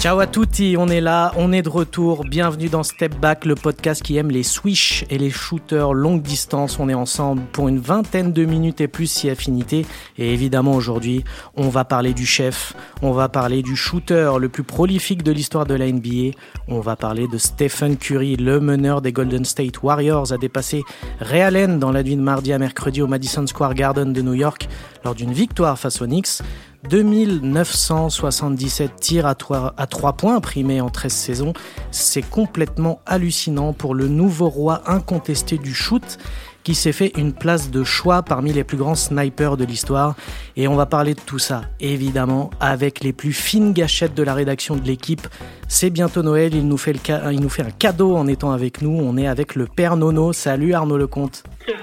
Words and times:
Ciao 0.00 0.18
à 0.18 0.26
tutti, 0.26 0.76
on 0.78 0.88
est 0.88 1.02
là, 1.02 1.30
on 1.36 1.52
est 1.52 1.60
de 1.60 1.68
retour. 1.68 2.24
Bienvenue 2.24 2.70
dans 2.70 2.82
Step 2.82 3.14
Back, 3.16 3.44
le 3.44 3.54
podcast 3.54 4.02
qui 4.02 4.16
aime 4.16 4.30
les 4.30 4.42
swish 4.42 5.04
et 5.10 5.18
les 5.18 5.28
shooters 5.28 5.92
longue 5.92 6.22
distance. 6.22 6.78
On 6.78 6.88
est 6.88 6.94
ensemble 6.94 7.42
pour 7.52 7.68
une 7.68 7.78
vingtaine 7.78 8.32
de 8.32 8.46
minutes 8.46 8.80
et 8.80 8.88
plus 8.88 9.10
si 9.10 9.28
affinité. 9.28 9.84
Et 10.16 10.32
évidemment 10.32 10.72
aujourd'hui, 10.72 11.22
on 11.54 11.68
va 11.68 11.84
parler 11.84 12.14
du 12.14 12.24
chef, 12.24 12.72
on 13.02 13.12
va 13.12 13.28
parler 13.28 13.60
du 13.60 13.76
shooter 13.76 14.32
le 14.40 14.48
plus 14.48 14.62
prolifique 14.62 15.22
de 15.22 15.32
l'histoire 15.32 15.66
de 15.66 15.74
la 15.74 15.92
NBA. 15.92 16.34
On 16.66 16.80
va 16.80 16.96
parler 16.96 17.28
de 17.28 17.36
Stephen 17.36 17.98
Curry, 17.98 18.36
le 18.36 18.58
meneur 18.58 19.02
des 19.02 19.12
Golden 19.12 19.44
State 19.44 19.82
Warriors, 19.82 20.32
a 20.32 20.38
dépassé 20.38 20.82
Ray 21.20 21.42
Allen 21.42 21.78
dans 21.78 21.92
la 21.92 22.02
nuit 22.02 22.16
de 22.16 22.22
mardi 22.22 22.54
à 22.54 22.58
mercredi 22.58 23.02
au 23.02 23.06
Madison 23.06 23.46
Square 23.46 23.74
Garden 23.74 24.14
de 24.14 24.22
New 24.22 24.32
York 24.32 24.66
lors 25.04 25.14
d'une 25.14 25.34
victoire 25.34 25.78
face 25.78 26.00
aux 26.00 26.06
Knicks. 26.06 26.40
2977 26.88 28.96
tirs 29.00 29.26
à 29.26 29.34
3, 29.34 29.74
à 29.76 29.86
3 29.86 30.14
points 30.14 30.36
imprimés 30.36 30.80
en 30.80 30.88
13 30.88 31.12
saisons. 31.12 31.52
C'est 31.90 32.22
complètement 32.22 33.00
hallucinant 33.06 33.72
pour 33.72 33.94
le 33.94 34.08
nouveau 34.08 34.48
roi 34.48 34.82
incontesté 34.86 35.58
du 35.58 35.74
shoot 35.74 36.18
qui 36.62 36.74
s'est 36.74 36.92
fait 36.92 37.12
une 37.16 37.32
place 37.32 37.70
de 37.70 37.84
choix 37.84 38.22
parmi 38.22 38.52
les 38.52 38.64
plus 38.64 38.76
grands 38.76 38.94
snipers 38.94 39.56
de 39.56 39.64
l'histoire. 39.64 40.14
Et 40.56 40.68
on 40.68 40.76
va 40.76 40.86
parler 40.86 41.14
de 41.14 41.20
tout 41.20 41.38
ça, 41.38 41.62
évidemment, 41.80 42.50
avec 42.60 43.00
les 43.00 43.12
plus 43.12 43.32
fines 43.32 43.72
gâchettes 43.72 44.14
de 44.14 44.22
la 44.22 44.34
rédaction 44.34 44.76
de 44.76 44.86
l'équipe. 44.86 45.26
C'est 45.68 45.90
bientôt 45.90 46.22
Noël, 46.22 46.54
il 46.54 46.66
nous, 46.66 46.76
fait 46.76 46.92
le 46.92 47.00
il 47.32 47.40
nous 47.40 47.48
fait 47.48 47.62
un 47.62 47.70
cadeau 47.70 48.16
en 48.16 48.26
étant 48.26 48.52
avec 48.52 48.82
nous. 48.82 48.90
On 48.90 49.16
est 49.16 49.26
avec 49.26 49.54
le 49.54 49.66
père 49.66 49.96
Nono. 49.96 50.32
Salut 50.32 50.74
Arnaud 50.74 50.98
Lecomte. 50.98 51.44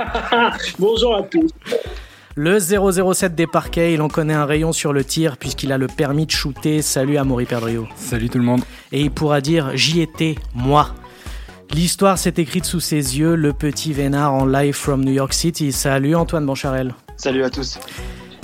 Bonjour 0.79 1.15
à 1.15 1.23
tous. 1.23 1.49
Le 2.39 2.59
007 2.59 3.33
des 3.33 3.47
parquets, 3.47 3.95
il 3.95 4.01
en 4.03 4.09
connaît 4.09 4.35
un 4.35 4.45
rayon 4.45 4.71
sur 4.71 4.93
le 4.93 5.03
tir 5.03 5.37
puisqu'il 5.37 5.71
a 5.71 5.79
le 5.79 5.87
permis 5.87 6.27
de 6.27 6.31
shooter. 6.31 6.83
Salut 6.83 7.17
à 7.17 7.23
Maury 7.23 7.45
Perdrio. 7.45 7.87
Salut 7.95 8.29
tout 8.29 8.37
le 8.37 8.43
monde. 8.43 8.61
Et 8.91 9.01
il 9.01 9.09
pourra 9.09 9.41
dire 9.41 9.71
j'y 9.73 10.01
étais, 10.01 10.35
moi. 10.53 10.93
L'histoire 11.73 12.19
s'est 12.19 12.35
écrite 12.37 12.65
sous 12.65 12.79
ses 12.79 13.17
yeux, 13.17 13.33
le 13.33 13.53
petit 13.53 13.91
vénard 13.91 14.35
en 14.35 14.45
live 14.45 14.75
from 14.75 15.03
New 15.03 15.13
York 15.13 15.33
City. 15.33 15.71
Salut 15.71 16.15
Antoine 16.15 16.45
Bancharel. 16.45 16.93
Salut 17.15 17.43
à 17.43 17.49
tous. 17.49 17.79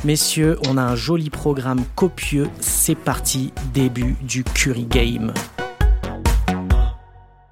Messieurs, 0.03 0.57
on 0.67 0.77
a 0.77 0.81
un 0.81 0.95
joli 0.95 1.29
programme 1.29 1.83
copieux. 1.95 2.49
C'est 2.61 2.97
parti, 2.97 3.53
début 3.75 4.15
du 4.23 4.43
Curry 4.43 4.85
Game. 4.85 5.33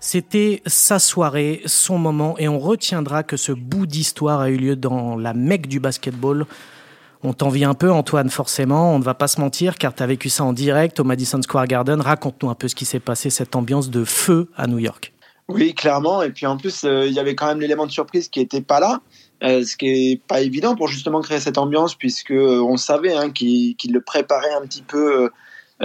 C'était 0.04 0.64
sa 0.66 0.98
soirée, 0.98 1.62
son 1.68 2.00
moment, 2.00 2.36
et 2.40 2.48
on 2.48 2.58
retiendra 2.58 3.22
que 3.22 3.38
ce 3.38 3.52
bout 3.52 3.86
d'histoire 3.86 4.40
a 4.40 4.50
eu 4.50 4.58
lieu 4.58 4.76
dans 4.76 5.16
la 5.16 5.36
mecque 5.36 5.68
du 5.68 5.80
basketball. 5.80 6.48
On 7.22 7.34
t'envie 7.34 7.64
un 7.66 7.76
peu, 7.76 7.92
Antoine, 7.92 8.32
forcément, 8.32 8.96
on 8.96 8.98
ne 8.98 9.04
va 9.04 9.14
pas 9.14 9.28
se 9.28 9.40
mentir, 9.40 9.78
car 9.78 9.94
tu 9.94 10.02
as 10.02 10.08
vécu 10.08 10.30
ça 10.30 10.44
en 10.44 10.54
direct 10.54 11.00
au 11.00 11.04
Madison 11.04 11.40
Square 11.40 11.68
Garden. 11.68 12.02
Raconte-nous 12.02 12.50
un 12.50 12.56
peu 12.56 12.68
ce 12.68 12.74
qui 12.74 12.84
s'est 12.84 13.00
passé, 13.00 13.30
cette 13.30 13.56
ambiance 13.56 13.92
de 13.92 14.04
feu 14.04 14.50
à 14.58 14.66
New 14.66 14.80
York. 14.80 15.14
Oui, 15.48 15.76
clairement, 15.76 16.24
et 16.24 16.32
puis 16.32 16.48
en 16.48 16.58
plus, 16.58 16.84
euh, 16.84 17.06
il 17.06 17.14
y 17.14 17.20
avait 17.20 17.36
quand 17.36 17.46
même 17.46 17.60
l'élément 17.60 17.86
de 17.86 17.92
surprise 17.92 18.28
qui 18.28 18.40
n'était 18.40 18.62
pas 18.62 18.80
là, 18.80 19.02
euh, 19.44 19.64
ce 19.64 19.78
qui 19.78 19.86
n'est 19.86 20.22
pas 20.28 20.42
évident 20.42 20.76
pour 20.76 20.88
justement 20.88 21.22
créer 21.22 21.40
cette 21.40 21.60
ambiance, 21.60 21.94
puisque 21.94 22.32
euh, 22.32 22.60
on 22.60 22.76
savait 22.76 23.14
hein, 23.14 23.30
qu'il 23.30 23.76
le 23.92 24.02
préparait 24.02 24.54
un 24.60 24.62
petit 24.62 24.82
peu, 24.82 25.30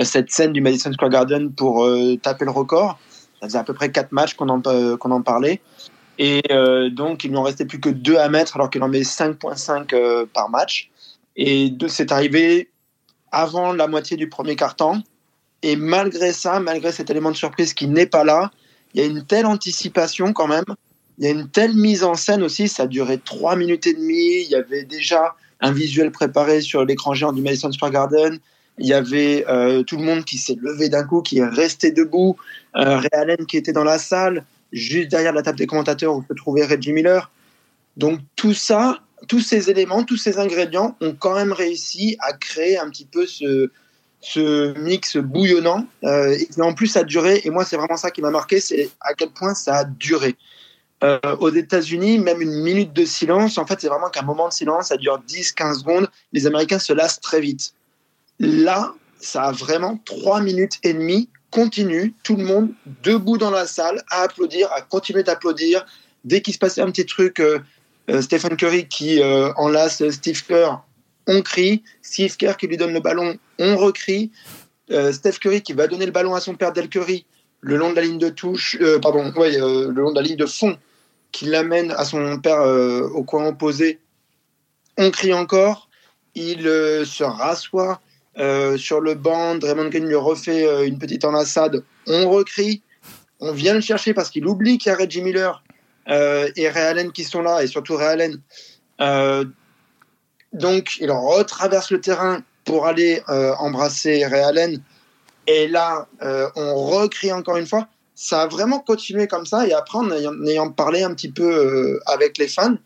cette 0.03 0.31
scène 0.31 0.55
du 0.55 0.63
Madison 0.63 0.91
Square 0.91 1.11
Garden, 1.11 1.53
pour 1.53 1.87
taper 2.23 2.47
le 2.47 2.51
record. 2.51 2.99
Faisait 3.47 3.59
à 3.59 3.65
peu 3.65 3.75
près 3.75 3.91
4 3.91 4.13
matchs 4.13 4.35
qu'on 4.35 4.49
en, 4.49 4.63
euh, 4.67 4.97
en 5.01 5.23
parlait. 5.23 5.61
Et 6.19 6.43
euh, 6.51 6.91
donc, 6.91 7.25
il 7.25 7.33
n'en 7.33 7.43
restait 7.43 7.67
plus 7.67 7.81
que 7.81 7.91
2 7.91 8.17
à 8.17 8.29
mettre, 8.29 8.57
alors 8.57 8.71
qu'il 8.71 8.83
en 8.83 8.89
met 8.89 9.03
5,5 9.03 9.95
euh, 9.95 10.27
par 10.33 10.49
match. 10.49 10.91
Et 11.37 11.73
c'est 11.89 12.13
arrivé 12.13 12.71
avant 13.33 13.73
la 13.73 13.87
moitié 13.87 14.17
du 14.17 14.29
premier 14.29 14.57
quart-temps. 14.57 15.03
Et 15.63 15.77
malgré 15.77 16.33
ça, 16.33 16.61
malgré 16.61 16.93
cet 16.93 17.11
élément 17.11 17.31
de 17.31 17.37
surprise 17.37 17.75
qui 17.75 17.89
n'est 17.89 18.07
pas 18.07 18.25
là, 18.25 18.51
il 18.95 19.01
y 19.01 19.05
a 19.05 19.07
une 19.07 19.25
telle 19.25 19.47
anticipation 19.47 20.33
quand 20.33 20.47
même. 20.47 20.65
Il 21.19 21.25
y 21.25 21.29
a 21.29 21.31
une 21.31 21.49
telle 21.49 21.75
mise 21.75 22.05
en 22.05 22.15
scène 22.15 22.43
aussi. 22.43 22.69
Ça 22.69 22.85
a 22.85 22.87
duré 22.87 23.19
3 23.19 23.57
minutes 23.57 23.87
et 23.87 23.95
demie. 23.95 24.43
Il 24.43 24.49
y 24.49 24.55
avait 24.55 24.85
déjà 24.85 25.35
un 25.61 25.73
visuel 25.73 26.11
préparé 26.11 26.61
sur 26.61 26.85
l'écran 26.85 27.15
géant 27.15 27.33
du 27.33 27.43
Madison 27.43 27.73
Square 27.73 27.91
Garden. 27.91 28.39
Il 28.79 28.87
y 28.87 28.93
avait 28.93 29.45
euh, 29.49 29.83
tout 29.83 29.97
le 29.97 30.05
monde 30.05 30.25
qui 30.25 30.39
s'est 30.39 30.57
levé 30.61 30.89
d'un 30.89 31.05
coup, 31.05 31.23
qui 31.23 31.39
est 31.39 31.47
resté 31.47 31.93
debout. 31.93 32.37
Euh, 32.77 32.99
Ray 32.99 33.09
Allen 33.13 33.47
qui 33.47 33.57
était 33.57 33.73
dans 33.73 33.85
la 33.85 33.99
salle, 33.99 34.45
juste 34.73 35.09
derrière 35.09 35.33
la 35.33 35.43
table 35.43 35.59
des 35.59 35.67
commentateurs 35.67 36.15
où 36.15 36.25
se 36.29 36.35
trouvait 36.35 36.67
Reggie 36.67 36.93
Miller. 36.93 37.31
Donc 37.97 38.21
tout 38.37 38.53
ça, 38.53 39.01
tous 39.29 39.41
ces 39.41 39.71
éléments, 39.71 40.05
tous 40.05 40.19
ces 40.19 40.39
ingrédients 40.39 40.97
ont 41.01 41.15
quand 41.19 41.35
même 41.35 41.53
réussi 41.53 42.17
à 42.21 42.35
créer 42.35 42.79
un 42.79 42.91
petit 42.91 43.07
peu 43.07 43.27
ce, 43.27 43.71
mix 44.79 45.17
bouillonnant. 45.17 45.87
Euh, 46.05 46.37
et 46.37 46.61
en 46.61 46.75
plus, 46.75 46.89
ça 46.89 47.01
a 47.01 47.05
duré. 47.05 47.41
Et 47.45 47.51
moi, 47.51 47.65
c'est 47.65 47.77
vraiment 47.77 47.97
ça 47.97 48.11
qui 48.11 48.21
m'a 48.21 48.31
marqué, 48.31 48.61
c'est 48.61 48.91
à 49.01 49.15
quel 49.15 49.31
point 49.31 49.55
ça 49.55 49.77
a 49.77 49.85
duré. 49.85 50.37
Aux 51.39 51.51
États-Unis, 51.51 52.19
même 52.19 52.41
une 52.41 52.63
minute 52.63 52.93
de 52.93 53.05
silence, 53.05 53.59
en 53.59 53.67
fait, 53.67 53.81
c'est 53.81 53.87
vraiment 53.87 54.09
qu'un 54.09 54.23
moment 54.23 54.49
de 54.49 54.53
silence, 54.53 54.89
ça 54.89 54.97
dure 54.97 55.23
10-15 55.29 55.81
secondes. 55.81 56.09
Les 56.33 56.49
Américains 56.49 56.81
se 56.81 56.93
lassent 56.93 57.21
très 57.21 57.41
vite. 57.41 57.75
Là, 58.39 58.95
ça 59.19 59.45
a 59.45 59.53
vraiment 59.53 59.99
trois 60.05 60.41
minutes 60.41 60.79
et 60.83 60.93
demie 60.93 61.29
continue, 61.51 62.15
tout 62.23 62.37
le 62.37 62.45
monde 62.45 62.69
debout 63.03 63.39
dans 63.39 63.51
la 63.51 63.67
salle 63.67 64.03
à 64.11 64.23
applaudir, 64.23 64.71
à 64.73 64.83
continuer 64.83 65.23
d'applaudir. 65.23 65.87
Dès 66.25 66.43
qu'il 66.43 66.53
se 66.53 66.59
passait 66.59 66.83
un 66.83 66.91
petit 66.91 67.07
truc, 67.07 67.41
euh, 67.41 67.61
euh, 68.11 68.21
Stephen 68.21 68.57
Curry 68.57 68.89
qui 68.89 69.23
euh, 69.23 69.53
enlace 69.57 70.07
Steve 70.11 70.45
Kerr, 70.45 70.83
on 71.27 71.41
crie. 71.41 71.83
Steve 72.03 72.37
Kerr 72.37 72.57
qui 72.59 72.67
lui 72.67 72.77
donne 72.77 72.93
le 72.93 73.01
ballon, 73.01 73.39
on 73.59 73.77
recrie. 73.77 74.31
Steph 74.89 75.41
Curry 75.41 75.63
qui 75.63 75.73
va 75.73 75.89
donner 75.89 76.07
le 76.07 76.13
ballon 76.13 76.35
à 76.35 76.41
son 76.41 76.55
père 76.55 76.73
Del 76.73 76.89
Curry 76.89 77.27
le 77.61 77.77
long 77.77 77.91
de 77.91 77.97
la 77.97 78.03
ligne 78.03 78.19
de 78.19 78.29
touche, 78.29 78.79
pardon, 79.03 79.33
ouais, 79.33 79.59
le 79.59 79.91
long 79.91 80.11
de 80.11 80.15
la 80.15 80.23
ligne 80.23 80.37
de 80.37 80.47
fond, 80.47 80.77
qui 81.33 81.47
l'amène 81.47 81.91
à 81.91 82.05
son 82.05 82.39
père 82.39 82.61
au 82.61 83.25
coin 83.25 83.49
opposé. 83.49 83.99
On 84.97 85.11
crie 85.11 85.33
encore. 85.33 85.89
Il 86.37 86.63
se 86.63 87.25
rassoit 87.25 88.01
euh, 88.39 88.77
sur 88.77 89.01
le 89.01 89.15
banc, 89.15 89.55
Draymond 89.55 89.89
Green 89.89 90.07
lui 90.07 90.15
refait 90.15 90.67
euh, 90.67 90.87
une 90.87 90.99
petite 90.99 91.25
enlaçade. 91.25 91.83
On 92.07 92.29
recrie. 92.29 92.83
On 93.41 93.53
vient 93.53 93.75
le 93.75 93.81
chercher 93.81 94.15
parce 94.15 94.31
qu'il 94.31 94.47
oublie 94.47 94.79
qu'il 94.79 94.91
y 94.91 94.95
a 94.95 94.99
Reggie 94.99 95.23
Miller 95.23 95.63
euh, 96.09 96.49
et 96.57 96.69
Ray 96.69 96.85
Allen 96.85 97.13
qui 97.13 97.25
sont 97.25 97.43
là, 97.43 97.63
et 97.63 97.67
surtout 97.67 97.97
Ray 97.97 98.09
Allen. 98.09 98.41
donc, 100.53 100.99
il 101.01 101.11
retraverse 101.11 101.91
le 101.91 102.01
terrain 102.01 102.43
pour 102.65 102.87
aller 102.87 103.23
embrasser 103.29 104.25
Ray 104.27 104.43
Allen. 104.43 104.83
Et 105.47 105.69
là, 105.69 106.09
on 106.57 106.75
recrie 106.75 107.33
encore 107.33 107.57
une 107.59 107.67
fois. 107.67 107.89
Ça 108.15 108.43
a 108.43 108.47
vraiment 108.47 108.79
continué 108.79 109.27
comme 109.27 109.45
ça. 109.45 109.67
Et 109.67 109.75
après, 109.75 109.99
en 109.99 110.11
ayant, 110.47 110.71
parlé 110.71 111.03
un 111.03 111.13
petit 111.13 111.31
peu 111.31 112.01
avec 112.07 112.39
les 112.39 112.49
fans, 112.49 112.77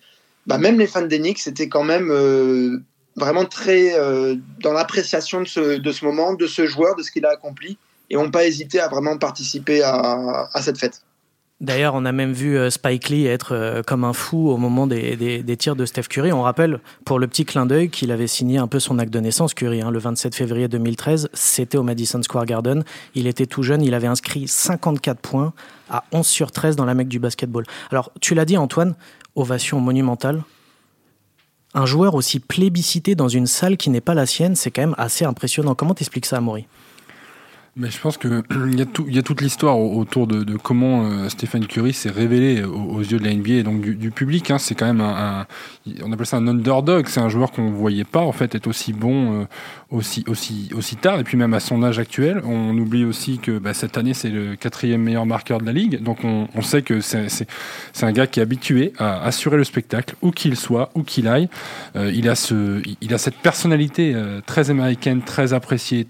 bah, 0.47 0.59
même 0.59 0.79
les 0.79 0.89
fans 0.89 1.03
d'Enix, 1.03 1.45
c'était 1.45 1.69
quand 1.69 1.85
même 1.85 2.83
vraiment 3.21 3.45
très 3.45 3.95
euh, 3.95 4.35
dans 4.61 4.73
l'appréciation 4.73 5.41
de 5.41 5.47
ce, 5.47 5.79
de 5.79 5.93
ce, 5.93 6.05
moment, 6.05 6.35
de 6.35 6.47
ce 6.47 6.67
joueur, 6.67 6.97
de 6.97 7.03
ce 7.03 7.13
qu'il 7.13 7.25
a 7.25 7.31
accompli, 7.31 7.79
et 8.09 8.17
n'ont 8.17 8.31
pas 8.31 8.45
hésité 8.45 8.81
à 8.81 8.89
vraiment 8.89 9.17
participer 9.17 9.83
à, 9.83 10.49
cette 10.61 10.79
fête. 10.79 11.03
D'ailleurs, 11.61 11.95
on 11.95 12.07
a 12.07 12.13
même 12.13 12.33
vu 12.33 12.57
euh, 12.57 12.71
Spike 12.71 13.11
Lee 13.11 13.27
être 13.27 13.55
euh, 13.55 13.83
comme 13.83 14.03
un 14.03 14.15
fou 14.15 14.49
au 14.49 14.57
moment 14.57 14.87
des, 14.87 15.15
des, 15.15 15.43
des, 15.43 15.57
tirs 15.59 15.77
de 15.77 15.85
Steph 15.85 16.05
Curry. 16.05 16.33
On 16.33 16.41
rappelle, 16.41 16.81
pour 17.05 17.19
le 17.19 17.29
petit 17.29 17.45
clin 17.45 17.67
d'œil, 17.67 17.91
qu'il 17.91 18.11
avait 18.13 18.27
signé 18.27 18.57
un 18.57 18.67
peu 18.67 18.81
son 18.81 18.99
acte 18.99 19.13
de 19.13 19.21
naissance, 19.21 19.53
Curry, 19.53 19.83
hein, 19.83 19.91
le 19.91 19.99
27 19.99 20.35
février 20.35 20.69
2013. 20.69 21.29
C'était 21.35 21.77
au 21.77 21.83
Madison 21.83 22.23
Square 22.23 22.47
Garden. 22.47 22.83
Il 23.15 23.27
était 23.27 23.45
tout 23.45 23.63
jeune, 23.63 23.83
il 23.83 23.93
avait 23.93 24.07
inscrit 24.07 24.49
54 24.49 25.21
points 25.21 25.53
à 25.91 26.05
11 26.13 26.27
sur 26.27 26.51
13 26.51 26.77
dans 26.77 26.87
la 26.87 26.95
mecque 26.95 27.09
du 27.09 27.19
basketball. 27.19 27.65
Alors, 27.91 28.11
tu 28.23 28.35
l'as 28.35 28.47
dit, 28.47 28.57
Antoine, 28.57 28.95
ovation 29.37 29.81
monumentale 29.81 30.43
un 31.75 31.87
joueur 31.87 32.15
aussi 32.15 32.41
plébiscité 32.41 33.15
dans 33.15 33.29
une 33.29 33.47
salle 33.47 33.77
qui 33.77 33.91
n'est 33.91 34.01
pas 34.01 34.15
la 34.15 34.27
sienne, 34.27 34.57
c'est 34.57 34.71
quand 34.71 34.83
même 34.83 34.95
assez 34.99 35.25
impressionnant. 35.25 35.75
Comment 35.75 35.95
t'expliques 35.95 36.27
ça, 36.27 36.39
Amaury? 36.39 36.67
Je 37.89 38.01
pense 38.01 38.19
qu'il 38.19 38.31
y, 39.09 39.19
a 39.19 39.23
toute 39.23 39.41
l'histoire 39.41 39.79
autour 39.79 40.27
de, 40.27 40.57
comment 40.57 41.05
euh, 41.05 41.29
Stéphane 41.29 41.67
Curry 41.67 41.93
s'est 41.93 42.11
révélé 42.11 42.63
aux, 42.63 43.01
yeux 43.01 43.19
de 43.19 43.25
la 43.25 43.35
NBA 43.35 43.55
et 43.55 43.63
donc 43.63 43.81
du, 43.81 44.11
public. 44.11 44.51
Hein. 44.51 44.59
c'est 44.59 44.75
quand 44.75 44.87
même 44.87 45.01
un, 45.01 45.47
on 46.03 46.13
appelle 46.13 46.27
ça 46.27 46.37
un 46.37 46.47
underdog. 46.47 47.07
C'est 47.09 47.21
un 47.21 47.29
joueur 47.29 47.53
qu'on 47.53 47.71
ne 47.71 47.75
voyait 47.75 48.05
pas 48.05 48.21
en 48.21 48.33
fait 48.33 48.55
être 48.55 48.67
aussi 48.67 48.93
bon 48.93 49.41
euh, 49.41 49.45
aussi, 49.91 50.25
aussi, 50.29 50.97
tard, 50.97 51.19
et 51.19 51.25
puis 51.25 51.37
même 51.37 51.55
à 51.55 51.61
son 51.61 51.83
âge 51.83 51.99
actuel. 51.99 52.43
On 52.45 52.77
oublie 52.79 53.05
aussi 53.05 53.39
que 53.39 53.59
bah, 53.59 53.75
cette 53.75 53.99
année, 53.99 54.15
c'est 54.15 54.31
le 54.31 54.55
quatrième 54.55 55.03
meilleur 55.03 55.27
marqueur 55.27 55.61
de 55.61 55.67
la 55.67 55.73
ligue, 55.73 56.03
donc 56.03 56.19
on, 56.23 56.63
sait 56.63 56.83
que 56.83 57.01
c'est 57.01 57.47
un 58.03 58.13
gars 58.13 58.27
qui 58.27 58.39
est 58.39 58.43
habitué 58.43 58.93
à 58.99 59.23
assurer 59.23 59.57
le 59.57 59.65
spectacle, 59.65 60.15
où 60.23 60.31
qu'il 60.31 60.57
soit, 60.57 60.91
où 60.95 61.03
qu'il 61.03 61.27
aille. 61.27 61.49
Euh, 61.97 62.13
il, 62.15 62.29
a 62.29 62.37
ce, 62.37 62.83
il 63.01 63.15
a 63.15 63.19
cette 63.19 63.37
personnalité 63.37 64.15
très 64.47 64.71
américaine, 64.71 65.23
très 65.23 65.53
appréciée, 65.53 66.07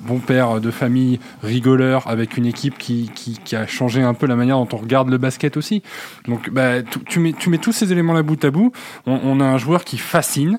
bon 0.00 0.18
père 0.18 0.60
de 0.60 0.70
famille, 0.70 1.01
rigoleur, 1.42 2.08
avec 2.08 2.36
une 2.36 2.46
équipe 2.46 2.78
qui, 2.78 3.10
qui, 3.14 3.56
a 3.56 3.66
changé 3.66 4.02
un 4.02 4.14
peu 4.14 4.26
la 4.26 4.36
manière 4.36 4.56
dont 4.56 4.68
on 4.72 4.76
regarde 4.76 5.08
le 5.08 5.18
basket 5.18 5.56
aussi. 5.56 5.82
Donc 6.26 6.50
bah, 6.50 6.82
tu, 6.82 7.18
mets, 7.20 7.32
tu 7.32 7.50
mets 7.50 7.58
tous 7.58 7.72
ces 7.72 7.92
éléments 7.92 8.12
là 8.12 8.22
bout 8.22 8.42
à 8.44 8.50
bout, 8.50 8.72
on, 9.06 9.20
on 9.22 9.40
a 9.40 9.44
un 9.44 9.58
joueur 9.58 9.84
qui 9.84 9.98
fascine, 9.98 10.58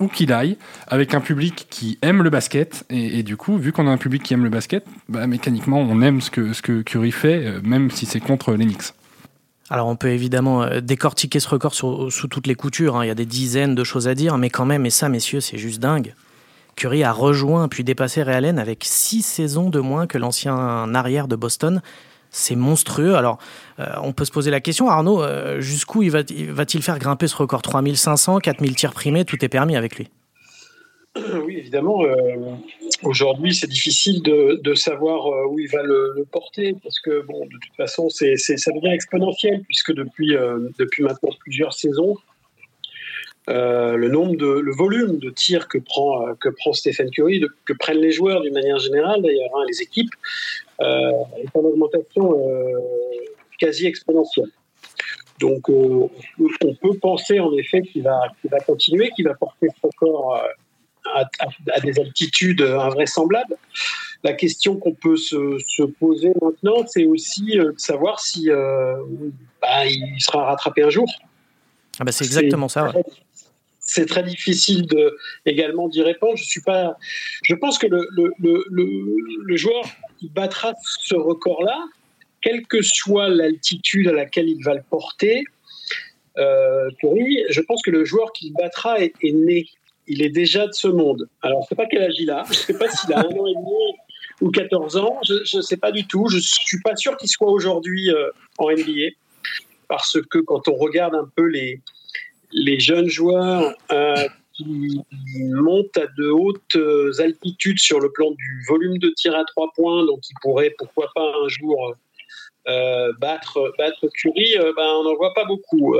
où 0.00 0.08
qu'il 0.08 0.32
aille, 0.32 0.56
avec 0.88 1.14
un 1.14 1.20
public 1.20 1.66
qui 1.70 1.98
aime 2.02 2.22
le 2.22 2.30
basket. 2.30 2.84
Et, 2.90 3.22
du 3.22 3.36
coup, 3.36 3.56
vu 3.56 3.72
qu'on 3.72 3.86
a 3.86 3.90
un 3.90 3.96
public 3.96 4.22
qui 4.22 4.34
aime 4.34 4.44
le 4.44 4.50
basket, 4.50 4.84
bah, 5.08 5.26
mécaniquement, 5.26 5.78
on 5.78 6.00
aime 6.02 6.20
ce 6.20 6.30
que, 6.30 6.52
ce 6.52 6.62
que 6.62 6.82
Curry 6.82 7.12
fait, 7.12 7.46
euh, 7.46 7.60
même 7.62 7.90
si 7.90 8.06
c'est 8.06 8.20
contre 8.20 8.52
l'Enix. 8.52 8.94
Alors 9.68 9.88
on 9.88 9.96
peut 9.96 10.10
évidemment 10.10 10.62
euh, 10.62 10.80
décortiquer 10.80 11.40
ce 11.40 11.48
record 11.48 11.74
sous 11.74 12.28
toutes 12.28 12.46
les 12.46 12.54
coutures, 12.54 12.96
hein. 12.96 13.04
il 13.04 13.08
y 13.08 13.10
a 13.10 13.16
des 13.16 13.26
dizaines 13.26 13.74
de 13.74 13.82
choses 13.82 14.06
à 14.06 14.14
dire, 14.14 14.38
mais 14.38 14.48
quand 14.48 14.64
même, 14.64 14.86
et 14.86 14.90
ça 14.90 15.08
messieurs, 15.08 15.40
c'est 15.40 15.58
juste 15.58 15.80
dingue. 15.80 16.14
Curry 16.76 17.02
a 17.04 17.12
rejoint 17.12 17.68
puis 17.68 17.84
dépassé 17.84 18.22
Ray 18.22 18.36
Allen 18.36 18.58
avec 18.58 18.84
six 18.84 19.22
saisons 19.22 19.70
de 19.70 19.80
moins 19.80 20.06
que 20.06 20.18
l'ancien 20.18 20.94
arrière 20.94 21.26
de 21.26 21.34
Boston. 21.34 21.80
C'est 22.30 22.54
monstrueux. 22.54 23.14
Alors, 23.14 23.38
euh, 23.78 23.86
on 24.02 24.12
peut 24.12 24.26
se 24.26 24.30
poser 24.30 24.50
la 24.50 24.60
question, 24.60 24.90
Arnaud, 24.90 25.22
euh, 25.22 25.60
jusqu'où 25.60 26.02
il 26.02 26.10
va-t-il 26.10 26.82
faire 26.82 26.98
grimper 26.98 27.28
ce 27.28 27.36
record? 27.36 27.62
3500, 27.62 28.40
4000 28.40 28.74
tirs 28.74 28.92
primés, 28.92 29.24
tout 29.24 29.42
est 29.42 29.48
permis 29.48 29.74
avec 29.74 29.96
lui 29.96 30.08
Oui, 31.46 31.56
évidemment. 31.56 32.04
Euh, 32.04 32.36
aujourd'hui, 33.04 33.54
c'est 33.54 33.68
difficile 33.68 34.22
de, 34.22 34.74
savoir 34.74 35.28
où 35.50 35.58
il 35.58 35.70
va 35.70 35.82
le, 35.82 36.26
porter 36.30 36.76
parce 36.82 37.00
que, 37.00 37.24
bon, 37.24 37.46
de 37.46 37.52
toute 37.52 37.74
façon, 37.74 38.10
c'est, 38.10 38.36
ça 38.36 38.70
devient 38.72 38.92
exponentiel 38.92 39.62
puisque 39.62 39.94
depuis, 39.94 40.36
depuis 40.78 41.04
maintenant 41.04 41.30
plusieurs 41.40 41.72
saisons, 41.72 42.16
le 43.48 44.08
nombre 44.08 44.36
de 44.36 44.46
le 44.46 44.72
volume 44.72 45.18
de 45.18 45.30
tirs 45.30 45.68
que 45.68 45.78
prend 45.78 46.34
que 46.40 46.48
prend 46.48 46.72
Stephen 46.72 47.10
Curry, 47.10 47.42
que 47.64 47.72
prennent 47.72 48.00
les 48.00 48.12
joueurs 48.12 48.42
d'une 48.42 48.54
manière 48.54 48.78
générale 48.78 49.22
d'ailleurs, 49.22 49.50
hein, 49.56 49.64
les 49.68 49.82
équipes, 49.82 50.10
euh, 50.80 51.10
est 51.38 51.56
en 51.56 51.60
augmentation 51.60 52.38
euh, 52.38 52.78
quasi 53.58 53.86
exponentielle. 53.86 54.50
Donc, 55.40 55.70
euh, 55.70 56.08
on 56.64 56.74
peut 56.74 56.98
penser 57.00 57.40
en 57.40 57.52
effet 57.56 57.80
qu'il 57.82 58.02
va, 58.02 58.20
va 58.50 58.58
continuer, 58.60 59.10
qu'il 59.10 59.26
va 59.26 59.34
porter 59.34 59.68
ce 59.68 59.86
record 59.86 60.42
à, 61.14 61.80
des 61.80 61.98
altitudes 61.98 62.60
invraisemblables. 62.60 63.56
La 64.22 64.32
question 64.34 64.76
qu'on 64.76 64.92
peut 64.92 65.16
se, 65.16 65.84
poser 65.98 66.32
maintenant, 66.42 66.86
c'est 66.86 67.06
aussi 67.06 67.56
de 67.56 67.74
savoir 67.76 68.20
si 68.20 68.48
bah, 68.48 69.86
il 69.86 70.16
sera 70.20 70.46
rattrapé 70.46 70.82
un 70.82 70.90
jour. 70.90 71.06
Ah 71.98 72.04
bah 72.04 72.12
c'est 72.12 72.24
exactement 72.24 72.68
ça. 72.68 72.92
C'est 73.88 74.06
très 74.06 74.24
difficile 74.24 74.86
également 75.46 75.88
d'y 75.88 76.02
répondre. 76.02 76.36
Je 76.36 76.44
suis 76.44 76.60
pas. 76.60 76.96
Je 77.44 77.54
pense 77.54 77.78
que 77.78 77.86
le, 77.86 78.08
le, 78.10 78.32
le, 78.38 79.16
le 79.44 79.56
joueur 79.56 79.84
il 80.22 80.32
battra 80.32 80.74
ce 81.02 81.14
record-là, 81.14 81.78
quelle 82.42 82.66
que 82.66 82.82
soit 82.82 83.28
l'altitude 83.28 84.08
à 84.08 84.12
laquelle 84.12 84.48
il 84.48 84.62
va 84.62 84.74
le 84.74 84.82
porter. 84.82 85.44
Euh, 86.38 86.90
je 87.02 87.60
pense 87.60 87.82
que 87.82 87.90
le 87.90 88.04
joueur 88.04 88.32
qui 88.32 88.52
battra 88.52 89.00
est, 89.00 89.14
né. 89.22 89.66
Il 90.08 90.22
est 90.22 90.30
déjà 90.30 90.68
de 90.68 90.72
ce 90.72 90.86
monde. 90.86 91.28
Alors, 91.42 91.62
je 91.62 91.64
ne 91.64 91.68
sais 91.70 91.74
pas 91.74 91.86
quel 91.86 92.02
âge 92.02 92.14
il 92.20 92.30
a. 92.30 92.44
Je 92.44 92.50
ne 92.50 92.54
sais 92.54 92.78
pas 92.78 92.88
s'il 92.88 93.12
a 93.12 93.18
un 93.18 93.24
an 93.24 93.46
et 93.46 93.54
demi 93.54 93.96
ou 94.40 94.50
14 94.50 94.96
ans. 94.98 95.18
Je 95.24 95.56
ne 95.56 95.62
sais 95.62 95.76
pas 95.76 95.90
du 95.90 96.06
tout. 96.06 96.28
Je 96.28 96.36
ne 96.36 96.40
suis 96.40 96.80
pas 96.80 96.94
sûr 96.94 97.16
qu'il 97.16 97.28
soit 97.28 97.50
aujourd'hui 97.50 98.10
euh, 98.10 98.30
en 98.58 98.70
NBA. 98.70 99.16
Parce 99.88 100.18
que 100.30 100.38
quand 100.38 100.68
on 100.68 100.74
regarde 100.74 101.16
un 101.16 101.28
peu 101.34 101.46
les, 101.46 101.80
les 102.52 102.80
jeunes 102.80 103.08
joueurs 103.08 103.74
euh, 103.92 104.14
qui 104.52 105.02
monte 105.52 105.96
à 105.96 106.06
de 106.18 106.30
hautes 106.30 106.76
euh, 106.76 107.12
altitudes 107.20 107.78
sur 107.78 108.00
le 108.00 108.10
plan 108.10 108.30
du 108.30 108.64
volume 108.68 108.98
de 108.98 109.10
tir 109.10 109.34
à 109.34 109.44
trois 109.44 109.70
points, 109.74 110.04
donc 110.06 110.20
il 110.28 110.34
pourrait 110.40 110.74
pourquoi 110.78 111.10
pas 111.14 111.32
un 111.44 111.48
jour 111.48 111.94
euh, 112.68 113.12
battre, 113.20 113.72
battre 113.78 114.08
Curie, 114.14 114.54
ben, 114.58 114.88
on 114.98 115.04
n'en 115.04 115.14
voit 115.16 115.34
pas 115.34 115.44
beaucoup. 115.44 115.96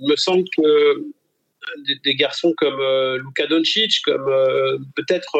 il 0.00 0.08
me 0.08 0.16
semble 0.16 0.44
que 0.56 1.04
des, 2.04 2.14
garçons 2.14 2.52
comme 2.58 2.82
Luka 3.24 3.46
Doncic, 3.46 4.02
comme 4.04 4.26
peut-être 4.96 5.38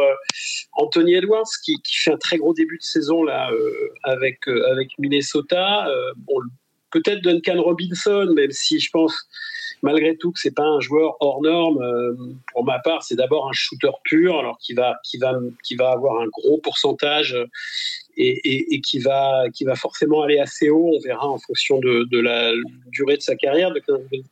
Anthony 0.74 1.14
Edwards, 1.16 1.50
qui, 1.64 1.74
qui, 1.82 1.96
fait 1.96 2.12
un 2.12 2.16
très 2.16 2.38
gros 2.38 2.54
début 2.54 2.78
de 2.78 2.82
saison 2.82 3.24
là 3.24 3.50
avec, 4.04 4.46
avec 4.48 4.90
Minnesota, 4.98 5.86
bon, 6.16 6.40
peut-être 6.92 7.22
Duncan 7.22 7.60
Robinson, 7.60 8.32
même 8.34 8.52
si 8.52 8.78
je 8.78 8.90
pense 8.90 9.26
malgré 9.82 10.16
tout 10.16 10.32
que 10.32 10.38
c'est 10.38 10.54
pas 10.54 10.64
un 10.64 10.80
joueur 10.80 11.16
hors 11.20 11.42
norme. 11.42 11.82
Euh, 11.82 12.14
pour 12.52 12.64
ma 12.64 12.78
part, 12.78 13.02
c'est 13.02 13.16
d'abord 13.16 13.48
un 13.48 13.52
shooter 13.52 13.90
pur, 14.04 14.38
alors 14.38 14.58
qui 14.58 14.74
va, 14.74 14.96
qui 15.04 15.18
va, 15.18 15.38
qui 15.64 15.74
va 15.74 15.90
avoir 15.90 16.20
un 16.20 16.26
gros 16.28 16.58
pourcentage 16.58 17.36
et, 18.16 18.80
qui 18.80 18.98
va, 18.98 19.44
qui 19.52 19.64
va 19.64 19.74
forcément 19.74 20.22
aller 20.22 20.38
assez 20.38 20.70
haut. 20.70 20.92
On 20.94 21.00
verra 21.00 21.28
en 21.28 21.38
fonction 21.38 21.78
de, 21.78 22.06
de 22.10 22.20
la 22.20 22.52
durée 22.88 23.16
de 23.16 23.22
sa 23.22 23.34
carrière. 23.36 23.72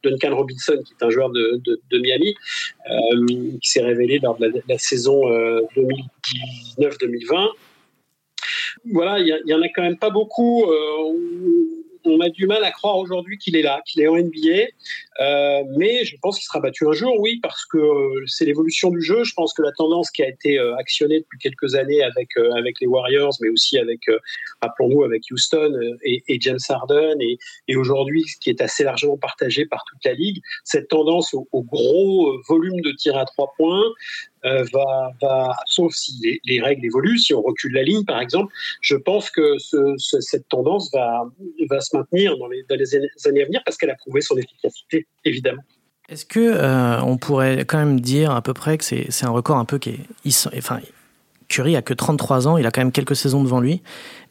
Duncan 0.05 0.37
Robinson, 0.37 0.81
qui 0.85 0.93
est 0.93 1.05
un 1.05 1.11
joueur 1.11 1.31
de, 1.31 1.61
de, 1.65 1.99
Miami, 1.99 2.35
euh, 2.91 3.27
qui 3.61 3.71
s'est 3.71 3.83
révélé 3.83 4.19
lors 4.19 4.37
de 4.39 4.63
la, 4.69 4.79
saison 4.79 5.23
2019-2020. 5.77 6.79
Euh, 6.79 7.49
voilà, 8.93 9.19
il 9.19 9.43
y, 9.47 9.55
en 9.55 9.63
a 9.63 9.69
quand 9.69 9.83
même 9.83 9.99
pas 9.99 10.11
beaucoup 10.11 10.65
on 12.05 12.21
a 12.21 12.29
du 12.29 12.47
mal 12.47 12.65
à 12.65 12.71
croire 12.71 12.99
aujourd'hui 12.99 13.39
qu'il 13.39 13.57
est 13.57 13.63
là, 13.63 13.83
qu'il 13.87 14.03
est 14.03 14.09
en 14.09 14.17
NBA. 14.17 14.69
Euh, 15.21 15.63
mais 15.77 16.05
je 16.05 16.17
pense 16.23 16.37
qu'il 16.37 16.45
sera 16.45 16.61
battu 16.61 16.87
un 16.87 16.93
jour, 16.93 17.15
oui, 17.19 17.39
parce 17.43 17.65
que 17.67 17.79
euh, 17.79 18.25
c'est 18.27 18.45
l'évolution 18.45 18.91
du 18.91 19.03
jeu. 19.03 19.25
Je 19.25 19.35
pense 19.35 19.53
que 19.53 19.63
la 19.63 19.73
tendance 19.73 20.11
qui 20.11 20.23
a 20.23 20.29
été 20.29 20.59
euh, 20.59 20.75
actionnée 20.77 21.21
depuis 21.21 21.39
quelques 21.39 21.75
années 21.75 22.03
avec, 22.03 22.29
avec 22.57 22.81
les 22.81 22.87
Warriors, 22.87 23.35
mais 23.41 23.49
aussi 23.49 23.79
avec, 23.79 24.01
rappelons-nous, 24.63 25.05
avec 25.05 25.25
Houston 25.31 25.73
et, 26.03 26.41
James 26.41 26.59
Harden, 26.69 27.19
et, 27.21 27.77
aujourd'hui, 27.77 28.25
ce 28.25 28.39
qui 28.39 28.51
est 28.51 28.61
assez 28.61 28.85
largement 28.85 29.17
partagé 29.17 29.67
par 29.67 29.85
toute 29.89 30.05
la 30.05 30.15
ligue, 30.15 30.41
cette 30.65 30.89
tendance 30.89 31.35
au, 31.35 31.49
au 31.53 31.63
gros 31.63 32.41
volume 32.49 32.81
de 32.81 32.93
tir 32.93 33.17
à 33.17 33.25
trois 33.25 33.53
points, 33.57 33.85
euh, 34.45 34.65
va, 34.73 35.57
sauf 35.67 35.95
si 35.95 36.41
les, 36.45 36.61
règles 36.61 36.85
évoluent, 36.85 37.19
si 37.19 37.35
on 37.35 37.43
recule 37.43 37.73
la 37.73 37.83
ligne 37.83 38.05
par 38.05 38.21
exemple, 38.21 38.53
je 38.81 38.97
pense 38.97 39.31
que 39.31 39.59
ce, 39.59 39.97
cette 39.99 40.49
tendance 40.49 40.91
va, 40.93 41.27
se 41.81 41.97
maintenir 41.97 42.37
dans 42.39 42.49
les, 42.49 42.65
années 43.27 43.43
à 43.43 43.45
venir 43.45 43.63
parce 43.65 43.77
qu'elle 43.77 43.91
a 43.91 43.97
prouvé 43.97 44.21
son 44.21 44.37
efficacité, 44.37 45.07
évidemment. 45.25 45.63
Est-ce 46.09 46.25
que 46.25 46.41
euh, 46.41 47.01
on 47.03 47.19
pourrait 47.19 47.65
quand 47.67 47.79
même 47.79 48.01
dire 48.01 48.33
à 48.33 48.43
peu 48.43 48.55
près 48.55 48.79
que 48.79 48.85
c'est 48.85 49.25
un 49.25 49.31
record 49.31 49.59
un 49.59 49.65
peu 49.65 49.79
qui 49.79 49.91
est, 49.91 50.47
enfin, 50.57 50.81
Curry 51.49 51.77
a 51.77 51.83
que 51.83 51.95
33 51.95 52.49
ans, 52.49 52.57
il 52.57 52.67
a 52.67 52.71
quand 52.71 52.81
même 52.81 52.93
quelques 52.93 53.17
saisons 53.17 53.43
devant 53.45 53.61
lui. 53.61 53.83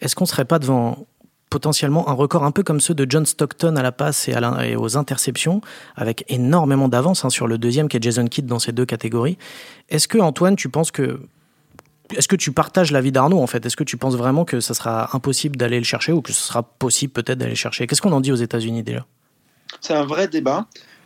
Est-ce 0.01 0.15
qu'on 0.15 0.25
serait 0.25 0.45
pas 0.45 0.59
devant 0.59 1.05
potentiellement 1.49 2.07
un 2.09 2.13
record 2.13 2.43
un 2.43 2.51
peu 2.51 2.63
comme 2.63 2.79
ceux 2.79 2.93
de 2.93 3.05
John 3.09 3.25
Stockton 3.25 3.75
à 3.75 3.81
la 3.81 3.91
passe 3.91 4.27
et, 4.27 4.75
aux 4.75 4.97
interceptions, 4.97 5.61
avec 5.95 6.23
énormément 6.27 6.87
d'avance 6.87 7.25
hein, 7.25 7.29
sur 7.29 7.47
le 7.47 7.57
deuxième 7.57 7.87
qui 7.87 7.97
est 7.97 8.03
Jason 8.03 8.25
Kidd 8.25 8.45
dans 8.45 8.59
ces 8.59 8.71
deux 8.71 8.85
catégories. 8.85 9.37
Est-ce 9.89 10.07
que 10.07 10.17
Antoine, 10.17 10.55
tu 10.55 10.69
penses 10.69 10.91
que 10.91 11.19
est-ce 12.15 12.27
que 12.27 12.35
tu 12.35 12.51
partages 12.51 12.91
l'avis 12.91 13.11
d'Arnaud 13.11 13.39
en 13.39 13.47
fait? 13.47 13.65
Est-ce 13.65 13.75
que 13.75 13.83
tu 13.83 13.97
penses 13.97 14.15
vraiment 14.15 14.43
que 14.43 14.59
ça 14.59 14.73
sera 14.73 15.15
impossible 15.15 15.57
d'aller 15.57 15.77
le 15.77 15.83
chercher 15.83 16.11
ou 16.11 16.21
que 16.21 16.33
ce 16.33 16.41
sera 16.41 16.63
possible 16.63 17.13
peut-être 17.13 17.37
d'aller 17.37 17.51
le 17.51 17.55
chercher? 17.55 17.85
Qu'est-ce 17.85 18.01
qu'on 18.01 18.11
en 18.11 18.21
dit 18.21 18.31
aux 18.31 18.35
États-Unis 18.35 18.81
déjà? 18.81 19.05
C'est 19.79 19.93
un 19.93 20.05
vrai 20.05 20.27
débat. 20.27 20.65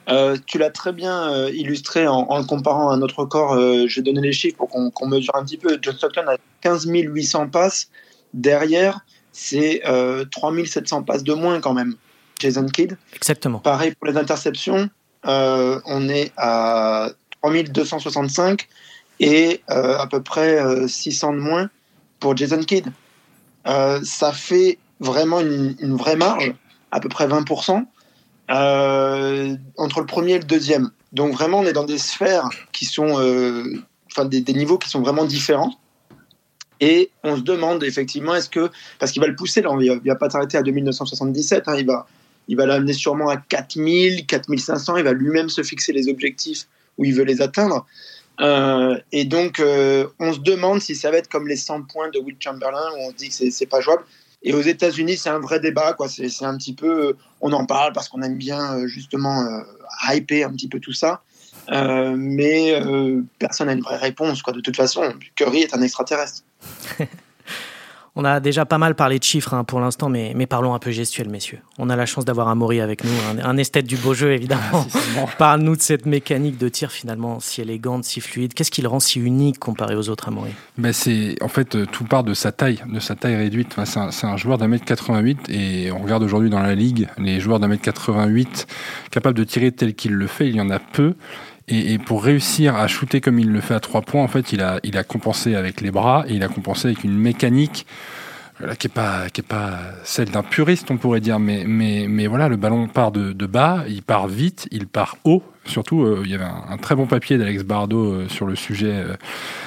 Euh, 0.10 0.38
tu 0.46 0.58
l'as 0.58 0.70
très 0.70 0.92
bien 0.92 1.32
euh, 1.32 1.52
illustré 1.52 2.08
en, 2.08 2.38
le 2.38 2.46
comparant 2.46 2.90
à 2.90 2.98
notre 2.98 3.20
record. 3.20 3.54
Euh, 3.54 3.88
J'ai 3.88 4.02
donné 4.02 4.22
les 4.22 4.34
chiffres 4.34 4.58
pour 4.58 4.70
qu'on 4.70 5.08
mesure 5.08 5.36
un 5.36 5.44
petit 5.44 5.58
peu. 5.58 5.78
John 5.82 5.96
Stockton 5.96 6.26
a 6.28 6.38
15 6.62 6.88
800 6.88 7.50
passes. 7.50 7.90
Derrière, 8.34 9.02
c'est 9.34 9.82
3700 10.32 11.00
euh, 11.00 11.02
passes 11.02 11.24
de 11.24 11.34
moins 11.34 11.60
quand 11.60 11.74
même. 11.74 11.96
Jason 12.40 12.66
Kidd. 12.66 12.98
Exactement. 13.16 13.60
Pareil 13.60 13.94
pour 13.96 14.08
les 14.08 14.18
interceptions, 14.18 14.90
euh, 15.28 15.80
on 15.86 16.10
est 16.10 16.32
à 16.38 17.10
3265 17.42 18.68
et 19.20 19.62
euh, 19.70 19.98
à 19.98 20.08
peu 20.08 20.22
près 20.22 20.88
600 20.88 21.34
de 21.34 21.40
moins 21.40 21.70
pour 22.20 22.38
Jason 22.38 22.62
Kidd. 22.64 22.88
ça 23.66 24.32
fait 24.34 24.78
vraiment 25.00 25.42
une, 25.42 25.96
vraie 25.96 26.16
marge, 26.16 26.54
à 26.92 27.00
peu 27.00 27.10
près 27.10 27.28
20%, 27.28 27.86
entre 28.50 30.00
le 30.00 30.06
premier 30.06 30.34
et 30.34 30.40
le 30.40 30.46
deuxième. 30.46 30.92
Donc 31.12 31.34
vraiment, 31.34 31.60
on 31.60 31.66
est 31.66 31.74
dans 31.74 31.86
des 31.86 31.98
sphères 31.98 32.50
qui 32.72 32.86
sont, 32.86 33.14
enfin 34.12 34.26
des, 34.26 34.54
niveaux 34.54 34.78
qui 34.78 34.90
sont 34.90 35.02
vraiment 35.02 35.26
différents. 35.26 35.74
Et 36.86 37.12
on 37.24 37.38
se 37.38 37.42
demande 37.42 37.82
effectivement, 37.86 38.36
est-ce 38.36 38.50
que, 38.50 38.70
parce 39.00 39.14
qu'il 39.14 39.22
va 39.22 39.28
le 39.30 39.38
pousser, 39.38 39.62
il 39.62 39.88
ne 39.88 40.06
va 40.06 40.16
pas 40.16 40.30
s'arrêter 40.30 40.58
à 40.58 40.64
2977, 40.64 41.64
hein, 41.68 41.76
il 41.78 41.86
va 41.86 42.06
il 42.50 42.58
va 42.58 42.66
l'amener 42.66 42.92
sûrement 42.92 43.30
à 43.30 43.38
4000, 43.38 44.26
4500, 44.26 44.98
il 44.98 45.06
va 45.06 45.14
lui-même 45.14 45.48
se 45.48 45.64
fixer 45.64 45.94
les 45.94 46.10
objectifs 46.10 46.68
où 46.98 47.06
il 47.06 47.14
veut 47.14 47.24
les 47.24 47.42
atteindre. 47.42 47.86
Euh, 48.42 49.00
et 49.14 49.24
donc, 49.24 49.62
euh, 49.62 50.08
on 50.20 50.34
se 50.34 50.40
demande 50.40 50.82
si 50.82 50.94
ça 50.94 51.10
va 51.10 51.20
être 51.20 51.30
comme 51.30 51.48
les 51.48 51.56
100 51.56 51.84
points 51.84 52.10
de 52.10 52.20
Will 52.20 52.36
Chamberlain, 52.38 52.92
où 52.98 53.08
on 53.08 53.12
se 53.12 53.16
dit 53.16 53.30
que 53.30 53.50
c'est 53.50 53.66
pas 53.66 53.80
jouable. 53.80 54.04
Et 54.44 54.54
aux 54.54 54.62
États-Unis, 54.62 55.16
c'est 55.16 55.30
un 55.30 55.40
vrai 55.40 55.62
débat. 55.62 55.94
quoi. 55.94 56.10
C'est 56.10 56.44
un 56.44 56.58
petit 56.58 56.74
peu. 56.74 57.16
On 57.40 57.54
en 57.54 57.66
parle 57.66 57.94
parce 57.94 58.10
qu'on 58.10 58.22
aime 58.24 58.38
bien, 58.38 58.76
euh, 58.76 58.88
justement, 58.88 59.48
hyper 60.12 60.50
un 60.50 60.52
petit 60.52 60.68
peu 60.68 60.82
tout 60.82 60.92
ça. 60.92 61.22
Euh, 61.72 62.16
mais 62.18 62.74
euh, 62.74 63.22
personne 63.40 63.68
n'a 63.68 63.74
une 63.74 63.82
vraie 63.82 63.98
réponse. 63.98 64.42
Quoi. 64.42 64.54
De 64.54 64.62
toute 64.62 64.76
façon, 64.76 65.14
Curry 65.36 65.60
est 65.60 65.76
un 65.76 65.82
extraterrestre. 65.82 66.44
On 68.16 68.26
a 68.26 68.40
déjà 68.40 68.64
pas 68.64 68.78
mal 68.78 68.94
parlé 68.94 69.18
de 69.18 69.24
chiffres 69.24 69.56
hein, 69.56 69.64
pour 69.64 69.80
l'instant, 69.80 70.08
mais, 70.08 70.34
mais 70.36 70.46
parlons 70.46 70.76
un 70.76 70.80
peu 70.80 70.92
gestuel, 70.92 71.30
messieurs. 71.30 71.60
On 71.80 71.90
a 71.90 71.96
la 71.96 72.06
chance 72.06 72.26
d'avoir 72.26 72.48
Amaury 72.48 72.80
avec 72.80 73.04
nous, 73.04 73.12
un, 73.44 73.58
esthète 73.58 73.88
du 73.88 73.98
beau 73.98 74.14
jeu, 74.14 74.34
évidemment. 74.34 74.86
Ah, 75.18 75.26
Parle-nous 75.40 75.76
de 75.76 75.82
cette 75.82 76.06
mécanique 76.06 76.60
de 76.60 76.70
tir, 76.70 76.92
finalement, 76.92 77.40
si 77.40 77.62
élégante, 77.62 78.04
si 78.04 78.22
fluide. 78.22 78.54
Qu'est-ce 78.54 78.70
qui 78.70 78.84
le 78.84 78.88
rend 78.88 79.00
si 79.00 79.20
unique 79.20 79.58
comparé 79.58 79.96
aux 79.96 80.10
autres, 80.10 80.28
Amaury? 80.28 80.52
Ben 80.78 80.94
c'est 80.94 81.42
En 81.42 81.48
fait, 81.48 81.76
euh, 81.76 81.88
tout 81.88 82.04
part 82.04 82.24
de 82.24 82.36
sa 82.36 82.52
taille, 82.52 82.84
de 82.88 83.00
sa 83.00 83.16
taille 83.16 83.36
réduite. 83.36 83.76
c'est 83.84 83.98
un, 83.98 84.10
un, 84.30 84.38
joueur 84.38 84.60
d'un 84.60 84.68
mètre 84.68 84.86
88, 84.86 85.50
et 85.50 85.92
on 85.92 86.04
regarde 86.04 86.22
aujourd'hui 86.22 86.52
dans 86.52 86.62
la 86.62 86.76
ligue, 86.76 87.08
les 87.18 87.40
joueurs 87.40 87.60
d'un 87.60 87.68
mètre 87.68 87.82
88 87.82 88.68
capables 89.10 89.38
de 89.38 89.44
tirer 89.44 89.72
tel 89.72 89.96
qu'il 89.96 90.14
le 90.14 90.28
fait, 90.28 90.48
il 90.48 90.56
y 90.56 90.62
en 90.62 90.70
a 90.70 90.78
peu. 90.78 91.16
Et, 91.68 91.98
pour 91.98 92.24
réussir 92.24 92.76
à 92.76 92.88
shooter 92.88 93.22
comme 93.22 93.40
il 93.40 93.50
le 93.50 93.62
fait 93.62 93.74
à 93.74 93.80
trois 93.80 94.02
points, 94.02 94.24
en 94.24 94.28
fait, 94.28 94.52
il 94.52 94.62
a, 94.62 95.04
compensé 95.04 95.56
avec 95.56 95.80
les 95.82 95.92
bras 95.92 96.26
et 96.28 96.34
il 96.34 96.44
a 96.44 96.48
compensé 96.48 96.90
avec 96.90 97.04
une 97.04 97.18
mécanique 97.18 97.86
qui 98.80 98.88
n'est 98.88 98.94
pas, 98.94 99.30
qui 99.30 99.42
est 99.42 99.48
pas 99.48 99.80
celle 100.04 100.30
d'un 100.30 100.44
puriste, 100.44 100.92
on 100.92 100.98
pourrait 100.98 101.22
dire. 101.22 101.40
Mais, 101.40 101.64
mais, 101.66 102.08
mais 102.10 102.28
voilà, 102.28 102.50
le 102.50 102.58
ballon 102.58 102.88
part 102.88 103.12
de 103.12 103.46
bas, 103.46 103.86
il 103.88 104.04
part 104.04 104.28
vite, 104.28 104.68
il 104.72 104.88
part 104.88 105.18
haut 105.24 105.44
surtout, 105.66 106.04
euh, 106.04 106.22
il 106.26 106.32
y 106.32 106.36
avait 106.36 106.44
un, 106.44 106.78
très 106.78 106.96
bon 106.96 107.06
papier 107.06 107.38
d'Alex 107.38 107.64
Bardot 107.64 108.14
euh, 108.14 108.28
sur 108.30 108.46
le 108.46 108.56
sujet 108.56 108.92
euh, 108.92 109.16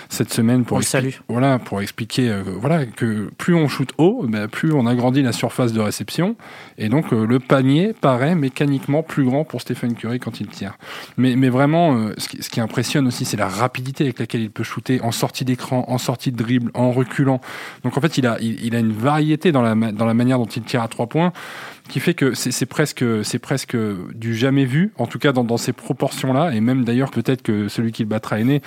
cette 0.09 0.33
semaine 0.33 0.65
pour, 0.65 0.81
voilà, 1.29 1.59
pour 1.59 1.81
expliquer 1.81 2.33
voilà, 2.45 2.87
que 2.87 3.31
plus 3.39 3.55
on 3.55 3.69
shoot 3.69 3.91
haut, 3.99 4.25
ben, 4.29 4.47
plus 4.49 4.73
on 4.73 4.87
agrandit 4.87 5.23
la 5.23 5.33
surface 5.33 5.73
de 5.73 5.81
réception. 5.81 6.37
Et 6.79 6.89
donc, 6.89 7.11
le 7.11 7.39
panier 7.41 7.93
paraît 7.93 8.37
mécaniquement 8.37 9.03
plus 9.03 9.25
grand 9.25 9.45
pour 9.45 9.61
Stephen 9.61 9.95
Curry 9.95 10.21
quand 10.21 10.41
il 10.41 10.47
tire. 10.47 10.79
Mais, 11.17 11.35
mais 11.35 11.49
vraiment, 11.49 12.11
ce 12.19 12.29
qui, 12.29 12.43
ce, 12.43 12.51
qui, 12.51 12.61
impressionne 12.61 13.09
aussi, 13.09 13.25
c'est 13.25 13.37
la 13.37 13.49
rapidité 13.49 14.05
avec 14.05 14.21
laquelle 14.21 14.43
il 14.43 14.51
peut 14.51 14.63
shooter 14.63 15.01
en 15.01 15.11
sortie 15.11 15.45
d'écran, 15.45 15.85
en 15.89 15.99
sortie 15.99 16.31
de 16.31 16.37
dribble, 16.37 16.71
en 16.75 16.93
reculant. 16.93 17.41
Donc, 17.83 17.99
en 17.99 18.01
fait, 18.01 18.17
il 18.17 18.27
a, 18.27 18.37
il, 18.41 18.65
il 18.65 18.77
a 18.77 18.79
une 18.79 18.93
variété 18.93 19.51
dans 19.51 19.63
la, 19.63 19.75
dans 19.75 20.07
la 20.07 20.15
manière 20.15 20.39
dont 20.39 20.45
il 20.47 20.63
tire 20.63 20.83
à 20.83 20.89
trois 20.89 21.09
points 21.09 21.33
qui 21.89 22.01
fait 22.01 22.15
que 22.15 22.35
c'est 22.35 22.67
presque, 22.67 23.05
c'est 23.23 23.39
presque 23.39 23.77
du 24.15 24.35
jamais 24.35 24.65
vu, 24.65 24.93
en 24.99 25.07
tout 25.07 25.19
cas 25.19 25.33
dans, 25.33 25.45
dans 25.45 25.57
ces 25.57 25.73
proportions-là, 25.73 26.53
et 26.53 26.61
même 26.61 26.85
d'ailleurs 26.85 27.11
peut-être 27.11 27.43
que 27.43 27.69
celui 27.69 27.93
qui 27.93 28.03
le 28.03 28.09
battra 28.09 28.41
est. 28.41 28.65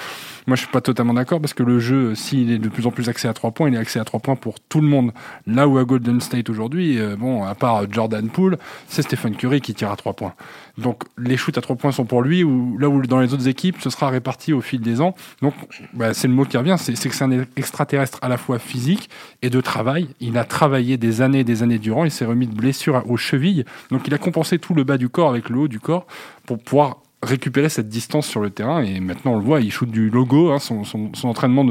Moi, 0.48 0.56
je 0.56 0.62
suis 0.62 0.72
pas 0.72 0.82
totalement 0.82 1.14
d'accord 1.14 1.40
parce 1.40 1.54
que 1.54 1.64
le 1.64 1.80
jeu, 1.80 2.16
s'il 2.16 2.52
est 2.52 2.58
de 2.58 2.70
plus 2.70 2.88
en 2.88 2.92
plus 2.92 3.10
axé 3.10 3.28
à 3.28 3.34
trois 3.34 3.52
points, 3.52 3.70
il 3.70 3.76
est 3.76 3.80
axé 3.80 4.00
à 4.00 4.06
trois 4.06 4.20
points 4.20 4.36
pour 4.36 4.60
tout 4.60 4.82
le 4.82 4.88
monde. 4.88 5.12
Là 5.48 5.68
où 5.68 5.78
à 5.78 5.84
Golden 5.84 6.22
State 6.22 6.50
aujourd'hui, 6.50 7.00
euh, 7.00 7.16
bon, 7.16 7.44
à 7.44 7.56
part 7.56 7.92
Jordan 7.92 8.30
Poole, 8.30 8.58
c'est 8.88 9.02
Stephen 9.02 9.36
Curry 9.36 9.62
qui 9.62 9.74
tire 9.74 9.92
à 9.92 9.96
trois 9.96 10.14
points. 10.14 10.34
Donc 10.78 11.04
les 11.18 11.38
shoots 11.38 11.58
à 11.58 11.62
trois 11.62 11.76
points 11.76 11.92
sont 11.92 12.06
pour 12.06 12.22
lui, 12.22 12.44
ou 12.44 12.78
là 12.78 12.90
où 12.90 13.02
dans 13.06 13.20
les 13.20 13.34
autres 13.34 13.48
équipes, 13.48 13.78
ce 13.82 13.90
sera 13.90 14.10
réparti 14.10 14.54
au 14.54 14.62
fil 14.62 14.82
des 14.82 15.02
ans. 15.02 15.16
Donc 15.42 15.54
bah, 15.94 16.14
c'est 16.14 16.28
le 16.28 16.34
mot 16.34 16.46
qui 16.46 16.58
revient, 16.58 16.76
c'est 16.78 16.94
que 16.94 17.16
c'est 17.16 17.24
un 17.24 17.46
extraterrestre 17.56 18.20
à 18.22 18.30
la 18.30 18.38
fois 18.38 18.60
physique 18.60 19.10
et 19.42 19.50
de 19.50 19.62
travail. 19.62 20.10
Il 20.20 20.38
a 20.38 20.44
travaillé 20.44 20.98
des 20.98 21.22
années 21.22 21.40
et 21.40 21.44
des 21.44 21.64
années 21.64 21.80
durant, 21.80 22.06
il 22.06 22.12
s'est 22.12 22.26
remis 22.26 22.48
de 22.48 22.56
blessures 22.56 23.04
aux 23.10 23.18
chevilles, 23.18 23.66
donc 23.92 24.08
il 24.08 24.14
a 24.14 24.18
compensé 24.18 24.60
tout 24.60 24.74
le 24.74 24.84
bas 24.84 24.98
du 24.98 25.10
corps 25.10 25.30
avec 25.30 25.50
le 25.50 25.60
haut 25.60 25.68
du 25.68 25.80
corps 25.80 26.06
pour 26.46 26.60
pouvoir 26.60 26.98
récupérer 27.22 27.68
cette 27.68 27.90
distance 27.90 28.28
sur 28.28 28.40
le 28.40 28.50
terrain 28.50 28.82
et 28.82 29.02
maintenant 29.02 29.34
on 29.34 29.38
le 29.38 29.44
voit 29.44 29.60
il 29.60 29.72
shoot 29.72 29.90
du 29.90 30.10
logo 30.10 30.52
hein, 30.52 30.60
son, 30.60 30.86
son, 30.86 31.12
son, 31.14 31.28
entraînement 31.28 31.66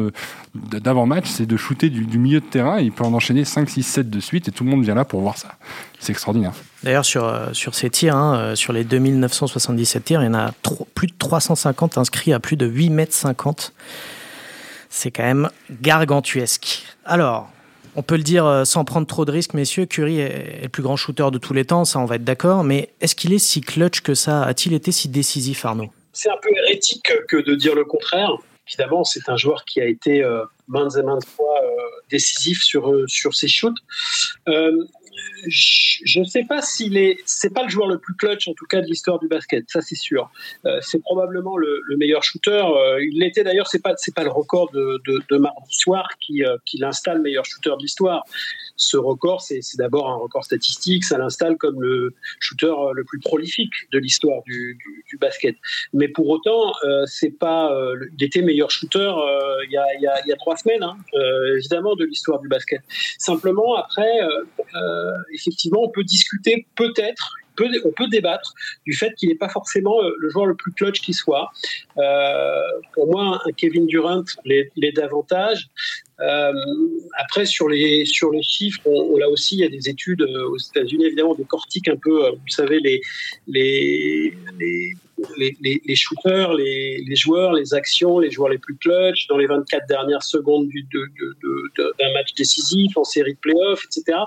d'avant-match 0.55 1.25
c'est 1.27 1.47
de 1.47 1.57
shooter 1.57 1.89
du, 1.89 2.05
du, 2.05 2.19
milieu 2.19 2.41
de 2.41 2.45
terrain 2.45 2.81
il 2.81 2.93
peut 2.93 3.05
en 3.05 3.15
enchaîner 3.15 3.47
5, 3.47 3.69
6, 3.69 3.83
7 3.83 4.11
de 4.11 4.21
suite 4.21 4.49
et 4.49 4.53
tout 4.53 4.65
le 4.65 4.71
monde 4.71 4.85
vient 4.85 4.95
là 4.95 5.07
pour 5.07 5.23
voir 5.23 5.39
ça. 5.39 5.55
C'est 6.01 6.13
extraordinaire. 6.13 6.53
D'ailleurs 6.83 7.07
sur, 7.07 7.25
euh, 7.25 7.53
sur 7.55 7.75
ces 7.75 7.89
tirs 7.89 8.15
hein, 8.15 8.37
euh, 8.37 8.55
sur 8.57 8.75
les 8.75 8.85
2977 8.85 10.05
tirs 10.05 10.23
il 10.23 10.27
y 10.27 10.29
en 10.29 10.35
a 10.35 10.53
plus 10.95 11.07
de 11.07 11.15
350 11.19 11.97
inscrits 11.97 12.35
à 12.35 12.41
plus 12.41 12.57
de 12.57 12.67
8 12.67 12.91
mètres 12.91 13.15
50 13.15 13.73
c'est 14.91 15.11
quand 15.11 15.23
même 15.23 15.49
gargantuesque. 15.81 16.85
Alors 17.05 17.51
on 17.99 18.03
peut 18.03 18.17
le 18.17 18.23
dire 18.23 18.47
euh, 18.47 18.65
sans 18.65 18.85
prendre 18.85 19.09
trop 19.09 19.25
de 19.25 19.33
risques, 19.33 19.55
messieurs, 19.55 19.85
Curry 19.85 20.21
est 20.21 20.63
le 20.63 20.69
plus 20.69 20.85
grand 20.85 20.95
shooter 20.95 21.31
de 21.33 21.39
tous 21.39 21.53
les 21.53 21.65
temps, 21.65 21.85
ça 21.85 21.99
on 21.99 22.05
va 22.05 22.15
être 22.15 22.23
d'accord, 22.23 22.63
mais 22.63 22.91
est-ce 23.01 23.17
qu'il 23.17 23.33
est 23.33 23.41
si 23.41 23.61
clutch 23.61 24.03
que 24.03 24.15
ça? 24.15 24.45
A-t-il 24.45 24.73
été 24.73 24.93
si 24.93 25.09
décisif, 25.09 25.65
Arnaud? 25.65 25.91
C'est 26.13 26.31
un 26.31 26.37
peu 26.41 26.51
hérétique 26.57 27.13
que 27.27 27.37
de 27.37 27.57
dire 27.57 27.75
le 27.75 27.85
contraire. 27.85 28.31
Évidemment, 28.69 29.03
c'est 29.03 29.29
un 29.29 29.37
joueur 29.37 29.65
qui 29.65 29.81
a 29.81 29.87
été 29.87 30.23
euh, 30.23 30.45
maintes 30.69 30.97
et 30.97 31.03
maintes 31.03 31.27
fois 31.27 31.59
euh, 31.65 31.69
décisif 32.09 32.63
sur, 32.63 32.95
sur 33.09 33.35
ses 33.35 33.49
shoots 33.49 33.79
je 35.47 36.21
ne 36.21 36.25
sais 36.25 36.45
pas 36.45 36.63
s'il 36.63 36.97
est, 36.97 37.19
c'est 37.25 37.53
pas 37.53 37.63
le 37.63 37.69
joueur 37.69 37.89
le 37.89 37.99
plus 37.99 38.15
clutch 38.15 38.49
en 38.49 38.55
tout 38.55 38.67
cas 38.67 38.81
de 38.81 38.87
l'histoire 38.87 39.19
du 39.19 39.29
basket, 39.29 39.65
ça 39.69 39.81
c'est 39.81 39.95
sûr. 39.95 40.31
Euh, 40.67 40.79
c'est 40.83 41.01
probablement 41.01 41.57
le, 41.57 41.83
meilleur 41.97 42.23
shooter. 42.23 42.51
Euh, 42.51 43.03
il 43.05 43.19
l'était 43.19 43.43
d'ailleurs, 43.43 43.67
c'est 43.67 43.83
pas 43.83 43.95
c'est 43.97 44.15
pas 44.15 44.23
le 44.23 44.31
record 44.31 44.71
de, 44.73 45.01
de, 45.05 45.37
mardi 45.37 45.75
soir 45.75 46.09
qui, 46.21 46.45
euh, 46.45 46.57
qui 46.65 46.79
l'installe 46.79 47.21
meilleur 47.21 47.45
shooter 47.45 47.71
de 47.71 47.83
l'histoire. 47.83 48.25
Ce 48.77 48.97
record, 48.97 49.41
c'est 49.41 49.61
d'abord 49.77 50.09
un 50.09 50.15
record 50.15 50.45
statistique, 50.45 51.05
ça 51.05 51.19
l'installe 51.19 51.57
comme 51.57 51.83
le 51.83 52.15
shooter 52.39 52.73
le 52.95 53.03
plus 53.03 53.19
prolifique 53.19 53.73
de 53.93 53.99
l'histoire 53.99 54.43
du, 54.45 54.79
du, 55.09 55.17
basket. 55.19 55.57
Mais 55.93 56.07
pour 56.07 56.29
autant, 56.29 56.73
c'est 57.07 57.37
pas, 57.37 57.77
il 58.17 58.25
était 58.25 58.43
meilleur 58.43 58.71
shooter 58.71 59.13
il 59.65 59.73
y 59.73 59.77
a, 59.77 59.85
y, 59.99 60.29
y, 60.29 60.33
a, 60.33 60.37
trois 60.37 60.57
semaines, 60.57 60.85
hein, 60.85 60.97
évidemment, 61.57 61.97
de 61.97 62.05
l'histoire 62.05 62.39
du 62.39 62.47
basket. 62.47 62.83
Simplement 63.19 63.75
après 63.75 64.21
effectivement, 65.33 65.83
on 65.83 65.91
peut 65.91 66.05
discuter 66.05 66.67
peut-être 66.75 67.33
on 67.85 67.93
peut 67.93 68.09
débattre 68.09 68.55
du 68.87 68.95
fait 68.95 69.15
qu'il 69.15 69.29
n'est 69.29 69.35
pas 69.35 69.49
forcément 69.49 70.03
euh, 70.03 70.11
le 70.19 70.31
joueur 70.31 70.47
le 70.47 70.55
plus 70.55 70.73
clutch 70.73 71.01
qui 71.01 71.13
soit. 71.13 71.51
Euh, 71.97 72.61
pour 72.95 73.11
moi, 73.11 73.41
un 73.45 73.53
Kevin 73.53 73.87
Durant 73.87 74.25
l'est 74.45 74.93
davantage. 74.95 75.69
Euh, 76.21 76.53
après, 77.19 77.47
sur 77.47 77.69
les, 77.69 78.05
sur 78.05 78.31
chiffres, 78.43 78.89
là 79.19 79.29
aussi, 79.29 79.57
il 79.57 79.61
y 79.61 79.65
a 79.65 79.69
des 79.69 79.89
études 79.89 80.23
aux 80.23 80.59
États-Unis, 80.59 81.07
évidemment, 81.07 81.35
des 81.35 81.45
cortiques 81.45 81.89
un 81.89 81.97
peu, 81.97 82.31
vous 82.31 82.49
savez, 82.49 82.81
les, 82.81 83.01
les 83.47 84.35
les, 85.37 85.57
les, 85.61 85.97
shooters, 85.97 86.55
les, 86.55 87.03
les, 87.07 87.17
joueurs, 87.17 87.53
les 87.53 87.75
actions, 87.75 88.19
les 88.19 88.31
joueurs 88.31 88.51
les 88.51 88.59
plus 88.59 88.77
clutch 88.77 89.27
dans 89.29 89.37
les 89.37 89.47
24 89.47 89.87
dernières 89.89 90.23
secondes 90.23 90.69
du, 90.69 90.83
de, 90.83 91.07
de, 91.43 91.93
d'un 91.99 92.13
match 92.13 92.35
décisif, 92.37 92.97
en 92.97 93.05
série 93.05 93.35
de 93.35 93.39
playoffs, 93.39 93.85
etc. 93.85 94.19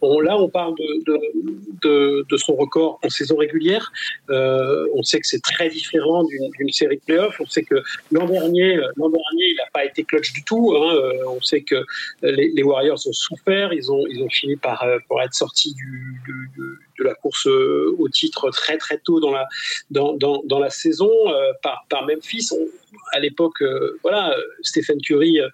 Bon, 0.00 0.20
là, 0.20 0.38
on 0.38 0.48
parle 0.48 0.74
de, 0.76 2.36
son 2.36 2.54
record 2.54 2.98
en 3.02 3.08
saison 3.08 3.36
régulière. 3.36 3.92
Euh, 4.30 4.86
on 4.94 5.02
sait 5.02 5.20
que 5.20 5.26
c'est 5.26 5.42
très 5.42 5.68
différent 5.68 6.24
d'une, 6.24 6.70
série 6.70 6.96
de 6.96 7.02
playoffs. 7.02 7.40
On 7.40 7.46
sait 7.46 7.62
que 7.62 7.76
l'an 8.12 8.26
dernier, 8.26 8.76
l'an 8.96 9.08
dernier, 9.08 9.44
il 9.50 9.56
n'a 9.56 9.70
pas 9.72 9.84
été 9.84 10.04
clutch 10.04 10.32
du 10.32 10.44
tout. 10.44 10.74
Hein. 10.76 10.94
Euh, 10.94 11.12
on 11.28 11.40
sait 11.40 11.62
que 11.62 11.84
les, 12.22 12.50
les, 12.54 12.62
Warriors 12.62 13.06
ont 13.06 13.12
souffert. 13.12 13.72
Ils 13.72 13.90
ont, 13.90 14.04
ils 14.08 14.22
ont 14.22 14.28
fini 14.28 14.56
par, 14.56 14.82
euh, 14.82 14.98
par 15.08 15.22
être 15.22 15.34
sortis 15.34 15.74
du, 15.74 16.20
de 16.98 17.04
la 17.04 17.14
course 17.14 17.46
au 17.46 18.08
titre 18.08 18.50
très 18.50 18.78
très 18.78 18.98
tôt 18.98 19.20
dans 19.20 19.32
la, 19.32 19.46
dans, 19.90 20.16
dans, 20.16 20.42
dans 20.44 20.58
la 20.58 20.70
saison 20.70 21.10
euh, 21.28 21.52
par, 21.62 21.86
par 21.88 22.06
Memphis. 22.06 22.48
à 23.12 23.20
l'époque, 23.20 23.62
euh, 23.62 23.98
voilà, 24.02 24.34
Stephen 24.62 25.00
Curry 25.00 25.40
euh, 25.40 25.48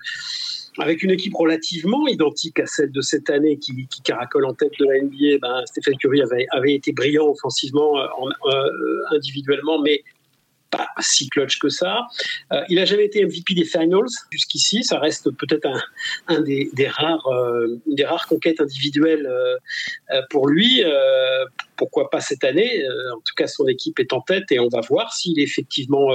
avec 0.78 1.02
une 1.02 1.11
équipe 1.11 1.34
relativement 1.34 2.06
identique 2.06 2.58
à 2.58 2.66
celle 2.66 2.92
de 2.92 3.02
cette 3.02 3.28
année 3.28 3.58
qui, 3.58 3.87
qui 3.88 4.00
caracole 4.02 4.46
en 4.46 4.54
tête 4.54 4.72
de 4.78 4.87
la 4.87 5.02
NBA, 5.02 5.38
ben, 5.40 5.66
Stephen 5.66 5.99
Curry 5.99 6.22
avait, 6.22 6.46
avait 6.50 6.75
été 6.75 6.92
brillant 6.92 7.28
offensivement, 7.28 7.92
en, 7.92 8.28
individuellement, 9.11 9.78
mais 9.82 10.02
pas 10.73 10.88
si 10.99 11.29
clutch 11.29 11.59
que 11.59 11.69
ça. 11.69 12.07
Euh, 12.52 12.62
il 12.69 12.79
a 12.81 12.85
jamais 12.85 13.05
été 13.05 13.25
MVP 13.25 13.55
des 13.55 13.64
finals 13.64 14.09
jusqu'ici. 14.31 14.83
Ça 14.83 14.99
reste 14.99 15.31
peut-être 15.31 15.67
un, 15.67 15.81
un 16.29 16.41
des, 16.41 16.71
des, 16.73 16.88
rares, 16.88 17.26
euh, 17.29 17.81
des 17.87 18.05
rares 18.05 18.26
conquêtes 18.26 18.61
individuelles 18.61 19.26
euh, 19.26 20.23
pour 20.31 20.49
lui. 20.49 20.83
Pourquoi 21.82 22.10
pas 22.10 22.20
cette 22.20 22.44
année 22.44 22.84
En 23.12 23.18
tout 23.18 23.34
cas, 23.36 23.48
son 23.48 23.66
équipe 23.66 23.98
est 23.98 24.12
en 24.12 24.20
tête 24.20 24.44
et 24.52 24.60
on 24.60 24.68
va 24.68 24.80
voir 24.88 25.12
s'il 25.12 25.40
est 25.40 25.42
effectivement, 25.42 26.08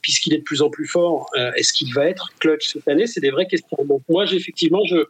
puisqu'il 0.00 0.32
est 0.32 0.38
de 0.38 0.42
plus 0.42 0.62
en 0.62 0.70
plus 0.70 0.86
fort, 0.86 1.26
est-ce 1.56 1.74
qu'il 1.74 1.92
va 1.92 2.06
être 2.06 2.32
clutch 2.38 2.72
cette 2.72 2.88
année? 2.88 3.06
C'est 3.06 3.20
des 3.20 3.30
vraies 3.30 3.46
questions. 3.46 3.76
Donc 3.84 4.02
moi, 4.08 4.24
effectivement, 4.24 4.80
je, 4.88 5.04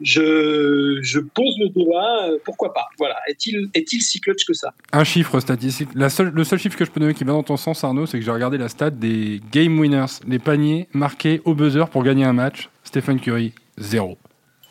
je, 0.00 1.18
pose 1.20 1.54
le 1.58 1.68
débat. 1.68 2.30
pourquoi 2.46 2.72
pas 2.72 2.86
Voilà. 2.98 3.16
Est-il 3.28 3.68
est-il 3.74 4.00
si 4.00 4.20
clutch 4.20 4.46
que 4.46 4.54
ça? 4.54 4.72
Un 4.92 5.04
chiffre 5.04 5.38
statistique. 5.40 5.90
La 5.94 6.08
seule, 6.08 6.30
le 6.30 6.44
seul 6.44 6.58
chiffre 6.58 6.78
que 6.78 6.84
je 6.86 6.90
peux 6.90 7.00
donner 7.00 7.14
qui 7.14 7.24
va 7.24 7.32
dans 7.32 7.42
ton 7.42 7.58
sens, 7.58 7.84
Arnaud, 7.84 8.06
c'est 8.06 8.18
que 8.18 8.24
j'ai 8.24 8.30
regardé 8.30 8.56
la 8.56 8.68
stat 8.68 8.90
des 8.90 9.40
game 9.52 9.78
winners, 9.78 10.20
les 10.26 10.38
paniers 10.38 10.88
marqués 10.92 11.42
au 11.44 11.54
buzzer 11.54 11.88
pour 11.90 12.02
gagner 12.04 12.24
un 12.24 12.32
match. 12.32 12.70
Stephen 12.84 13.20
Curry, 13.20 13.52
zéro. 13.78 14.16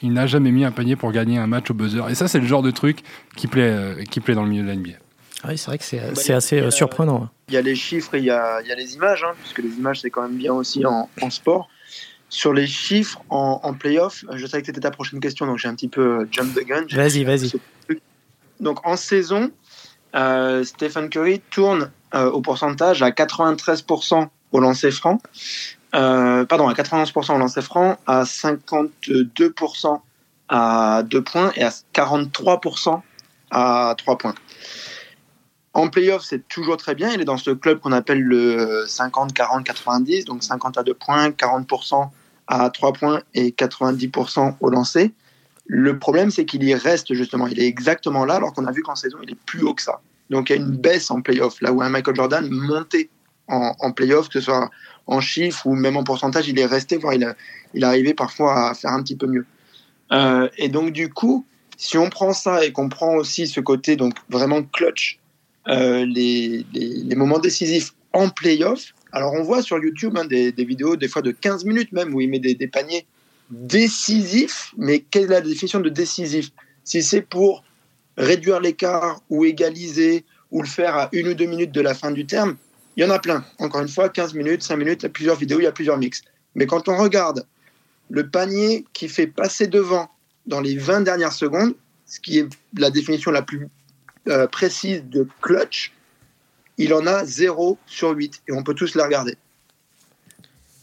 Il 0.01 0.13
n'a 0.13 0.27
jamais 0.27 0.51
mis 0.51 0.65
un 0.65 0.71
panier 0.71 0.95
pour 0.95 1.11
gagner 1.11 1.37
un 1.37 1.47
match 1.47 1.69
au 1.69 1.73
buzzer. 1.73 2.09
Et 2.09 2.15
ça, 2.15 2.27
c'est 2.27 2.39
le 2.39 2.47
genre 2.47 2.61
de 2.61 2.71
truc 2.71 2.99
qui 3.35 3.47
plaît, 3.47 3.69
euh, 3.69 4.03
qui 4.03 4.19
plaît 4.19 4.35
dans 4.35 4.43
le 4.43 4.49
milieu 4.49 4.63
de 4.63 4.67
la 4.67 4.75
NBA. 4.75 4.97
Ah 5.43 5.49
oui, 5.49 5.57
c'est 5.57 5.67
vrai 5.67 5.77
que 5.77 5.83
c'est 5.83 5.99
bah, 5.99 6.35
assez 6.35 6.59
euh, 6.59 6.71
surprenant. 6.71 7.29
Il 7.49 7.55
y 7.55 7.57
a 7.57 7.61
les 7.61 7.75
chiffres 7.75 8.15
et 8.15 8.19
il 8.19 8.25
y 8.25 8.31
a, 8.31 8.61
y 8.61 8.71
a 8.71 8.75
les 8.75 8.95
images, 8.95 9.23
hein, 9.23 9.33
puisque 9.39 9.59
les 9.59 9.69
images, 9.69 10.01
c'est 10.01 10.09
quand 10.09 10.21
même 10.21 10.37
bien 10.37 10.53
aussi 10.53 10.85
en, 10.85 11.09
en 11.21 11.29
sport. 11.29 11.69
Sur 12.29 12.53
les 12.53 12.67
chiffres 12.67 13.21
en, 13.29 13.59
en 13.63 13.73
playoff, 13.73 14.23
je 14.33 14.45
savais 14.45 14.61
que 14.61 14.67
c'était 14.67 14.81
ta 14.81 14.91
prochaine 14.91 15.19
question, 15.19 15.45
donc 15.45 15.57
j'ai 15.57 15.67
un 15.67 15.75
petit 15.75 15.89
peu 15.89 16.21
euh, 16.21 16.27
jump 16.31 16.53
the 16.55 16.65
gun. 16.65 16.85
Vas-y, 16.91 17.23
vas-y. 17.23 17.51
Donc 18.59 18.85
en 18.85 18.95
saison, 18.95 19.51
Stephen 20.13 21.09
Curry 21.09 21.41
tourne 21.49 21.91
euh, 22.13 22.29
au 22.29 22.41
pourcentage 22.41 23.01
à 23.03 23.11
93% 23.11 24.27
au 24.51 24.59
lancer 24.59 24.91
franc 24.91 25.19
pardon, 25.91 26.67
à 26.67 26.73
91% 26.73 27.35
au 27.35 27.37
lancer 27.37 27.61
franc, 27.61 27.97
à 28.07 28.23
52% 28.23 30.01
à 30.49 31.03
2 31.03 31.21
points 31.23 31.51
et 31.55 31.63
à 31.63 31.69
43% 31.93 33.01
à 33.51 33.95
3 33.97 34.17
points. 34.17 34.35
En 35.73 35.87
playoff, 35.87 36.23
c'est 36.23 36.47
toujours 36.49 36.75
très 36.75 36.95
bien. 36.95 37.11
Il 37.11 37.21
est 37.21 37.25
dans 37.25 37.37
ce 37.37 37.51
club 37.51 37.79
qu'on 37.79 37.93
appelle 37.93 38.21
le 38.21 38.83
50, 38.87 39.33
40, 39.33 39.63
90, 39.63 40.25
donc 40.25 40.43
50 40.43 40.77
à 40.77 40.83
2 40.83 40.93
points, 40.93 41.29
40% 41.29 42.09
à 42.47 42.69
3 42.69 42.93
points 42.93 43.21
et 43.33 43.51
90% 43.51 44.55
au 44.59 44.69
lancer. 44.69 45.13
Le 45.65 45.97
problème, 45.97 46.31
c'est 46.31 46.43
qu'il 46.43 46.63
y 46.63 46.75
reste 46.75 47.13
justement. 47.13 47.47
Il 47.47 47.61
est 47.61 47.67
exactement 47.67 48.25
là, 48.25 48.35
alors 48.35 48.51
qu'on 48.53 48.65
a 48.65 48.71
vu 48.73 48.83
qu'en 48.83 48.95
saison, 48.95 49.19
il 49.23 49.31
est 49.31 49.39
plus 49.45 49.63
haut 49.63 49.73
que 49.73 49.81
ça. 49.81 50.01
Donc 50.29 50.49
il 50.49 50.55
y 50.57 50.59
a 50.59 50.61
une 50.61 50.75
baisse 50.75 51.09
en 51.09 51.21
playoff, 51.21 51.61
là 51.61 51.71
où 51.71 51.81
un 51.81 51.89
Michael 51.89 52.15
Jordan 52.15 52.49
montait 52.49 53.09
en, 53.47 53.73
en 53.79 53.91
playoff, 53.93 54.27
que 54.27 54.39
ce 54.39 54.45
soit 54.45 54.69
en 55.07 55.19
chiffres 55.19 55.67
ou 55.67 55.75
même 55.75 55.97
en 55.97 56.03
pourcentage, 56.03 56.47
il 56.47 56.57
est 56.59 56.65
resté, 56.65 56.97
voire 56.97 57.13
il, 57.13 57.23
a, 57.23 57.35
est 57.73 57.83
arrivé 57.83 58.13
parfois 58.13 58.69
à 58.69 58.73
faire 58.73 58.91
un 58.91 59.01
petit 59.03 59.15
peu 59.15 59.27
mieux. 59.27 59.45
Euh, 60.11 60.49
et 60.57 60.69
donc 60.69 60.91
du 60.91 61.09
coup, 61.09 61.45
si 61.77 61.97
on 61.97 62.09
prend 62.09 62.33
ça 62.33 62.63
et 62.63 62.71
qu'on 62.71 62.89
prend 62.89 63.15
aussi 63.15 63.47
ce 63.47 63.59
côté 63.59 63.95
donc 63.95 64.13
vraiment 64.29 64.63
clutch, 64.63 65.19
euh, 65.67 66.05
les, 66.05 66.65
moments 67.15 67.39
décisifs 67.39 67.93
en 68.13 68.29
playoff, 68.29 68.93
alors 69.11 69.33
on 69.33 69.43
voit 69.43 69.61
sur 69.61 69.77
YouTube 69.77 70.17
hein, 70.17 70.25
des, 70.25 70.51
des, 70.51 70.65
vidéos 70.65 70.95
des 70.95 71.07
fois 71.07 71.21
de 71.21 71.31
15 71.31 71.65
minutes 71.65 71.91
même 71.91 72.13
où 72.13 72.21
il 72.21 72.29
met 72.29 72.39
des, 72.39 72.55
des 72.55 72.67
paniers 72.67 73.05
décisifs, 73.51 74.73
mais 74.77 74.99
quelle 74.99 75.23
est 75.23 75.27
la 75.27 75.41
définition 75.41 75.79
de 75.79 75.89
décisif? 75.89 76.51
Si 76.83 77.03
c'est 77.03 77.21
pour 77.21 77.63
réduire 78.17 78.59
l'écart 78.59 79.21
ou 79.29 79.45
égaliser 79.45 80.25
ou 80.51 80.61
le 80.61 80.67
faire 80.67 80.95
à 80.95 81.09
une 81.11 81.29
ou 81.29 81.33
deux 81.33 81.45
minutes 81.45 81.71
de 81.71 81.81
la 81.81 81.93
fin 81.93 82.11
du 82.11 82.25
terme, 82.25 82.55
il 82.95 83.03
y 83.03 83.05
en 83.05 83.09
a 83.09 83.19
plein. 83.19 83.45
Encore 83.59 83.81
une 83.81 83.87
fois, 83.87 84.09
15 84.09 84.33
minutes, 84.33 84.63
5 84.63 84.75
minutes, 84.75 85.01
il 85.01 85.05
y 85.05 85.07
a 85.07 85.09
plusieurs 85.09 85.35
vidéos, 85.35 85.59
il 85.59 85.63
y 85.63 85.67
a 85.67 85.71
plusieurs 85.71 85.97
mix. 85.97 86.21
Mais 86.55 86.65
quand 86.65 86.89
on 86.89 86.97
regarde 86.97 87.45
le 88.09 88.29
panier 88.29 88.85
qui 88.93 89.07
fait 89.07 89.27
passer 89.27 89.67
devant 89.67 90.09
dans 90.45 90.59
les 90.59 90.75
20 90.75 91.01
dernières 91.01 91.31
secondes, 91.31 91.73
ce 92.05 92.19
qui 92.19 92.39
est 92.39 92.47
la 92.77 92.89
définition 92.89 93.31
la 93.31 93.41
plus 93.41 93.69
euh, 94.27 94.47
précise 94.47 95.03
de 95.05 95.27
clutch, 95.41 95.93
il 96.77 96.93
en 96.93 97.07
a 97.07 97.25
0 97.25 97.77
sur 97.85 98.09
8 98.09 98.43
et 98.47 98.51
on 98.51 98.63
peut 98.63 98.73
tous 98.73 98.95
la 98.95 99.05
regarder. 99.05 99.37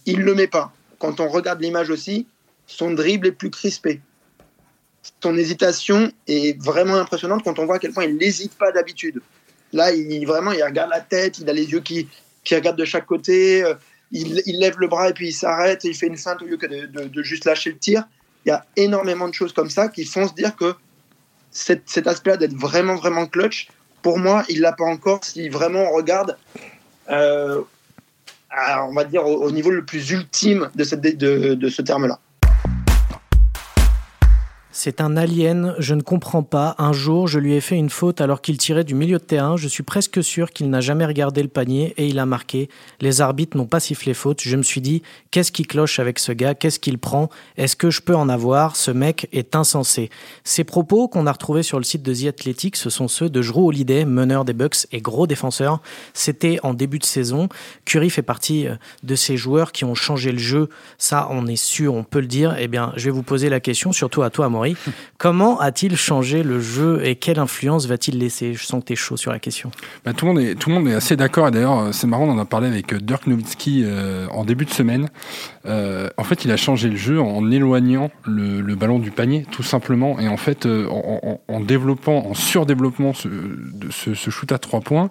Il 0.06 0.20
ne 0.20 0.24
le 0.24 0.34
met 0.34 0.46
pas. 0.46 0.72
Quand 0.98 1.20
on 1.20 1.28
regarde 1.28 1.60
l'image 1.60 1.90
aussi, 1.90 2.26
son 2.66 2.92
dribble 2.92 3.26
est 3.26 3.32
plus 3.32 3.50
crispé. 3.50 4.00
Son 5.22 5.36
hésitation 5.36 6.10
est 6.26 6.60
vraiment 6.62 6.96
impressionnante 6.96 7.42
quand 7.44 7.58
on 7.58 7.66
voit 7.66 7.76
à 7.76 7.78
quel 7.78 7.92
point 7.92 8.04
il 8.04 8.16
n'hésite 8.16 8.54
pas 8.54 8.72
d'habitude. 8.72 9.20
Là, 9.72 9.92
il, 9.92 10.24
vraiment, 10.26 10.52
il 10.52 10.62
regarde 10.62 10.90
la 10.90 11.00
tête, 11.00 11.38
il 11.38 11.48
a 11.48 11.52
les 11.52 11.70
yeux 11.70 11.80
qui, 11.80 12.08
qui 12.44 12.54
regardent 12.54 12.78
de 12.78 12.84
chaque 12.84 13.06
côté, 13.06 13.62
euh, 13.62 13.74
il, 14.10 14.58
lève 14.58 14.78
le 14.78 14.88
bras 14.88 15.10
et 15.10 15.12
puis 15.12 15.28
il 15.28 15.32
s'arrête, 15.32 15.84
il 15.84 15.94
fait 15.94 16.06
une 16.06 16.16
feinte 16.16 16.40
au 16.42 16.46
lieu 16.46 16.56
que 16.56 16.66
de, 16.66 17.22
juste 17.22 17.44
lâcher 17.44 17.70
le 17.70 17.78
tir. 17.78 18.04
Il 18.44 18.48
y 18.48 18.52
a 18.52 18.64
énormément 18.76 19.28
de 19.28 19.34
choses 19.34 19.52
comme 19.52 19.68
ça 19.68 19.88
qui 19.88 20.04
font 20.04 20.26
se 20.26 20.34
dire 20.34 20.56
que 20.56 20.74
cet, 21.50 22.06
aspect-là 22.06 22.36
d'être 22.36 22.54
vraiment, 22.54 22.94
vraiment 22.94 23.26
clutch, 23.26 23.68
pour 24.00 24.18
moi, 24.18 24.44
il 24.48 24.60
l'a 24.60 24.72
pas 24.72 24.84
encore 24.84 25.24
si 25.24 25.48
vraiment 25.48 25.90
on 25.90 25.96
regarde, 25.96 26.38
euh, 27.10 27.60
on 28.50 28.94
va 28.94 29.04
dire, 29.04 29.26
au, 29.26 29.50
niveau 29.50 29.70
le 29.70 29.84
plus 29.84 30.10
ultime 30.10 30.70
de, 30.74 30.84
cette, 30.84 31.00
de 31.00 31.68
ce 31.68 31.82
terme-là. 31.82 32.18
C'est 34.80 35.00
un 35.00 35.16
alien, 35.16 35.74
je 35.80 35.92
ne 35.92 36.02
comprends 36.02 36.44
pas. 36.44 36.76
Un 36.78 36.92
jour, 36.92 37.26
je 37.26 37.40
lui 37.40 37.54
ai 37.54 37.60
fait 37.60 37.74
une 37.74 37.90
faute 37.90 38.20
alors 38.20 38.40
qu'il 38.40 38.58
tirait 38.58 38.84
du 38.84 38.94
milieu 38.94 39.18
de 39.18 39.24
terrain. 39.24 39.56
Je 39.56 39.66
suis 39.66 39.82
presque 39.82 40.22
sûr 40.22 40.52
qu'il 40.52 40.70
n'a 40.70 40.80
jamais 40.80 41.04
regardé 41.04 41.42
le 41.42 41.48
panier 41.48 41.94
et 41.96 42.06
il 42.06 42.20
a 42.20 42.26
marqué. 42.26 42.68
Les 43.00 43.20
arbitres 43.20 43.56
n'ont 43.56 43.66
pas 43.66 43.80
sifflé 43.80 44.14
faute. 44.14 44.40
Je 44.40 44.56
me 44.56 44.62
suis 44.62 44.80
dit, 44.80 45.02
qu'est-ce 45.32 45.50
qui 45.50 45.64
cloche 45.64 45.98
avec 45.98 46.20
ce 46.20 46.30
gars? 46.30 46.54
Qu'est-ce 46.54 46.78
qu'il 46.78 46.98
prend? 46.98 47.28
Est-ce 47.56 47.74
que 47.74 47.90
je 47.90 48.00
peux 48.00 48.14
en 48.14 48.28
avoir? 48.28 48.76
Ce 48.76 48.92
mec 48.92 49.28
est 49.32 49.56
insensé. 49.56 50.10
Ces 50.44 50.62
propos 50.62 51.08
qu'on 51.08 51.26
a 51.26 51.32
retrouvés 51.32 51.64
sur 51.64 51.78
le 51.78 51.84
site 51.84 52.04
de 52.04 52.14
The 52.14 52.28
Athletic, 52.28 52.76
ce 52.76 52.88
sont 52.88 53.08
ceux 53.08 53.28
de 53.28 53.42
Drew 53.42 53.66
Holiday, 53.66 54.04
meneur 54.04 54.44
des 54.44 54.52
Bucks 54.52 54.86
et 54.92 55.00
gros 55.00 55.26
défenseur. 55.26 55.80
C'était 56.14 56.60
en 56.62 56.72
début 56.72 57.00
de 57.00 57.04
saison. 57.04 57.48
Curry 57.84 58.10
fait 58.10 58.22
partie 58.22 58.68
euh, 58.68 58.76
de 59.02 59.16
ces 59.16 59.36
joueurs 59.36 59.72
qui 59.72 59.84
ont 59.84 59.96
changé 59.96 60.30
le 60.30 60.38
jeu. 60.38 60.68
Ça, 60.98 61.26
on 61.32 61.48
est 61.48 61.56
sûr, 61.56 61.94
on 61.94 62.04
peut 62.04 62.20
le 62.20 62.28
dire. 62.28 62.54
Eh 62.60 62.68
bien, 62.68 62.92
je 62.94 63.06
vais 63.06 63.10
vous 63.10 63.24
poser 63.24 63.48
la 63.48 63.58
question, 63.58 63.90
surtout 63.90 64.22
à 64.22 64.30
toi, 64.30 64.48
Comment 65.18 65.60
a-t-il 65.60 65.96
changé 65.96 66.42
le 66.42 66.60
jeu 66.60 67.00
et 67.04 67.16
quelle 67.16 67.38
influence 67.38 67.86
va-t-il 67.86 68.18
laisser? 68.18 68.54
Je 68.54 68.64
sens 68.64 68.80
que 68.80 68.86
tu 68.86 68.92
es 68.92 68.96
chaud 68.96 69.16
sur 69.16 69.32
la 69.32 69.38
question. 69.38 69.70
Bah, 70.04 70.12
tout, 70.12 70.26
le 70.26 70.32
monde 70.32 70.42
est, 70.42 70.54
tout 70.54 70.70
le 70.70 70.76
monde 70.76 70.88
est 70.88 70.94
assez 70.94 71.16
d'accord. 71.16 71.50
D'ailleurs, 71.50 71.78
euh, 71.78 71.92
c'est 71.92 72.06
marrant, 72.06 72.24
on 72.24 72.32
en 72.32 72.38
a 72.38 72.44
parlé 72.44 72.68
avec 72.68 72.92
euh, 72.92 73.00
Dirk 73.00 73.26
Nowitzki 73.26 73.82
euh, 73.84 74.26
en 74.30 74.44
début 74.44 74.64
de 74.64 74.70
semaine. 74.70 75.08
en 75.64 76.24
fait, 76.24 76.44
il 76.44 76.50
a 76.50 76.56
changé 76.56 76.88
le 76.88 76.96
jeu 76.96 77.20
en 77.20 77.50
éloignant 77.50 78.10
le, 78.24 78.74
ballon 78.74 78.98
du 78.98 79.10
panier, 79.10 79.44
tout 79.50 79.62
simplement. 79.62 80.18
Et 80.20 80.28
en 80.28 80.36
fait, 80.36 80.66
en, 80.66 81.60
développant, 81.60 82.26
en 82.26 82.34
surdéveloppement 82.34 83.12
ce, 83.12 83.28
ce, 83.90 84.14
ce 84.14 84.30
shoot 84.30 84.50
à 84.52 84.58
trois 84.58 84.80
points, 84.80 85.10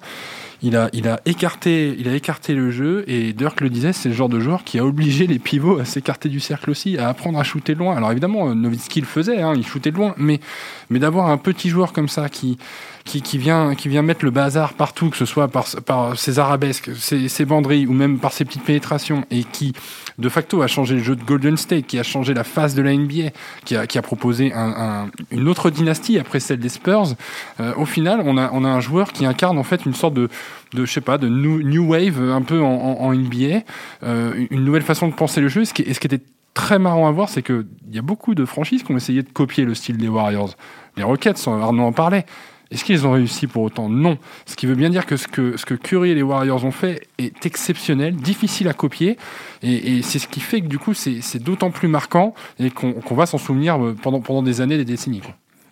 il 0.63 0.75
a, 0.75 0.89
écarté, 1.25 1.95
il 1.99 2.07
a 2.09 2.15
écarté 2.15 2.53
le 2.53 2.71
jeu 2.71 3.03
et 3.07 3.33
Dirk 3.33 3.61
le 3.61 3.69
disait, 3.69 3.93
c'est 3.93 4.09
le 4.09 4.15
genre 4.15 4.29
de 4.29 4.39
joueur 4.39 4.63
qui 4.63 4.79
a 4.79 4.85
obligé 4.85 5.27
les 5.27 5.37
pivots 5.39 5.79
à 5.79 5.85
s'écarter 5.85 6.29
du 6.29 6.39
cercle 6.39 6.71
aussi, 6.71 6.97
à 6.97 7.09
apprendre 7.09 7.37
à 7.37 7.43
shooter 7.43 7.75
loin. 7.75 7.95
Alors 7.95 8.11
évidemment, 8.11 8.55
Nowitzki 8.55 9.01
le 9.01 9.05
faisait, 9.05 9.41
hein, 9.41 9.53
il 9.55 9.65
shootait 9.65 9.91
loin, 9.91 10.15
mais 10.17 10.39
d'avoir 10.89 11.29
un 11.29 11.37
petit 11.37 11.69
joueur 11.69 11.93
comme 11.93 12.09
ça 12.09 12.27
qui, 12.29 12.57
qui, 13.07 13.37
vient, 13.37 13.73
qui 13.75 13.87
vient 13.89 14.01
mettre 14.01 14.25
le 14.25 14.31
bazar 14.31 14.73
partout, 14.73 15.09
que 15.09 15.17
ce 15.17 15.25
soit 15.25 15.47
par, 15.47 15.65
par 15.85 16.17
ses 16.17 16.39
arabesques, 16.39 16.95
ses, 16.95 17.29
ses 17.29 17.45
banderilles 17.45 17.87
ou 17.87 17.93
même 17.93 18.19
par 18.19 18.33
ses 18.33 18.45
petites 18.45 18.63
pénétrations 18.63 19.23
et 19.31 19.43
qui 19.43 19.73
de 20.17 20.29
facto 20.29 20.61
a 20.61 20.67
changé 20.67 20.95
le 20.95 21.03
jeu 21.03 21.15
de 21.15 21.23
Golden 21.23 21.57
State, 21.57 21.85
qui 21.85 21.99
a 21.99 22.03
changé 22.03 22.33
la 22.33 22.43
face 22.43 22.73
de 22.73 22.81
la 22.81 22.93
NBA, 22.93 23.29
qui 23.65 23.75
a, 23.75 23.87
qui 23.87 23.97
a 23.97 24.01
proposé 24.01 24.51
un, 24.53 24.73
un, 24.75 25.09
une 25.31 25.47
autre 25.47 25.69
dynastie 25.69 26.17
après 26.17 26.39
celle 26.39 26.59
des 26.59 26.69
Spurs. 26.69 27.15
Euh, 27.59 27.73
au 27.75 27.85
final, 27.85 28.21
on 28.25 28.37
a, 28.37 28.49
on 28.51 28.65
a 28.65 28.69
un 28.69 28.79
joueur 28.79 29.13
qui 29.13 29.25
incarne 29.25 29.57
en 29.57 29.63
fait 29.63 29.85
une 29.85 29.93
sorte 29.93 30.15
de, 30.15 30.29
de 30.73 30.85
je 30.85 30.91
sais 30.91 31.01
pas, 31.01 31.17
de 31.17 31.29
new, 31.29 31.87
wave 31.87 32.19
un 32.19 32.41
peu 32.41 32.61
en, 32.61 33.13
NBA, 33.13 33.61
euh, 34.03 34.45
une 34.49 34.63
nouvelle 34.65 34.81
façon 34.81 35.07
de 35.07 35.13
penser 35.13 35.39
le 35.39 35.47
jeu. 35.47 35.65
Ce 35.65 35.73
qui, 35.73 35.93
ce 35.93 35.99
qui 35.99 36.07
était 36.07 36.23
très 36.53 36.79
marrant 36.79 37.07
à 37.07 37.11
voir, 37.11 37.29
c'est 37.29 37.43
qu'il 37.43 37.67
y 37.91 37.99
a 37.99 38.01
beaucoup 38.01 38.33
de 38.33 38.43
franchises 38.43 38.81
qui 38.81 38.91
ont 38.91 38.97
essayé 38.97 39.21
de 39.21 39.29
copier 39.29 39.63
le 39.63 39.75
style 39.75 39.97
des 39.97 40.07
Warriors. 40.07 40.55
Les 40.97 41.03
Rockets, 41.03 41.47
Arnaud 41.47 41.83
en 41.83 41.91
parlait. 41.91 42.25
Est-ce 42.71 42.83
qu'ils 42.83 43.07
ont 43.07 43.11
réussi 43.11 43.47
pour 43.47 43.63
autant 43.63 43.89
Non. 43.89 44.17
Ce 44.45 44.55
qui 44.55 44.65
veut 44.65 44.75
bien 44.75 44.89
dire 44.89 45.05
que 45.05 45.17
ce 45.17 45.27
que, 45.27 45.55
ce 45.57 45.65
Curry 45.73 46.11
et 46.11 46.15
les 46.15 46.21
Warriors 46.21 46.63
ont 46.65 46.71
fait 46.71 47.07
est 47.17 47.45
exceptionnel, 47.45 48.15
difficile 48.15 48.67
à 48.67 48.73
copier, 48.73 49.17
et, 49.63 50.01
c'est 50.01 50.19
ce 50.19 50.27
qui 50.27 50.39
fait 50.39 50.61
que 50.61 50.67
du 50.67 50.79
coup 50.79 50.93
c'est 50.93 51.39
d'autant 51.41 51.71
plus 51.71 51.87
marquant 51.87 52.33
et 52.59 52.69
qu'on 52.69 53.15
va 53.15 53.25
s'en 53.25 53.37
souvenir 53.37 53.83
euh, 53.83 53.95
pendant, 54.01 54.19
pendant 54.19 54.43
des 54.43 54.61
années, 54.61 54.77
des 54.77 54.85
décennies. 54.85 55.21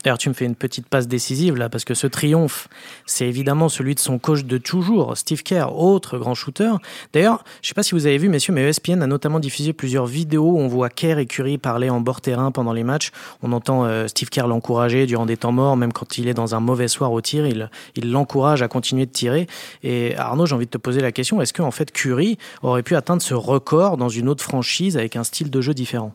D'ailleurs, 0.05 0.19
tu 0.19 0.29
me 0.29 0.35
fais 0.35 0.45
une 0.45 0.55
petite 0.55 0.87
passe 0.87 1.07
décisive 1.07 1.55
là, 1.55 1.67
parce 1.67 1.83
que 1.83 1.95
ce 1.95 2.05
triomphe, 2.05 2.67
c'est 3.07 3.25
évidemment 3.25 3.69
celui 3.69 3.95
de 3.95 3.99
son 3.99 4.19
coach 4.19 4.43
de 4.43 4.59
toujours, 4.59 5.17
Steve 5.17 5.41
Kerr, 5.41 5.75
autre 5.75 6.19
grand 6.19 6.35
shooter. 6.35 6.73
D'ailleurs, 7.11 7.43
je 7.63 7.65
ne 7.65 7.69
sais 7.69 7.73
pas 7.73 7.81
si 7.81 7.95
vous 7.95 8.05
avez 8.05 8.19
vu, 8.19 8.29
messieurs, 8.29 8.53
mais 8.53 8.61
ESPN 8.69 9.01
a 9.01 9.07
notamment 9.07 9.39
diffusé 9.39 9.73
plusieurs 9.73 10.05
vidéos 10.05 10.51
où 10.51 10.59
on 10.59 10.67
voit 10.67 10.89
Kerr 10.89 11.17
et 11.17 11.25
Curry 11.25 11.57
parler 11.57 11.89
en 11.89 12.01
bord 12.01 12.21
terrain 12.21 12.51
pendant 12.51 12.71
les 12.71 12.83
matchs. 12.83 13.09
On 13.41 13.51
entend 13.51 13.85
euh, 13.85 14.05
Steve 14.07 14.29
Kerr 14.29 14.45
l'encourager 14.45 15.07
durant 15.07 15.25
des 15.25 15.37
temps 15.37 15.51
morts, 15.51 15.75
même 15.75 15.91
quand 15.91 16.19
il 16.19 16.27
est 16.27 16.35
dans 16.35 16.53
un 16.53 16.59
mauvais 16.59 16.87
soir 16.87 17.11
au 17.11 17.21
tir, 17.21 17.47
il 17.47 17.71
il 17.95 18.11
l'encourage 18.11 18.61
à 18.61 18.67
continuer 18.67 19.07
de 19.07 19.11
tirer. 19.11 19.47
Et 19.81 20.15
Arnaud, 20.17 20.45
j'ai 20.45 20.53
envie 20.53 20.67
de 20.67 20.71
te 20.71 20.77
poser 20.77 21.01
la 21.01 21.11
question 21.11 21.41
est-ce 21.41 21.51
qu'en 21.51 21.71
fait 21.71 21.91
Curry 21.91 22.37
aurait 22.61 22.83
pu 22.83 22.95
atteindre 22.95 23.23
ce 23.23 23.33
record 23.33 23.97
dans 23.97 24.09
une 24.09 24.29
autre 24.29 24.43
franchise 24.43 24.97
avec 24.97 25.15
un 25.15 25.23
style 25.23 25.49
de 25.49 25.61
jeu 25.61 25.73
différent? 25.73 26.13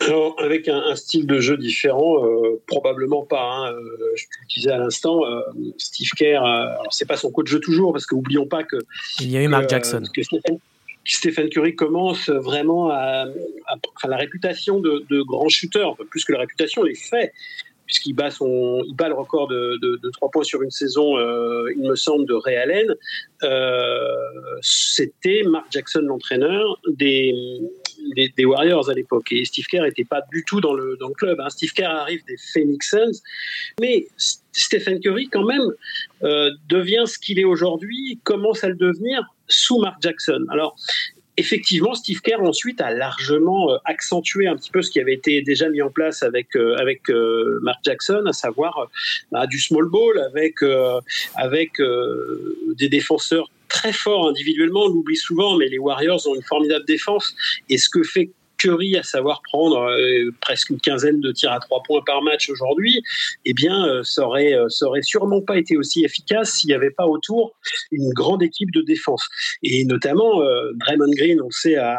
Alors, 0.00 0.36
avec 0.38 0.68
un, 0.68 0.78
un, 0.78 0.94
style 0.94 1.26
de 1.26 1.40
jeu 1.40 1.56
différent, 1.56 2.24
euh, 2.24 2.60
probablement 2.66 3.24
pas. 3.24 3.42
Hein. 3.42 3.72
Euh, 3.72 4.12
je 4.14 4.24
te 4.24 4.30
le 4.42 4.54
disais 4.54 4.70
à 4.70 4.78
l'instant, 4.78 5.24
euh, 5.24 5.40
Steve 5.78 6.10
Kerr, 6.16 6.44
euh, 6.44 6.80
alors 6.80 6.92
c'est 6.92 7.06
pas 7.06 7.16
son 7.16 7.30
coach 7.30 7.46
de 7.46 7.52
jeu 7.52 7.60
toujours, 7.60 7.92
parce 7.92 8.04
qu'oublions 8.04 8.46
pas 8.46 8.62
que. 8.62 8.76
Il 9.20 9.30
y 9.30 9.38
a 9.38 9.42
eu 9.42 9.48
Mark 9.48 9.68
Jackson. 9.70 10.02
Que 10.14 10.22
Stephen, 10.22 10.58
Stephen, 11.04 11.48
Curry 11.48 11.74
commence 11.74 12.28
vraiment 12.28 12.90
à. 12.90 13.26
à 13.66 13.76
enfin, 13.96 14.08
la 14.08 14.18
réputation 14.18 14.80
de, 14.80 15.04
de, 15.08 15.22
grand 15.22 15.48
shooter, 15.48 15.86
plus 16.10 16.24
que 16.24 16.32
la 16.32 16.40
réputation, 16.40 16.82
les 16.82 16.94
faits, 16.94 17.32
puisqu'il 17.86 18.12
bat, 18.12 18.30
son, 18.30 18.82
il 18.86 18.94
bat 18.94 19.08
le 19.08 19.14
record 19.14 19.48
de, 19.48 19.78
de, 19.80 19.96
de 19.96 20.10
3 20.10 20.30
points 20.30 20.44
sur 20.44 20.62
une 20.62 20.70
saison, 20.70 21.18
il 21.70 21.82
me 21.82 21.96
semble, 21.96 22.26
de 22.26 22.34
Ray 22.34 22.56
Allen. 22.56 22.94
C'était 24.60 25.42
Mark 25.44 25.68
Jackson, 25.70 26.02
l'entraîneur 26.02 26.78
des, 26.86 27.32
des, 28.14 28.44
Warriors 28.44 28.88
à 28.88 28.94
l'époque. 28.94 29.32
Et 29.32 29.44
Steve 29.44 29.66
Kerr 29.66 29.82
n'était 29.82 30.04
pas 30.04 30.22
du 30.32 30.44
tout 30.44 30.60
dans 30.60 30.74
le, 30.74 30.96
dans 30.98 31.08
le 31.08 31.14
club. 31.14 31.40
Hein. 31.40 31.50
Steve 31.50 31.72
Kerr 31.72 31.90
arrive 31.90 32.24
des 32.26 32.36
Phoenix 32.52 32.90
Suns. 32.90 33.20
Mais 33.80 34.06
Stephen 34.52 35.00
Curry, 35.00 35.28
quand 35.28 35.44
même, 35.44 35.70
euh, 36.22 36.50
devient 36.68 37.04
ce 37.06 37.18
qu'il 37.18 37.38
est 37.38 37.44
aujourd'hui, 37.44 38.20
commence 38.24 38.64
à 38.64 38.68
le 38.68 38.76
devenir 38.76 39.22
sous 39.48 39.78
Mark 39.78 39.96
Jackson. 40.02 40.44
Alors, 40.50 40.76
effectivement, 41.36 41.94
Steve 41.94 42.20
Kerr 42.20 42.40
ensuite 42.40 42.80
a 42.80 42.90
largement 42.90 43.70
euh, 43.70 43.76
accentué 43.84 44.46
un 44.46 44.56
petit 44.56 44.70
peu 44.70 44.82
ce 44.82 44.90
qui 44.90 45.00
avait 45.00 45.14
été 45.14 45.42
déjà 45.42 45.68
mis 45.68 45.82
en 45.82 45.90
place 45.90 46.22
avec 46.22 46.56
euh, 46.56 46.76
avec 46.76 47.08
Mark 47.62 47.80
Jackson, 47.84 48.24
à 48.26 48.32
savoir 48.32 48.88
bah, 49.30 49.46
du 49.46 49.58
small 49.58 49.86
ball 49.86 50.18
avec 50.20 50.62
avec 51.36 51.72
des 52.76 52.88
défenseurs 52.88 53.50
très 53.68 53.92
forts 53.92 54.28
individuellement, 54.28 54.84
on 54.84 54.88
l'oublie 54.88 55.16
souvent, 55.16 55.56
mais 55.56 55.68
les 55.68 55.78
Warriors 55.78 56.26
ont 56.26 56.34
une 56.34 56.42
formidable 56.42 56.84
défense. 56.86 57.34
Et 57.68 57.78
ce 57.78 57.88
que 57.88 58.02
fait 58.02 58.30
Curry 58.58 58.96
à 58.96 59.02
savoir 59.02 59.42
prendre 59.42 59.78
euh, 59.82 60.30
presque 60.40 60.70
une 60.70 60.80
quinzaine 60.80 61.20
de 61.20 61.32
tirs 61.32 61.52
à 61.52 61.60
trois 61.60 61.82
points 61.82 62.02
par 62.04 62.22
match 62.22 62.48
aujourd'hui, 62.48 63.02
eh 63.44 63.52
bien, 63.52 63.86
euh, 63.86 64.02
ça 64.02 64.26
aurait, 64.26 64.54
euh, 64.54 64.68
sûrement 65.02 65.40
pas 65.40 65.58
été 65.58 65.76
aussi 65.76 66.04
efficace 66.04 66.52
s'il 66.52 66.68
n'y 66.68 66.74
avait 66.74 66.90
pas 66.90 67.06
autour 67.06 67.54
une 67.92 68.12
grande 68.12 68.42
équipe 68.42 68.70
de 68.72 68.82
défense. 68.82 69.26
Et 69.62 69.84
notamment, 69.84 70.40
Draymond 70.74 71.10
Green, 71.10 71.40
on 71.40 71.50
sait, 71.50 71.76
à, 71.76 71.98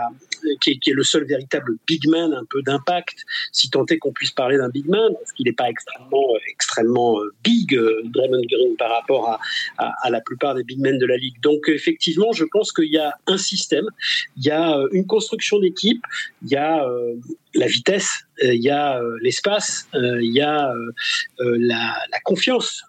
qui, 0.61 0.71
est, 0.71 0.93
le 0.93 1.03
seul 1.03 1.25
véritable 1.25 1.73
big 1.87 2.07
man, 2.07 2.33
un 2.33 2.45
peu 2.49 2.61
d'impact, 2.61 3.25
si 3.51 3.69
tant 3.69 3.85
est 3.85 3.97
qu'on 3.97 4.11
puisse 4.11 4.31
parler 4.31 4.57
d'un 4.57 4.69
big 4.69 4.87
man, 4.87 5.13
parce 5.13 5.31
qu'il 5.33 5.45
n'est 5.45 5.53
pas 5.53 5.69
extrêmement, 5.69 6.33
extrêmement 6.49 7.19
big, 7.43 7.73
Draymond 8.05 8.41
Green, 8.49 8.75
par 8.77 8.91
rapport 8.91 9.29
à, 9.29 9.39
à, 9.77 10.09
la 10.09 10.21
plupart 10.21 10.55
des 10.55 10.63
big 10.63 10.79
men 10.79 10.97
de 10.97 11.05
la 11.05 11.17
ligue. 11.17 11.39
Donc, 11.41 11.69
effectivement, 11.69 12.31
je 12.33 12.45
pense 12.45 12.71
qu'il 12.71 12.91
y 12.91 12.97
a 12.97 13.13
un 13.27 13.37
système, 13.37 13.85
il 14.37 14.45
y 14.45 14.51
a 14.51 14.77
une 14.91 15.05
construction 15.05 15.59
d'équipe, 15.59 16.03
il 16.43 16.49
y 16.49 16.55
a 16.55 16.87
euh, 16.87 17.15
la 17.53 17.67
vitesse, 17.67 18.09
euh, 18.43 18.53
il 18.53 18.61
y 18.61 18.69
a 18.69 19.01
euh, 19.01 19.17
l'espace, 19.21 19.87
il 19.93 20.31
y 20.31 20.41
a 20.41 20.71
la, 21.39 22.19
confiance 22.23 22.83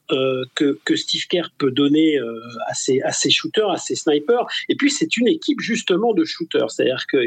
que, 0.55 0.79
que, 0.85 0.97
Steve 0.97 1.27
Kerr 1.29 1.51
peut 1.59 1.71
donner 1.71 2.19
à 2.67 2.75
ses, 2.75 3.01
à 3.03 3.13
ses 3.13 3.31
shooters, 3.31 3.71
à 3.71 3.77
ses 3.77 3.95
snipers. 3.95 4.47
Et 4.69 4.75
puis 4.75 4.91
c'est 4.91 5.17
une 5.17 5.29
équipe 5.29 5.61
justement 5.61 6.13
de 6.13 6.25
shooters. 6.25 6.71
C'est-à-dire 6.71 7.07
que 7.07 7.19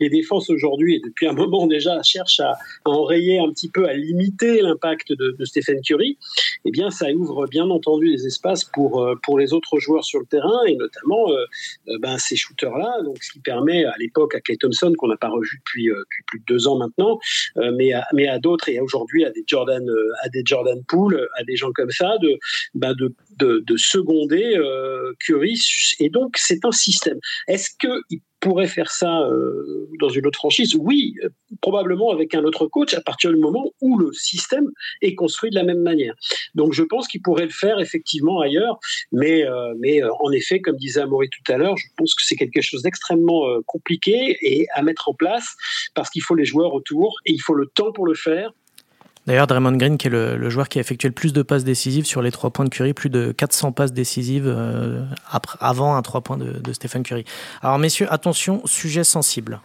les 0.00 0.08
défenses 0.08 0.50
aujourd'hui 0.50 0.96
et 0.96 1.00
depuis 1.00 1.26
un 1.26 1.32
moment 1.32 1.66
déjà 1.66 2.02
cherchent 2.02 2.40
à, 2.40 2.54
enrayer 2.84 3.38
un 3.38 3.50
petit 3.50 3.70
peu, 3.70 3.88
à 3.88 3.94
limiter 3.94 4.60
l'impact 4.60 5.12
de, 5.12 5.36
de, 5.38 5.44
Stephen 5.44 5.80
Curry. 5.82 6.18
Eh 6.64 6.70
bien 6.70 6.90
ça 6.90 7.10
ouvre 7.12 7.46
bien 7.46 7.68
entendu 7.70 8.10
des 8.10 8.26
espaces 8.26 8.64
pour 8.64 9.06
pour 9.22 9.38
les 9.38 9.52
autres 9.52 9.78
joueurs 9.78 10.04
sur 10.04 10.20
le 10.20 10.26
terrain 10.26 10.64
et 10.66 10.76
notamment 10.76 11.26
ben, 12.00 12.18
ces 12.18 12.36
shooters-là. 12.36 13.02
Donc 13.04 13.22
ce 13.22 13.32
qui 13.32 13.40
permet 13.40 13.84
à 13.84 13.94
l'époque 13.98 14.34
à 14.34 14.40
Clay 14.40 14.56
Thompson 14.56 14.92
qu'on 14.96 15.08
n'a 15.08 15.16
pas 15.16 15.28
revu 15.28 15.58
depuis, 15.58 15.90
plus 16.26 16.40
de 16.40 16.44
deux 16.46 16.68
ans 16.68 16.76
maintenant, 16.76 17.18
euh, 17.56 17.72
mais 17.76 17.92
à, 17.92 18.06
mais 18.12 18.28
à 18.28 18.38
d'autres 18.38 18.68
et 18.68 18.80
aujourd'hui 18.80 19.24
à 19.24 19.30
des 19.30 19.44
Jordan, 19.46 19.88
euh, 19.88 20.10
à 20.22 20.28
des 20.28 20.42
Jordan 20.44 20.82
Poole, 20.86 21.28
à 21.36 21.44
des 21.44 21.56
gens 21.56 21.72
comme 21.72 21.90
ça, 21.90 22.16
de, 22.18 22.38
bah 22.74 22.94
de, 22.94 23.14
de, 23.38 23.62
de 23.66 23.76
seconder 23.76 24.56
euh, 24.56 25.12
Curry. 25.20 25.58
Et 25.98 26.10
donc 26.10 26.36
c'est 26.36 26.64
un 26.64 26.72
système. 26.72 27.18
Est-ce 27.48 27.70
qu'il 27.78 28.20
pourrait 28.42 28.66
faire 28.66 28.90
ça 28.90 29.20
euh, 29.20 29.88
dans 30.00 30.08
une 30.10 30.26
autre 30.26 30.38
franchise? 30.38 30.74
Oui, 30.74 31.14
euh, 31.22 31.28
probablement 31.62 32.10
avec 32.10 32.34
un 32.34 32.44
autre 32.44 32.66
coach 32.66 32.92
à 32.92 33.00
partir 33.00 33.30
du 33.30 33.38
moment 33.38 33.72
où 33.80 33.96
le 33.96 34.12
système 34.12 34.68
est 35.00 35.14
construit 35.14 35.50
de 35.50 35.54
la 35.54 35.62
même 35.62 35.80
manière. 35.80 36.14
Donc 36.54 36.72
je 36.72 36.82
pense 36.82 37.06
qu'il 37.06 37.22
pourrait 37.22 37.44
le 37.44 37.50
faire 37.50 37.78
effectivement 37.78 38.40
ailleurs, 38.40 38.78
mais, 39.12 39.46
euh, 39.46 39.74
mais 39.78 40.02
en 40.02 40.32
effet, 40.32 40.60
comme 40.60 40.76
disait 40.76 41.00
Amaury 41.00 41.30
tout 41.30 41.52
à 41.52 41.56
l'heure, 41.56 41.76
je 41.76 41.86
pense 41.96 42.14
que 42.14 42.22
c'est 42.24 42.36
quelque 42.36 42.60
chose 42.60 42.82
d'extrêmement 42.82 43.46
compliqué 43.66 44.36
et 44.42 44.66
à 44.74 44.82
mettre 44.82 45.08
en 45.08 45.14
place 45.14 45.46
parce 45.94 46.10
qu'il 46.10 46.22
faut 46.22 46.34
les 46.34 46.44
joueurs 46.44 46.74
autour 46.74 47.14
et 47.26 47.32
il 47.32 47.40
faut 47.40 47.54
le 47.54 47.66
temps 47.66 47.92
pour 47.92 48.06
le 48.06 48.14
faire 48.14 48.52
D'ailleurs, 49.26 49.46
Draymond 49.46 49.76
Green, 49.76 49.98
qui 49.98 50.08
est 50.08 50.10
le, 50.10 50.36
le, 50.36 50.50
joueur 50.50 50.68
qui 50.68 50.78
a 50.78 50.80
effectué 50.80 51.08
le 51.08 51.14
plus 51.14 51.32
de 51.32 51.42
passes 51.42 51.62
décisives 51.62 52.06
sur 52.06 52.22
les 52.22 52.32
trois 52.32 52.50
points 52.50 52.64
de 52.64 52.70
Curry, 52.70 52.92
plus 52.92 53.10
de 53.10 53.30
400 53.30 53.72
passes 53.72 53.92
décisives 53.92 54.46
euh, 54.48 55.04
après, 55.30 55.56
avant 55.60 55.94
un 55.94 56.02
trois 56.02 56.22
points 56.22 56.36
de, 56.36 56.58
de 56.58 56.72
Stephen 56.72 57.04
Curry. 57.04 57.24
Alors, 57.62 57.78
messieurs, 57.78 58.06
attention, 58.10 58.62
sujet 58.64 59.04
sensible. 59.04 59.60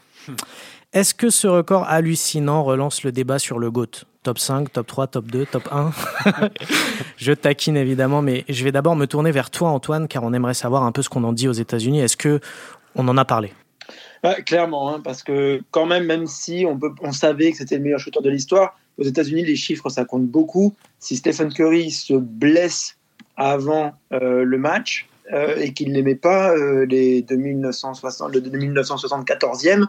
Est-ce 0.93 1.13
que 1.13 1.30
ce 1.30 1.48
record 1.48 1.86
hallucinant 1.88 2.63
relance 2.63 3.04
le 3.04 3.12
débat 3.12 3.39
sur 3.39 3.60
le 3.60 3.72
GOAT? 3.72 4.06
Top 4.24 4.39
5, 4.39 4.72
top 4.72 4.88
3, 4.88 5.08
top 5.08 5.26
2, 5.26 5.46
top 5.46 5.67
1 5.72 5.91
Je 7.17 7.34
taquine 7.34 7.78
évidemment, 7.78 8.22
mais 8.22 8.46
je 8.50 8.63
vais 8.63 8.72
d'abord 8.72 8.96
me 8.96 9.06
tourner 9.06 9.32
vers 9.32 9.50
toi, 9.50 9.70
Antoine, 9.70 10.08
car 10.08 10.24
on 10.24 10.34
aimerait 10.34 10.54
savoir 10.54 10.84
un 10.84 10.91
peu 10.91 11.02
ce 11.02 11.10
qu'on 11.10 11.24
en 11.24 11.34
dit 11.34 11.48
aux 11.48 11.54
États-Unis. 11.54 12.02
Est-ce 12.02 12.17
que 12.17 12.39
on 12.96 13.08
en 13.08 13.17
a 13.17 13.26
parlé? 13.26 13.54
Clairement, 14.46 14.93
hein, 14.93 15.02
parce 15.02 15.24
que 15.24 15.62
quand 15.72 15.86
même, 15.86 16.06
même 16.06 16.28
si 16.28 16.65
on, 16.67 16.78
peut, 16.78 16.93
on 17.02 17.12
savait 17.12 17.52
que 17.52 17.58
c'était 17.58 17.78
le 17.78 17.84
meilleur 17.84 18.00
shooter 18.00 18.22
de 18.22 18.30
l'histoire, 18.30 18.78
aux 18.98 19.04
États-Unis, 19.04 19.44
les 19.44 19.56
chiffres, 19.56 19.90
ça 19.90 20.06
compte 20.06 20.28
beaucoup. 20.28 20.76
Si 21.00 21.16
Stephen 21.16 21.54
Curry 21.54 21.92
se 21.92 22.14
blesse 22.14 22.98
avant 23.36 23.94
euh, 24.12 24.44
le 24.44 24.58
match 24.58 25.08
euh, 25.32 25.58
et 25.58 25.74
qu'il 25.74 25.92
n'aimait 25.92 26.16
pas 26.16 26.56
euh, 26.56 26.86
les 26.86 27.22
2960, 27.22 28.34
le 28.34 28.42
1974e, 28.42 29.86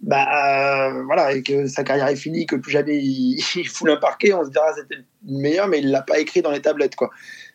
bah 0.00 0.92
voilà, 1.04 1.32
et 1.32 1.42
que 1.42 1.66
sa 1.66 1.82
carrière 1.82 2.08
est 2.08 2.16
finie, 2.16 2.44
que 2.44 2.56
plus 2.56 2.72
jamais 2.72 2.98
il, 2.98 3.38
il 3.56 3.68
fout 3.68 3.88
un 3.88 3.96
parquet, 3.96 4.32
on 4.34 4.44
se 4.44 4.50
dira 4.50 4.66
c'était 4.74 4.96
le 4.96 5.38
meilleur, 5.38 5.68
mais 5.68 5.78
il 5.78 5.90
l'a 5.90 6.02
pas 6.02 6.18
écrit 6.18 6.42
dans 6.42 6.50
les 6.50 6.60
tablettes, 6.60 6.96
quoi. 6.96 7.10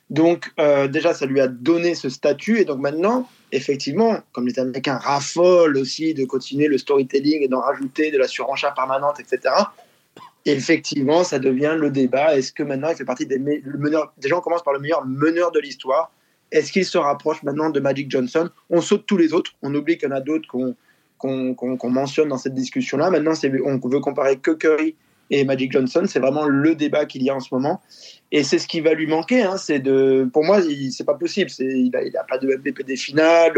Donc 0.10 0.52
déjà, 0.90 1.14
ça 1.14 1.26
lui 1.26 1.40
a 1.40 1.48
donné 1.48 1.96
ce 1.96 2.10
statut, 2.10 2.60
et 2.60 2.66
donc 2.66 2.80
maintenant, 2.80 3.30
effectivement, 3.54 4.20
comme 4.34 4.46
les 4.46 4.60
Américains 4.60 4.98
raffolent 4.98 5.78
aussi 5.78 6.14
de 6.14 6.26
continuer 6.26 6.68
le 6.68 6.78
storytelling 6.78 7.44
et 7.44 7.48
d'en 7.48 7.62
rajouter 7.62 8.12
de 8.12 8.18
la 8.18 8.28
surenchère 8.28 8.74
permanente, 8.74 9.22
etc 9.22 9.54
effectivement, 10.46 11.24
ça 11.24 11.40
devient 11.40 11.76
le 11.78 11.90
débat. 11.90 12.36
Est-ce 12.38 12.52
que 12.52 12.64
maintenant 12.64 12.90
il 12.90 12.96
fait 12.96 13.06
partie 13.06 13.26
des 13.26 13.40
meneurs 13.40 14.14
Déjà, 14.18 14.38
on 14.38 14.42
commence 14.42 14.64
par 14.64 14.74
le 14.74 14.80
meilleur 14.80 15.06
meneur 15.06 15.52
de 15.52 15.60
l'histoire. 15.60 16.12
Est-ce 16.52 16.72
qu'il 16.72 16.86
se 16.86 16.98
rapproche 16.98 17.44
maintenant 17.44 17.70
de 17.70 17.80
Magic 17.80 18.12
Johnson? 18.12 18.50
On 18.70 18.82
saute 18.82 19.06
tous 19.06 19.18
les 19.18 19.34
autres. 19.34 19.52
On 19.62 19.74
oublie 19.74 19.98
qu'il 19.98 20.10
y 20.10 20.12
en 20.12 20.16
a 20.16 20.22
d'autres 20.22 20.48
qu'on 21.18 21.90
mentionne 21.90 22.30
dans 22.30 22.38
cette 22.38 22.54
discussion-là. 22.54 23.10
Maintenant, 23.10 23.34
on 23.66 23.88
veut 23.88 24.00
comparer 24.00 24.38
que 24.38 24.52
Curry 24.52 24.96
et 25.30 25.46
Magic 25.46 25.72
Johnson. 25.72 26.04
C'est 26.08 26.20
vraiment 26.20 26.46
le 26.46 26.76
débat 26.76 27.06
qu'il 27.06 27.24
y 27.24 27.30
a 27.30 27.36
en 27.36 27.40
ce 27.40 27.54
moment. 27.54 27.82
Et 28.32 28.44
c'est 28.44 28.60
ce 28.60 28.68
qui 28.68 28.82
va 28.82 28.94
lui 28.94 29.08
manquer. 29.08 29.44
Hein. 29.44 29.58
c'est 29.58 29.80
de, 29.80 30.30
pour 30.34 30.44
moi, 30.44 30.60
c'est 30.92 31.06
pas 31.06 31.14
possible. 31.14 31.50
Il 31.60 31.90
n'a 31.92 32.24
pas 32.24 32.38
de 32.38 32.48
MVP 32.48 32.84
des 32.84 32.98
finales. 32.98 33.54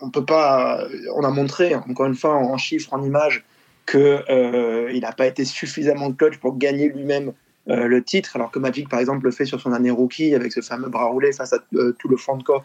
On 0.00 0.10
peut 0.10 0.24
pas. 0.24 0.86
On 1.16 1.22
a 1.24 1.30
montré, 1.30 1.74
encore 1.74 2.06
une 2.06 2.14
fois, 2.14 2.34
en 2.34 2.56
chiffres, 2.56 2.94
en 2.94 3.02
images, 3.02 3.44
qu'il 3.90 4.00
euh, 4.00 5.00
n'a 5.00 5.12
pas 5.12 5.26
été 5.26 5.44
suffisamment 5.44 6.12
clutch 6.12 6.38
pour 6.38 6.58
gagner 6.58 6.88
lui-même 6.88 7.32
euh, 7.68 7.86
le 7.86 8.02
titre, 8.02 8.36
alors 8.36 8.50
que 8.50 8.58
Magic, 8.58 8.88
par 8.88 9.00
exemple, 9.00 9.24
le 9.24 9.30
fait 9.30 9.44
sur 9.44 9.60
son 9.60 9.72
année 9.72 9.90
rookie 9.90 10.34
avec 10.34 10.52
ce 10.52 10.60
fameux 10.60 10.88
bras 10.88 11.06
roulé 11.06 11.32
face 11.32 11.52
à 11.52 11.58
euh, 11.74 11.94
tout 11.98 12.08
le 12.08 12.16
front 12.16 12.36
de 12.36 12.42
corps 12.42 12.62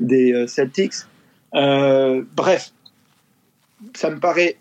des 0.00 0.46
Celtics. 0.46 0.94
bref, 1.52 2.72
ça 3.94 4.10
me 4.10 4.18
paraît 4.18 4.58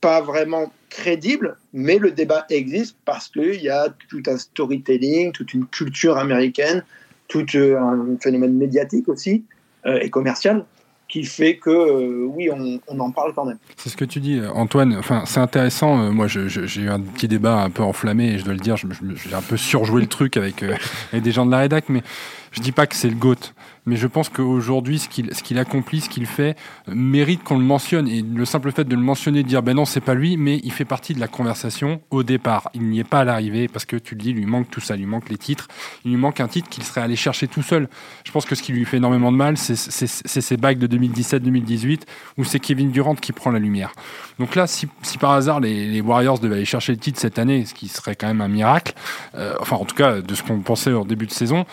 pas 0.00 0.22
vraiment 0.22 0.72
crédible, 0.88 1.56
mais 1.74 1.98
le 1.98 2.10
débat 2.10 2.46
existe 2.48 2.96
parce 3.04 3.28
qu'il 3.28 3.62
y 3.62 3.68
a 3.68 3.88
tout 4.08 4.22
un 4.26 4.38
storytelling, 4.38 5.32
toute 5.32 5.52
une 5.52 5.66
culture 5.66 6.16
américaine, 6.16 6.84
tout 7.28 7.44
un 7.54 8.16
phénomène 8.20 8.56
médiatique 8.56 9.08
aussi 9.10 9.44
et 9.84 10.08
commercial 10.08 10.64
qui 11.12 11.24
fait 11.24 11.56
que 11.56 11.68
euh, 11.68 12.24
oui, 12.26 12.48
on, 12.50 12.80
on, 12.88 12.98
en 12.98 13.10
parle 13.10 13.34
quand 13.34 13.44
même. 13.44 13.58
C'est 13.76 13.90
ce 13.90 13.98
que 13.98 14.04
tu 14.06 14.18
dis, 14.18 14.40
Antoine. 14.54 14.96
Enfin, 14.96 15.24
c'est 15.26 15.40
intéressant. 15.40 16.00
Euh, 16.00 16.10
moi, 16.10 16.26
j'ai 16.26 16.80
eu 16.80 16.88
un 16.88 17.00
petit 17.00 17.28
débat 17.28 17.62
un 17.62 17.68
peu 17.68 17.82
enflammé, 17.82 18.30
et 18.30 18.38
je 18.38 18.44
dois 18.44 18.54
le 18.54 18.60
dire, 18.60 18.76
j'ai 18.76 19.34
un 19.34 19.42
peu 19.42 19.58
surjoué 19.58 20.00
le 20.00 20.06
truc 20.06 20.38
avec, 20.38 20.62
euh, 20.62 20.74
avec 21.12 21.22
des 21.22 21.30
gens 21.30 21.44
de 21.44 21.50
la 21.50 21.58
rédac, 21.58 21.90
mais 21.90 22.02
je 22.50 22.62
dis 22.62 22.72
pas 22.72 22.86
que 22.86 22.96
c'est 22.96 23.10
le 23.10 23.14
GOAT 23.14 23.52
mais 23.86 23.96
je 23.96 24.06
pense 24.06 24.28
qu'aujourd'hui, 24.28 24.98
ce 24.98 25.08
qu'il 25.08 25.30
qu'il 25.30 25.58
accomplit, 25.58 26.00
ce 26.00 26.08
qu'il 26.08 26.26
fait, 26.26 26.56
mérite 26.86 27.42
qu'on 27.42 27.58
le 27.58 27.64
mentionne. 27.64 28.06
Et 28.08 28.22
le 28.22 28.44
simple 28.44 28.70
fait 28.70 28.84
de 28.84 28.94
le 28.94 29.02
mentionner, 29.02 29.42
de 29.42 29.48
dire 29.48 29.62
ben 29.62 29.74
non, 29.74 29.84
c'est 29.84 30.00
pas 30.00 30.14
lui, 30.14 30.36
mais 30.36 30.60
il 30.62 30.72
fait 30.72 30.84
partie 30.84 31.14
de 31.14 31.20
la 31.20 31.28
conversation 31.28 32.00
au 32.10 32.22
départ. 32.22 32.70
Il 32.74 32.82
n'y 32.88 33.00
est 33.00 33.04
pas 33.04 33.20
à 33.20 33.24
l'arrivée 33.24 33.68
parce 33.68 33.84
que 33.84 33.96
tu 33.96 34.14
le 34.14 34.20
dis, 34.20 34.30
il 34.30 34.36
lui 34.36 34.46
manque 34.46 34.70
tout 34.70 34.80
ça, 34.80 34.94
il 34.94 35.00
lui 35.00 35.06
manque 35.06 35.28
les 35.28 35.38
titres, 35.38 35.68
il 36.04 36.12
lui 36.12 36.16
manque 36.16 36.40
un 36.40 36.48
titre 36.48 36.68
qu'il 36.68 36.84
serait 36.84 37.00
allé 37.00 37.16
chercher 37.16 37.48
tout 37.48 37.62
seul. 37.62 37.88
Je 38.24 38.30
pense 38.30 38.44
que 38.44 38.54
ce 38.54 38.62
qui 38.62 38.72
lui 38.72 38.84
fait 38.84 38.98
énormément 38.98 39.32
de 39.32 39.36
mal, 39.36 39.56
c'est 39.56 39.76
ces 39.76 40.56
bagues 40.56 40.78
de 40.78 40.86
2017-2018 40.96 42.02
où 42.38 42.44
c'est 42.44 42.60
Kevin 42.60 42.90
Durant 42.90 43.14
qui 43.14 43.32
prend 43.32 43.50
la 43.50 43.58
lumière. 43.58 43.92
Donc 44.38 44.54
là, 44.54 44.66
si, 44.66 44.88
si 45.02 45.18
par 45.18 45.32
hasard 45.32 45.60
les, 45.60 45.86
les, 45.88 46.00
Warriors 46.00 46.38
devaient 46.38 46.56
aller 46.56 46.64
chercher 46.64 46.92
le 46.92 46.98
titre 46.98 47.20
cette 47.20 47.38
année, 47.38 47.64
ce 47.64 47.74
qui 47.74 47.88
serait 47.88 48.16
quand 48.16 48.26
même 48.26 48.40
un 48.40 48.48
miracle, 48.48 48.94
euh, 49.34 49.54
enfin 49.60 49.76
en 49.76 49.84
tout 49.84 49.94
cas 49.94 50.20
de 50.20 50.34
ce 50.34 50.42
qu'on 50.42 50.60
pensait 50.60 50.92
au 50.92 51.04
début 51.04 51.26
de 51.26 51.32
saison, 51.32 51.66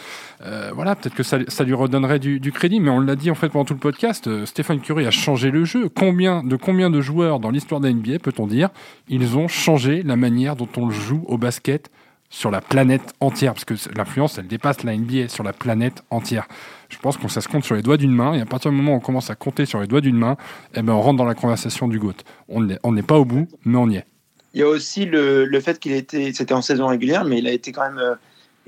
euh, 0.45 0.71
voilà, 0.73 0.95
peut-être 0.95 1.15
que 1.15 1.23
ça, 1.23 1.37
lui 1.37 1.73
redonnerait 1.73 2.19
du, 2.19 2.39
du, 2.39 2.51
crédit, 2.51 2.79
mais 2.79 2.89
on 2.89 3.01
l'a 3.01 3.15
dit 3.15 3.29
en 3.29 3.35
fait 3.35 3.49
pendant 3.49 3.65
tout 3.65 3.73
le 3.73 3.79
podcast, 3.79 4.27
euh, 4.27 4.45
Stéphane 4.45 4.79
Curry 4.79 5.05
a 5.05 5.11
changé 5.11 5.51
le 5.51 5.65
jeu. 5.65 5.89
Combien 5.89 6.43
de 6.43 6.55
combien 6.55 6.89
de 6.89 7.01
joueurs 7.01 7.39
dans 7.39 7.49
l'histoire 7.49 7.81
de 7.81 7.87
la 7.87 7.93
NBA 7.93 8.19
peut-on 8.19 8.47
dire 8.47 8.69
ils 9.09 9.37
ont 9.37 9.49
changé 9.49 10.01
la 10.03 10.15
manière 10.15 10.55
dont 10.55 10.69
on 10.77 10.89
joue 10.89 11.23
au 11.27 11.37
basket 11.37 11.91
sur 12.29 12.51
la 12.51 12.61
planète 12.61 13.13
entière, 13.19 13.53
parce 13.53 13.65
que 13.65 13.73
l'influence, 13.97 14.37
elle 14.37 14.47
dépasse 14.47 14.83
la 14.83 14.95
NBA 14.95 15.29
sur 15.29 15.43
la 15.43 15.51
planète 15.51 16.03
entière. 16.11 16.47
Je 16.89 16.97
pense 16.99 17.17
qu'on 17.17 17.27
ça 17.27 17.41
se 17.41 17.47
compte 17.47 17.63
sur 17.63 17.75
les 17.75 17.81
doigts 17.81 17.97
d'une 17.97 18.13
main, 18.13 18.33
et 18.33 18.41
à 18.41 18.45
partir 18.45 18.71
du 18.71 18.77
moment 18.77 18.93
où 18.93 18.97
on 18.97 19.01
commence 19.01 19.29
à 19.29 19.35
compter 19.35 19.65
sur 19.65 19.79
les 19.79 19.87
doigts 19.87 20.01
d'une 20.01 20.17
main, 20.17 20.37
eh 20.75 20.81
ben 20.81 20.93
on 20.93 21.01
rentre 21.01 21.17
dans 21.17 21.25
la 21.25 21.35
conversation 21.35 21.87
du 21.87 21.99
GOAT. 21.99 22.13
On 22.47 22.91
n'est 22.91 23.03
pas 23.03 23.17
au 23.17 23.25
bout, 23.25 23.47
mais 23.65 23.77
on 23.77 23.89
y 23.89 23.97
est. 23.97 24.05
Il 24.53 24.59
y 24.59 24.63
a 24.63 24.67
aussi 24.67 25.05
le, 25.05 25.45
le 25.45 25.59
fait 25.59 25.79
qu'il 25.79 25.91
était, 25.91 26.31
c'était 26.33 26.53
en 26.53 26.61
saison 26.61 26.87
régulière, 26.87 27.23
mais 27.23 27.39
il 27.39 27.47
a 27.47 27.51
été 27.51 27.71
quand 27.71 27.83
même 27.83 27.99
euh, 27.99 28.15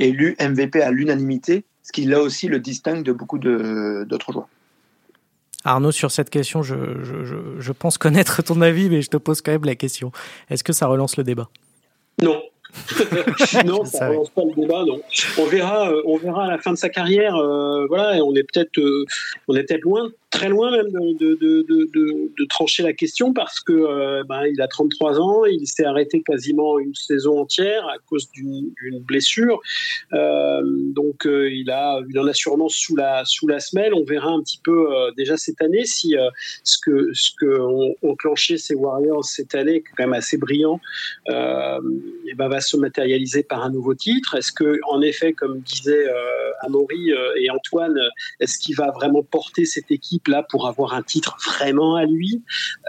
élu 0.02 0.36
MVP 0.40 0.82
à 0.82 0.92
l'unanimité, 0.92 1.64
ce 1.84 1.92
qui 1.92 2.06
là 2.06 2.22
aussi 2.22 2.48
le 2.48 2.60
distingue 2.60 3.04
de 3.04 3.12
beaucoup 3.12 3.40
d'autres 3.40 4.32
joueurs. 4.32 4.48
Arnaud, 5.64 5.92
sur 5.92 6.10
cette 6.10 6.32
question, 6.32 6.64
je, 6.64 6.76
je, 7.04 7.36
je, 7.60 7.72
pense 7.72 8.00
connaître 8.00 8.42
ton 8.42 8.62
avis, 8.62 8.90
mais 8.90 9.04
je 9.04 9.10
te 9.10 9.18
pose 9.18 9.42
quand 9.42 9.52
même 9.52 9.66
la 9.66 9.76
question. 9.76 10.12
Est-ce 10.50 10.64
que 10.64 10.74
ça 10.74 10.88
relance 10.88 11.18
le 11.18 11.24
débat? 11.24 11.50
Non, 12.20 12.42
non, 13.66 13.86
ça 13.86 14.10
ne 14.10 14.26
pas 14.30 14.42
le 14.44 14.56
débat. 14.56 14.84
Non. 14.86 15.02
On 15.38 15.46
verra, 15.46 15.92
on 16.06 16.18
verra 16.18 16.46
à 16.46 16.48
la 16.48 16.58
fin 16.58 16.72
de 16.72 16.78
sa 16.78 16.90
carrière. 16.90 17.36
voilà, 17.88 18.18
et 18.18 18.22
on 18.22 18.34
est 18.36 18.44
peut-être, 18.44 18.80
on 19.48 19.56
est 19.56 19.64
peut-être 19.64 19.82
loin 19.82 20.10
très 20.32 20.48
loin 20.48 20.72
même 20.72 20.92
de, 20.92 21.36
de, 21.36 21.66
de, 21.68 21.90
de, 21.94 22.46
trancher 22.46 22.84
la 22.84 22.94
question 22.94 23.34
parce 23.34 23.60
que 23.60 23.74
euh, 23.74 24.24
ben, 24.24 24.46
il 24.46 24.62
a 24.62 24.68
33 24.68 25.20
ans, 25.20 25.46
il 25.46 25.68
s'est 25.68 25.84
arrêté 25.84 26.24
quasiment 26.24 26.80
une 26.80 26.96
saison 26.96 27.40
entière 27.40 27.86
à 27.88 27.98
cause 28.10 28.32
d'une 28.32 28.74
blessure. 29.02 29.60
Euh, 30.14 30.62
donc 30.64 31.26
euh, 31.26 31.52
il 31.52 31.70
a, 31.70 32.00
il 32.10 32.18
en 32.18 32.28
a 32.28 32.34
sûrement 32.34 32.70
sous 32.70 32.96
la 32.96 33.24
sous 33.26 33.48
la 33.48 33.60
semelle. 33.60 33.94
On 33.94 34.06
verra 34.06 34.30
un 34.30 34.42
petit 34.42 34.60
peu 34.64 34.88
déjà 35.18 35.36
cette 35.36 35.62
année 35.62 35.86
si 35.86 36.16
ce 36.64 36.78
que 36.84 37.10
ce 37.14 37.32
que 37.38 37.60
ont, 38.02 38.16
clenché 38.16 38.58
ces 38.58 38.76
Warriors 38.76 39.26
cette 39.26 39.56
année, 39.56 39.82
quand 39.82 40.04
même 40.04 40.14
assez 40.14 40.38
brillant, 40.38 40.80
et 41.28 42.34
ben, 42.36 42.48
va 42.48 42.62
se 42.62 42.78
matérialiser 42.78 43.44
par 43.44 43.64
un 43.64 43.70
nouveau 43.70 43.96
titre. 43.96 44.36
Est-ce 44.36 44.52
que 44.52 44.80
en 44.90 45.02
effet, 45.02 45.34
comme 45.34 45.60
disaient 45.60 46.08
Amaury 46.62 47.12
et 47.38 47.50
Antoine, 47.50 48.00
est-ce 48.40 48.58
qu'il 48.60 48.76
va 48.76 48.92
vraiment 48.92 49.24
porter 49.24 49.66
cette 49.66 49.92
équipe 49.92 50.21
là 50.28 50.44
pour 50.50 50.68
avoir 50.68 50.94
un 50.94 51.02
titre 51.02 51.38
vraiment 51.58 51.96
à 51.96 52.06
lui, 52.06 52.42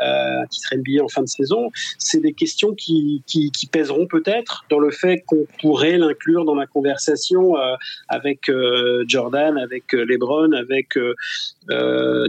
euh, 0.02 0.42
un 0.42 0.46
titre 0.46 0.74
NBA 0.76 1.02
en 1.02 1.08
fin 1.08 1.22
de 1.22 1.28
saison, 1.28 1.70
c'est 1.98 2.20
des 2.20 2.32
questions 2.32 2.74
qui, 2.74 3.22
qui, 3.26 3.50
pèseront 3.70 4.06
peut-être 4.06 4.64
dans 4.70 4.80
le 4.80 4.90
fait 4.90 5.22
qu'on 5.26 5.46
pourrait 5.60 5.96
l'inclure 5.96 6.44
dans 6.44 6.54
la 6.54 6.66
conversation 6.66 7.56
euh, 7.56 7.74
avec 8.08 8.48
euh, 8.48 9.04
Jordan, 9.06 9.56
avec 9.56 9.92
LeBron, 9.92 10.52
avec 10.52 10.98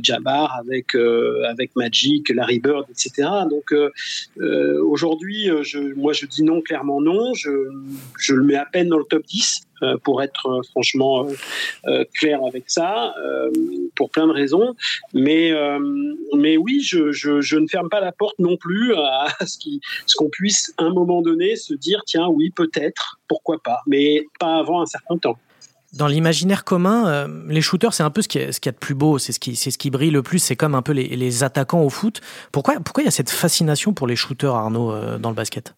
Jabbar, 0.02 0.56
avec 0.60 0.96
avec 0.96 1.76
Magic, 1.76 2.30
Larry 2.30 2.60
Bird, 2.60 2.86
etc. 2.90 3.28
Donc 3.50 3.74
aujourd'hui, 4.38 5.50
je, 5.64 5.94
moi 5.96 6.14
je 6.14 6.26
dis 6.26 6.44
non 6.44 6.62
clairement 6.62 7.02
non. 7.02 7.34
Je, 7.34 7.50
je 8.20 8.34
le 8.34 8.44
mets 8.44 8.56
à 8.56 8.66
peine 8.66 8.90
dans 8.90 9.00
le 9.00 9.06
top 9.06 9.24
10 9.26 9.64
euh, 9.73 9.73
pour 10.04 10.22
être 10.22 10.48
euh, 10.48 10.62
franchement 10.72 11.28
euh, 11.88 12.06
clair 12.14 12.40
avec 12.46 12.66
ça, 12.68 13.14
pour 13.96 14.10
plein 14.10 14.28
de 14.28 14.32
raisons. 14.32 14.76
Mais, 15.14 15.52
mais 16.36 16.58
oui, 16.58 16.82
je, 16.82 17.12
je, 17.12 17.58
ne 17.58 17.68
ferme 17.68 17.90
pas 17.90 18.00
la 18.00 18.12
porte 18.12 18.38
non 18.40 18.58
plus 18.58 18.96
à 18.96 19.28
ce 19.42 20.16
qu'on 20.16 20.30
puisse, 20.30 20.74
à 20.78 20.84
un 20.84 20.94
moment 20.94 21.22
donné, 21.22 21.56
se 21.56 21.74
dire, 21.74 22.02
tiens, 22.06 22.28
oui, 22.28 22.50
peut-être, 22.50 23.20
pourquoi 23.28 23.58
pas, 23.64 23.80
mais 23.88 24.26
pas 24.40 24.56
avant 24.58 24.82
un 24.82 24.86
certain 24.86 25.18
temps. 25.18 25.38
Dans 25.94 26.08
l'imaginaire 26.08 26.64
commun, 26.64 27.28
les 27.48 27.62
shooters, 27.62 27.94
c'est 27.94 28.04
un 28.04 28.10
peu 28.10 28.24
ce 28.24 28.28
qui 28.28 28.40
est, 28.40 28.52
ce 28.52 28.60
qui 28.60 28.70
a 28.70 28.72
de 28.72 28.78
plus 28.78 28.96
beau, 28.96 29.20
c'est 29.20 29.32
ce 29.32 29.40
qui, 29.40 29.56
ce 29.56 29.78
qui 29.78 29.92
brille 29.92 30.12
le 30.12 30.24
plus. 30.24 30.40
C'est 30.40 30.56
comme 30.56 30.74
un 30.74 30.82
peu 30.82 30.92
les, 30.92 31.16
les, 31.16 31.44
attaquants 31.44 31.84
au 31.84 31.90
foot. 31.90 32.22
Pourquoi, 32.52 32.76
pourquoi 32.84 33.04
il 33.04 33.06
y 33.06 33.10
a 33.10 33.12
cette 33.12 33.30
fascination 33.30 33.94
pour 33.94 34.08
les 34.08 34.16
shooters, 34.16 34.56
Arnaud, 34.56 35.18
dans 35.20 35.30
le 35.30 35.36
basket? 35.36 35.76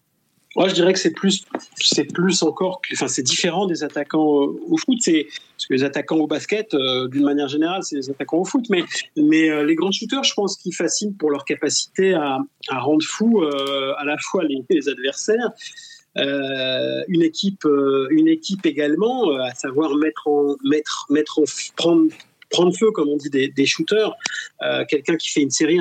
Moi, 0.56 0.68
je 0.68 0.74
dirais 0.74 0.94
que 0.94 0.98
c'est 0.98 1.10
plus, 1.10 1.44
c'est 1.76 2.10
plus 2.10 2.42
encore, 2.42 2.80
enfin, 2.94 3.08
c'est 3.08 3.22
différent 3.22 3.66
des 3.66 3.84
attaquants 3.84 4.24
au 4.24 4.76
foot. 4.78 4.98
C'est 5.00 5.26
parce 5.26 5.66
que 5.66 5.74
les 5.74 5.84
attaquants 5.84 6.16
au 6.16 6.26
basket, 6.26 6.72
euh, 6.72 7.08
d'une 7.08 7.24
manière 7.24 7.48
générale, 7.48 7.82
c'est 7.82 7.96
les 7.96 8.08
attaquants 8.08 8.38
au 8.38 8.44
foot. 8.46 8.64
Mais, 8.70 8.82
mais 9.16 9.50
euh, 9.50 9.64
les 9.64 9.74
grands 9.74 9.92
shooters, 9.92 10.24
je 10.24 10.32
pense 10.32 10.56
qu'ils 10.56 10.74
fascinent 10.74 11.14
pour 11.14 11.30
leur 11.30 11.44
capacité 11.44 12.14
à, 12.14 12.38
rendre 12.70 13.04
fou 13.04 13.42
euh, 13.42 13.92
à 13.98 14.04
la 14.04 14.16
fois 14.18 14.44
les, 14.44 14.64
les 14.70 14.88
adversaires. 14.88 15.50
une 16.16 17.22
équipe, 17.22 17.66
une 18.10 18.28
équipe 18.28 18.64
également, 18.64 19.36
à 19.36 19.52
savoir 19.54 19.94
mettre 19.96 20.26
en, 20.26 20.56
mettre, 20.64 21.06
mettre 21.10 21.38
en, 21.38 21.44
prendre, 21.76 22.10
prendre 22.50 22.76
feu, 22.76 22.90
comme 22.90 23.08
on 23.08 23.16
dit, 23.16 23.30
des, 23.30 23.66
shooters. 23.66 24.14
Euh, 24.62 24.84
quelqu'un 24.88 25.16
qui 25.16 25.30
fait 25.30 25.42
une 25.42 25.50
série. 25.50 25.78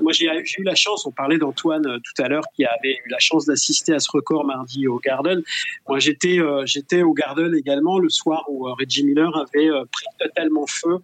Moi, 0.00 0.12
j'ai 0.12 0.26
eu 0.26 0.62
la 0.64 0.74
chance, 0.74 1.06
on 1.06 1.12
parlait 1.12 1.38
d'Antoine 1.38 1.86
euh, 1.86 1.98
tout 1.98 2.22
à 2.22 2.28
l'heure, 2.28 2.44
qui 2.54 2.64
avait 2.64 2.94
eu 3.04 3.08
la 3.10 3.18
chance 3.18 3.46
d'assister 3.46 3.92
à 3.92 3.98
ce 3.98 4.10
record 4.12 4.44
mardi 4.44 4.86
au 4.86 4.98
Garden. 4.98 5.42
Moi, 5.88 5.98
j'étais 5.98 6.38
euh, 6.38 6.64
au 7.04 7.14
Garden 7.14 7.54
également 7.54 7.98
le 7.98 8.08
soir 8.08 8.44
où 8.48 8.64
Reggie 8.78 9.04
Miller 9.04 9.34
avait 9.36 9.68
pris 9.92 10.06
totalement 10.18 10.66
feu 10.66 10.98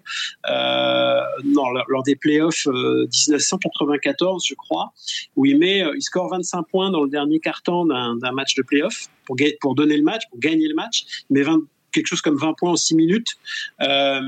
lors 1.44 2.02
des 2.04 2.16
playoffs 2.16 2.66
1994, 2.66 4.44
je 4.46 4.54
crois, 4.54 4.92
où 5.36 5.46
il 5.46 5.56
il 5.62 6.02
score 6.02 6.30
25 6.30 6.62
points 6.64 6.90
dans 6.90 7.02
le 7.02 7.08
dernier 7.08 7.40
quart-temps 7.40 7.86
d'un 7.86 8.32
match 8.32 8.54
de 8.54 8.62
playoff 8.62 9.08
pour, 9.24 9.36
pour 9.60 9.74
donner 9.74 9.96
le 9.96 10.02
match, 10.02 10.22
pour 10.30 10.38
gagner 10.38 10.68
le 10.68 10.74
match, 10.74 11.24
mais 11.30 11.42
20, 11.42 11.62
quelque 11.96 12.06
chose 12.06 12.20
comme 12.20 12.36
20 12.36 12.54
points 12.58 12.72
en 12.72 12.76
6 12.76 12.94
minutes. 12.94 13.36
Euh, 13.80 14.20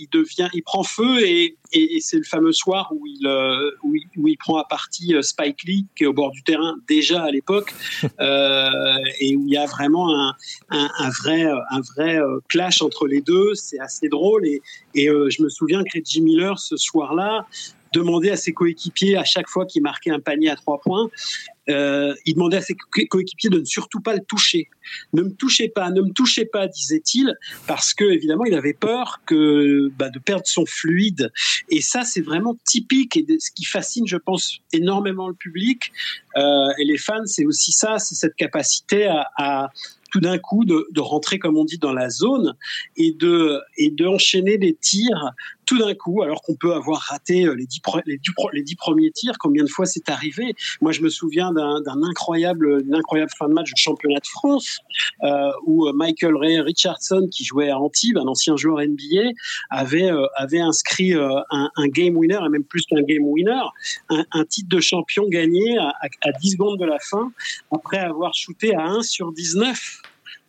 il 0.00 0.08
devient, 0.12 0.48
il 0.54 0.62
prend 0.62 0.84
feu 0.84 1.26
et, 1.26 1.56
c'est 2.00 2.18
le 2.18 2.24
fameux 2.24 2.52
soir 2.52 2.92
où 2.92 3.04
il, 3.06 3.26
euh, 3.26 3.70
où 3.82 4.28
il, 4.28 4.36
prend 4.38 4.56
à 4.56 4.64
partie 4.64 5.14
euh, 5.14 5.22
Spike 5.22 5.64
Lee 5.64 5.86
qui 5.96 6.04
est 6.04 6.06
au 6.06 6.12
bord 6.12 6.30
du 6.30 6.42
terrain 6.42 6.76
déjà 6.86 7.24
à 7.24 7.30
l'époque 7.30 7.74
et 8.20 9.36
où 9.36 9.44
il 9.46 9.50
y 9.50 9.56
a 9.56 9.66
vraiment 9.66 10.32
un, 10.70 11.10
vrai, 11.22 11.42
un 11.42 11.80
vrai 11.80 12.20
clash 12.48 12.80
entre 12.80 13.06
les 13.06 13.20
deux. 13.20 13.54
C'est 13.54 13.80
assez 13.80 14.08
drôle 14.08 14.46
et, 14.46 14.62
et 14.94 15.06
je 15.06 15.42
me 15.42 15.48
souviens 15.48 15.82
que 15.82 15.98
Reggie 15.98 16.20
Miller 16.20 16.58
ce 16.58 16.76
soir-là 16.76 17.46
demandait 17.92 18.30
à 18.30 18.36
ses 18.36 18.52
coéquipiers 18.52 19.16
à 19.16 19.24
chaque 19.24 19.48
fois 19.48 19.66
qu'il 19.66 19.82
marquait 19.82 20.10
un 20.10 20.20
panier 20.20 20.50
à 20.50 20.56
trois 20.56 20.78
points 20.80 21.08
euh, 21.70 22.14
il 22.24 22.34
demandait 22.34 22.58
à 22.58 22.62
ses 22.62 22.74
coéquipiers 23.08 23.50
de 23.50 23.60
ne 23.60 23.64
surtout 23.64 24.00
pas 24.00 24.14
le 24.14 24.20
toucher. 24.20 24.68
Ne 25.12 25.22
me 25.22 25.30
touchez 25.30 25.68
pas, 25.68 25.90
ne 25.90 26.00
me 26.00 26.12
touchez 26.12 26.46
pas, 26.46 26.66
disait-il, 26.66 27.34
parce 27.66 27.92
que 27.92 28.04
évidemment 28.04 28.44
il 28.44 28.54
avait 28.54 28.72
peur 28.72 29.20
que 29.26 29.90
bah, 29.98 30.08
de 30.08 30.18
perdre 30.18 30.46
son 30.46 30.64
fluide. 30.66 31.30
Et 31.68 31.80
ça, 31.82 32.04
c'est 32.04 32.22
vraiment 32.22 32.56
typique 32.64 33.16
et 33.16 33.26
ce 33.38 33.50
qui 33.50 33.64
fascine, 33.64 34.06
je 34.06 34.16
pense, 34.16 34.58
énormément 34.72 35.28
le 35.28 35.34
public 35.34 35.92
euh, 36.36 36.68
et 36.78 36.84
les 36.84 36.98
fans. 36.98 37.26
C'est 37.26 37.44
aussi 37.44 37.72
ça, 37.72 37.98
c'est 37.98 38.14
cette 38.14 38.34
capacité 38.34 39.06
à, 39.36 39.70
tout 40.10 40.20
d'un 40.20 40.38
coup 40.38 40.64
de, 40.64 41.00
rentrer, 41.00 41.38
comme 41.38 41.58
on 41.58 41.64
dit, 41.64 41.78
dans 41.78 41.92
la 41.92 42.08
zone 42.08 42.54
et 42.96 43.12
de 43.12 43.60
et 43.76 43.90
d'enchaîner 43.90 44.56
des 44.56 44.74
tirs 44.74 45.32
tout 45.68 45.76
d'un 45.76 45.94
coup, 45.94 46.22
alors 46.22 46.40
qu'on 46.40 46.54
peut 46.54 46.72
avoir 46.72 46.98
raté 46.98 47.44
euh, 47.44 47.52
les 47.52 47.66
dix, 47.66 47.80
premiers 48.76 49.10
tirs, 49.10 49.34
combien 49.38 49.62
de 49.62 49.68
fois 49.68 49.84
c'est 49.84 50.08
arrivé? 50.08 50.54
Moi, 50.80 50.92
je 50.92 51.02
me 51.02 51.10
souviens 51.10 51.52
d'un 51.52 52.02
incroyable, 52.04 52.82
incroyable 52.90 53.30
fin 53.38 53.50
de 53.50 53.52
match 53.52 53.74
du 53.74 53.82
championnat 53.82 54.18
de 54.18 54.26
France 54.26 54.78
euh, 55.24 55.50
où 55.66 55.86
euh, 55.86 55.92
Michael 55.92 56.36
Ray 56.36 56.58
Richardson, 56.60 57.28
qui 57.30 57.44
jouait 57.44 57.68
à 57.68 57.78
Antibes, 57.78 58.16
un 58.16 58.26
ancien 58.26 58.56
joueur 58.56 58.78
NBA, 58.78 59.32
avait 59.68 60.08
avait 60.36 60.60
inscrit 60.60 61.12
un, 61.12 61.88
game 61.88 62.16
winner 62.16 62.38
et 62.46 62.48
même 62.48 62.64
plus 62.64 62.86
qu'un 62.86 63.02
game 63.02 63.24
winner, 63.24 63.60
un, 64.08 64.44
titre 64.46 64.70
de 64.70 64.80
champion 64.80 65.28
gagné 65.28 65.76
à, 65.76 65.92
à 66.22 66.32
10 66.40 66.52
secondes 66.52 66.78
de 66.78 66.86
la 66.86 66.98
fin 66.98 67.30
après 67.70 67.98
avoir 67.98 68.32
shooté 68.34 68.74
à 68.74 68.84
1 68.84 69.02
sur 69.02 69.32
19 69.32 70.00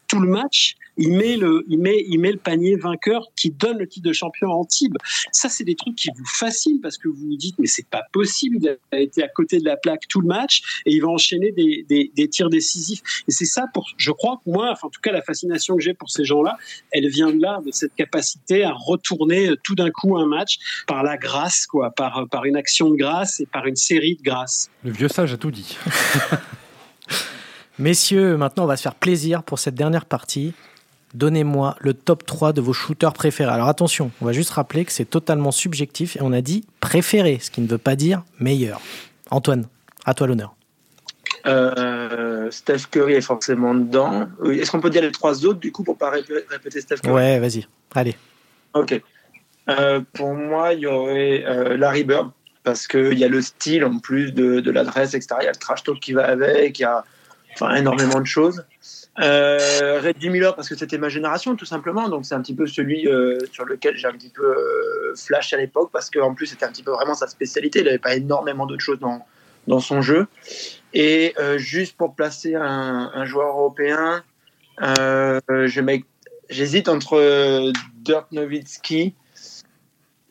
tout 0.10 0.20
le 0.20 0.28
match, 0.28 0.76
il 1.00 1.14
met 1.14 1.38
le, 1.38 1.66
il 1.68 1.80
met, 1.80 2.04
il 2.08 2.20
met 2.20 2.32
le 2.32 2.38
panier 2.38 2.76
vainqueur 2.76 3.26
qui 3.36 3.50
donne 3.50 3.78
le 3.78 3.88
titre 3.88 4.08
de 4.08 4.14
champion 4.14 4.52
à 4.52 4.54
Antibes. 4.54 4.98
Ça, 5.32 5.48
c'est 5.50 5.64
des 5.64 5.76
trucs 5.76 5.96
qui 5.96 6.10
vous 6.16 6.26
fascinent 6.26 6.82
parce 6.82 6.98
que 6.98 7.08
vous 7.08 7.30
vous 7.30 7.38
dites, 7.38 7.56
mais 7.58 7.68
c'est 7.68 7.88
pas 7.88 8.04
possible. 8.12 8.58
Il 8.62 8.78
a 8.92 9.00
été 9.00 9.24
à 9.24 9.30
côté 9.30 9.60
de 9.60 9.66
la 9.66 9.78
plaque 9.78 10.08
tout 10.10 10.22
le 10.22 10.28
match 10.28 10.82
et 10.86 10.92
il 10.92 11.02
va 11.02 11.08
enchaîner 11.08 11.52
des, 11.52 11.86
des, 11.88 12.12
des 12.14 12.28
tirs 12.28 12.50
décisifs. 12.50 13.02
Et 13.28 13.32
c'est 13.32 13.46
ça, 13.46 13.66
pour, 13.74 13.88
je 13.98 14.12
crois 14.12 14.42
que 14.44 14.52
moi, 14.52 14.70
enfin, 14.72 14.88
en 14.88 14.90
tout 14.92 15.02
cas, 15.02 15.12
la 15.12 15.22
fascination 15.22 15.76
que 15.78 15.82
j'ai 15.82 15.94
pour 15.94 16.10
ces 16.10 16.26
gens-là, 16.26 16.58
elle 16.92 17.08
vient 17.08 17.32
de 17.32 17.42
là, 17.42 17.62
de 17.66 17.72
cette 17.72 17.96
capacité 17.96 18.64
à 18.64 18.74
retourner 18.74 19.52
tout 19.64 19.76
d'un 19.76 19.92
coup 19.92 20.18
un 20.18 20.26
match 20.26 20.60
par 20.86 21.04
la 21.04 21.18
grâce, 21.18 21.66
quoi, 21.66 21.92
par, 21.92 22.28
par 22.30 22.44
une 22.44 22.58
action 22.58 22.90
de 22.90 22.98
grâce 22.98 23.40
et 23.40 23.46
par 23.46 23.68
une 23.68 23.78
série 23.78 24.16
de 24.16 24.22
grâce. 24.22 24.70
Le 24.84 24.92
vieux 24.92 25.08
sage 25.08 25.32
a 25.32 25.38
tout 25.38 25.52
dit. 25.52 25.78
Messieurs, 27.80 28.36
maintenant 28.36 28.66
on 28.66 28.68
va 28.68 28.76
se 28.76 28.82
faire 28.82 28.96
plaisir 28.96 29.44
pour 29.44 29.58
cette 29.58 29.76
dernière 29.76 30.06
partie. 30.06 30.54
Donnez-moi 31.14 31.76
le 31.80 31.94
top 31.94 32.26
3 32.26 32.54
de 32.54 32.62
vos 32.62 32.74
shooters 32.74 33.14
préférés. 33.14 33.52
Alors 33.52 33.68
attention, 33.68 34.12
on 34.22 34.26
va 34.26 34.32
juste 34.32 34.52
rappeler 34.52 34.86
que 34.86 34.92
c'est 34.92 35.10
totalement 35.10 35.52
subjectif 35.52 36.16
et 36.16 36.22
on 36.22 36.32
a 36.32 36.42
dit 36.42 36.66
préféré, 36.80 37.40
ce 37.42 37.50
qui 37.50 37.62
ne 37.62 37.68
veut 37.68 37.80
pas 37.80 37.96
dire 37.96 38.24
meilleur. 38.40 38.80
Antoine, 39.32 39.66
à 40.06 40.14
toi 40.14 40.28
l'honneur. 40.28 40.56
Euh, 41.46 42.52
Steph 42.52 42.88
Curry 42.92 43.14
est 43.14 43.22
forcément 43.22 43.74
dedans. 43.74 44.28
Est-ce 44.46 44.72
qu'on 44.72 44.82
peut 44.82 44.90
dire 44.90 45.02
les 45.02 45.12
trois 45.12 45.46
autres 45.46 45.60
du 45.60 45.72
coup 45.72 45.84
pour 45.84 45.98
pas 45.98 46.12
répéter 46.12 46.82
Steph 46.82 46.98
Curry? 46.98 47.14
Ouais, 47.14 47.40
vas-y. 47.40 47.66
Allez. 47.96 48.16
Ok. 48.74 49.02
Euh, 49.70 50.02
pour 50.14 50.34
moi, 50.34 50.74
il 50.74 50.82
y 50.82 50.88
aurait 50.88 51.44
euh, 51.46 51.78
Larry 51.78 52.04
Bird 52.04 52.32
parce 52.64 52.88
qu'il 52.88 53.18
y 53.18 53.24
a 53.24 53.28
le 53.28 53.42
style 53.42 53.86
en 53.86 54.00
plus 54.00 54.32
de, 54.32 54.60
de 54.60 54.72
l'adresse, 54.72 55.14
etc. 55.14 55.36
Il 55.42 55.46
y 55.46 55.48
a 55.48 55.52
le 55.52 55.58
trash 55.58 55.84
talk 55.84 56.00
qui 56.00 56.14
va 56.14 56.26
avec. 56.26 56.80
Il 56.80 56.82
y 56.82 56.86
a 56.86 57.04
enfin 57.54 57.76
énormément 57.76 58.20
de 58.20 58.26
choses. 58.26 58.64
Euh, 59.20 60.00
Reggie 60.02 60.30
Miller 60.30 60.56
parce 60.56 60.70
que 60.70 60.76
c'était 60.76 60.98
ma 60.98 61.10
génération 61.10 61.56
tout 61.56 61.66
simplement, 61.66 62.08
donc 62.08 62.26
c'est 62.26 62.36
un 62.36 62.42
petit 62.42 62.56
peu 62.56 62.68
celui 62.68 63.08
euh, 63.08 63.38
sur 63.52 63.66
lequel 63.66 63.98
j'ai 63.98 64.08
un 64.08 64.14
petit 64.14 64.30
peu 64.30 64.46
euh, 64.46 65.14
flash 65.16 65.52
à 65.52 65.58
l'époque 65.58 65.90
parce 65.92 66.10
qu'en 66.10 66.34
plus 66.34 66.46
c'était 66.46 66.66
un 66.66 66.72
petit 66.72 66.84
peu 66.84 66.92
vraiment 66.92 67.16
sa 67.16 67.28
spécialité, 67.28 67.80
il 67.80 67.86
n'avait 67.86 67.98
pas 67.98 68.16
énormément 68.16 68.66
d'autres 68.66 68.84
choses 68.84 69.00
dans, 69.00 69.26
dans 69.68 69.80
son 69.82 70.02
jeu. 70.02 70.28
Et 70.94 71.34
euh, 71.38 71.58
juste 71.58 71.98
pour 71.98 72.16
placer 72.16 72.56
un, 72.56 73.12
un 73.14 73.26
joueur 73.26 73.50
européen, 73.50 74.24
j'hésite 76.50 76.88
entre 76.88 77.74
Dirk 77.96 78.32
Nowitzki 78.32 79.16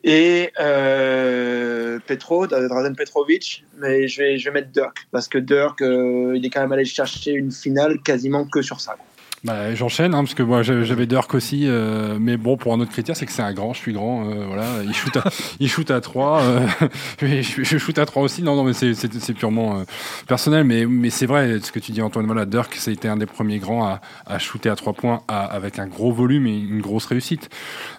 et 0.03 0.51
euh, 0.59 1.99
Petro, 2.07 2.47
Drazen 2.47 2.95
Petrovic, 2.95 3.65
mais 3.77 4.07
je 4.07 4.21
vais, 4.21 4.37
je 4.37 4.45
vais 4.45 4.51
mettre 4.51 4.69
Dirk, 4.69 5.07
parce 5.11 5.27
que 5.27 5.37
Dirk, 5.37 5.81
euh, 5.81 6.33
il 6.35 6.45
est 6.45 6.49
quand 6.49 6.61
même 6.61 6.71
allé 6.71 6.85
chercher 6.85 7.31
une 7.31 7.51
finale 7.51 7.99
quasiment 8.01 8.45
que 8.45 8.61
sur 8.61 8.79
ça. 8.79 8.95
Bah, 9.45 9.73
J'enchaîne, 9.73 10.13
hein, 10.13 10.23
parce 10.23 10.33
que 10.33 10.43
moi 10.43 10.63
j'avais 10.63 11.05
Dirk 11.05 11.33
aussi, 11.33 11.63
euh, 11.65 12.17
mais 12.19 12.35
bon, 12.35 12.57
pour 12.57 12.73
un 12.73 12.79
autre 12.81 12.91
critère, 12.91 13.15
c'est 13.15 13.25
que 13.25 13.31
c'est 13.31 13.41
un 13.41 13.53
grand, 13.53 13.73
je 13.73 13.79
suis 13.79 13.93
grand, 13.93 14.29
euh, 14.29 14.45
voilà, 14.45 14.65
il 14.83 14.93
shoot 14.93 15.15
à, 15.15 15.23
il 15.61 15.69
shoot 15.69 15.89
à 15.91 16.01
3, 16.01 16.41
euh, 16.41 16.67
je, 17.21 17.63
je 17.63 17.77
shoot 17.77 17.97
à 17.97 18.05
3 18.05 18.21
aussi, 18.21 18.43
non, 18.43 18.57
non, 18.57 18.65
mais 18.65 18.73
c'est 18.73 19.33
purement 19.33 19.79
euh, 19.79 19.83
personnel, 20.27 20.65
mais, 20.65 20.85
mais 20.85 21.09
c'est 21.09 21.25
vrai, 21.25 21.59
ce 21.61 21.71
que 21.71 21.79
tu 21.79 21.93
dis 21.93 22.01
Antoine, 22.01 22.25
voilà, 22.25 22.45
Dirk, 22.45 22.75
ça 22.75 22.91
a 22.91 22.93
été 22.93 23.07
un 23.07 23.15
des 23.15 23.25
premiers 23.25 23.59
grands 23.59 23.85
à, 23.85 24.01
à 24.25 24.39
shooter 24.39 24.69
à 24.69 24.75
3 24.75 24.91
points 24.91 25.21
à, 25.29 25.45
avec 25.45 25.79
un 25.79 25.87
gros 25.87 26.11
volume 26.11 26.45
et 26.45 26.57
une 26.57 26.81
grosse 26.81 27.05
réussite. 27.05 27.49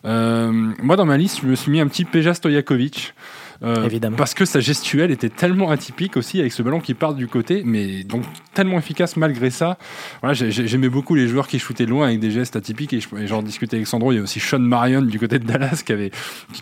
moi, 0.05 0.97
dans 0.97 1.07
ma 1.07 1.17
liste, 1.17 1.41
je 1.43 1.47
me 1.47 1.55
suis 1.55 1.71
mis 1.71 1.81
un 1.81 1.89
petit 1.89 2.05
Peja 2.05 2.35
Stojakovic. 2.35 3.15
Euh, 3.63 3.85
Évidemment. 3.85 4.17
Parce 4.17 4.33
que 4.33 4.47
sa 4.47 4.61
gestuelle 4.61 5.11
était 5.11 5.29
tellement 5.29 5.71
atypique 5.71 6.17
aussi 6.17 6.41
avec 6.41 6.53
ce 6.53 6.63
ballon 6.63 6.81
qui 6.81 6.95
part 6.95 7.15
du 7.15 7.29
côté, 7.29 7.63
mais 7.65 8.05
donc 8.05 8.25
tellement 8.55 8.79
efficace 8.79 9.17
malgré 9.19 9.51
ça. 9.51 9.77
Voilà, 10.23 10.33
j'aimais 10.33 10.89
beaucoup 10.89 11.15
les 11.15 11.29
joueurs 11.29 11.47
qui 11.47 11.59
shootaient 11.59 11.85
loin 11.85 12.07
avec 12.07 12.21
des 12.21 12.31
gestes 12.31 12.57
atypiques 12.57 12.95
et 12.95 13.27
j'en 13.27 13.43
discutais 13.43 13.77
avec 13.77 13.87
Sandro. 13.87 14.13
Il 14.13 14.17
y 14.17 14.19
a 14.19 14.23
aussi 14.23 14.41
Sean 14.41 14.61
Marion 14.61 15.03
du 15.03 15.19
côté 15.19 15.39
de 15.39 15.45
Dallas 15.45 15.83
qui 15.85 15.93
avait 15.93 16.11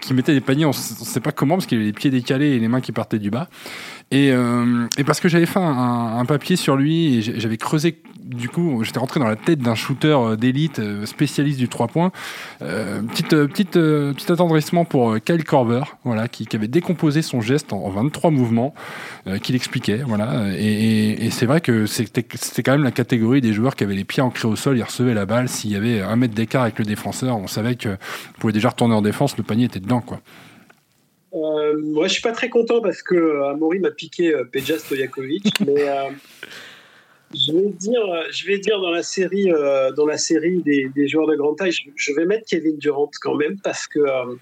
qui, 0.01 0.13
mettait 0.13 0.35
des 0.35 0.41
paniers, 0.41 0.65
on 0.65 0.71
ne 0.71 0.75
sait 0.75 1.21
pas 1.21 1.33
comment 1.33 1.55
parce 1.55 1.67
qu'il 1.67 1.79
avait 1.79 1.87
les 1.87 1.93
pieds 1.93 2.11
décalés 2.11 2.49
et 2.49 2.59
les 2.59 2.69
mains 2.69 2.81
qui 2.81 2.93
partaient 2.93 3.21
du 3.21 3.31
bas. 3.31 3.49
Et, 4.11 4.33
euh, 4.33 4.87
et 4.97 5.05
parce 5.05 5.21
que 5.21 5.29
j'avais 5.29 5.47
fait 5.47 5.59
un, 5.59 6.19
un, 6.19 6.25
papier 6.25 6.57
sur 6.57 6.77
lui 6.77 7.17
et 7.17 7.23
j'avais 7.23 7.59
creusé 7.59 8.01
du 8.29 8.49
coup, 8.51 8.85
j'étais 8.85 8.99
rentré 8.99 9.21
dans 9.21 9.27
la 9.27 9.37
tête 9.37 9.61
d'un 9.61 9.75
shooter 9.75 10.09
euh, 10.09 10.37
d'élite 10.37 10.81
euh, 10.81 11.07
spécialiste 11.07 11.59
du 11.59 11.69
3 11.69 11.89
points. 11.89 12.13
Euh, 12.61 13.01
petite, 13.03 13.31
petite, 13.31 13.73
petit 13.73 14.31
attendrissement 14.31 14.85
pour 14.85 15.19
Kyle 15.21 15.45
Korver, 15.45 15.83
voilà, 16.05 16.29
qui, 16.29 16.47
qui, 16.47 16.55
avait 16.55 16.69
décomposé 16.69 17.23
son 17.23 17.41
geste 17.41 17.73
en, 17.73 17.89
23 17.89 18.31
mouvements, 18.31 18.75
euh, 19.27 19.39
qu'il 19.39 19.55
expliquait, 19.55 20.03
voilà. 20.07 20.53
Et, 20.55 20.67
et, 20.67 21.27
et 21.27 21.31
c'est 21.31 21.47
vrai 21.47 21.61
que 21.61 21.87
c'était, 21.87 22.27
c'était 22.35 22.63
quand 22.63 22.73
même 22.73 22.85
la 22.85 22.91
catégorie 22.91 23.41
des 23.41 23.55
joueurs 23.55 23.77
qui 23.77 23.85
avaient 23.85 23.95
les 23.95 24.05
pieds 24.05 24.23
ancrés 24.23 24.49
au 24.49 24.57
sol, 24.57 24.77
ils 24.77 24.83
recevaient 24.83 25.15
la 25.15 25.25
balle. 25.25 25.49
S'il 25.49 25.71
y 25.71 25.77
avait 25.77 26.03
un 26.03 26.17
mètre 26.17 26.35
d'écart 26.35 26.63
avec 26.63 26.79
le 26.79 26.85
défenseur, 26.85 27.39
on 27.39 27.47
savait 27.47 27.77
que 27.77 27.97
pouvait 28.39 28.53
déjà 28.53 28.69
retourner 28.69 28.95
en 28.95 29.03
défense, 29.03 29.37
le 29.39 29.43
panier 29.43 29.65
était 29.65 29.81
dedans, 29.81 30.01
quoi. 30.01 30.21
Euh, 31.35 31.79
moi, 31.79 32.07
je 32.07 32.15
suis 32.15 32.23
pas 32.23 32.33
très 32.33 32.49
content 32.49 32.81
parce 32.81 33.03
que 33.03 33.43
Amaury 33.51 33.81
m'a 33.81 33.91
piqué 33.91 34.33
Peja 34.51 34.79
Stojakovic, 34.79 35.61
mais 35.67 35.85
je 37.35 37.53
vais 37.53 37.71
dire, 37.71 38.03
je 38.31 38.47
vais 38.47 38.59
dire 38.59 38.81
dans 38.81 38.91
la 38.91 39.03
série, 39.03 39.53
euh, 39.53 39.93
dans 39.93 40.07
la 40.07 40.17
série 40.17 40.63
des, 40.63 40.89
des, 40.95 41.09
joueurs 41.09 41.27
de 41.27 41.37
grande 41.37 41.59
taille, 41.59 41.73
je, 41.73 41.83
je, 41.95 42.13
vais 42.13 42.25
mettre 42.25 42.47
Kevin 42.49 42.79
Durant 42.79 43.11
quand 43.21 43.35
même 43.35 43.59
parce 43.61 43.87
que 43.87 43.99
euh, 43.99 44.35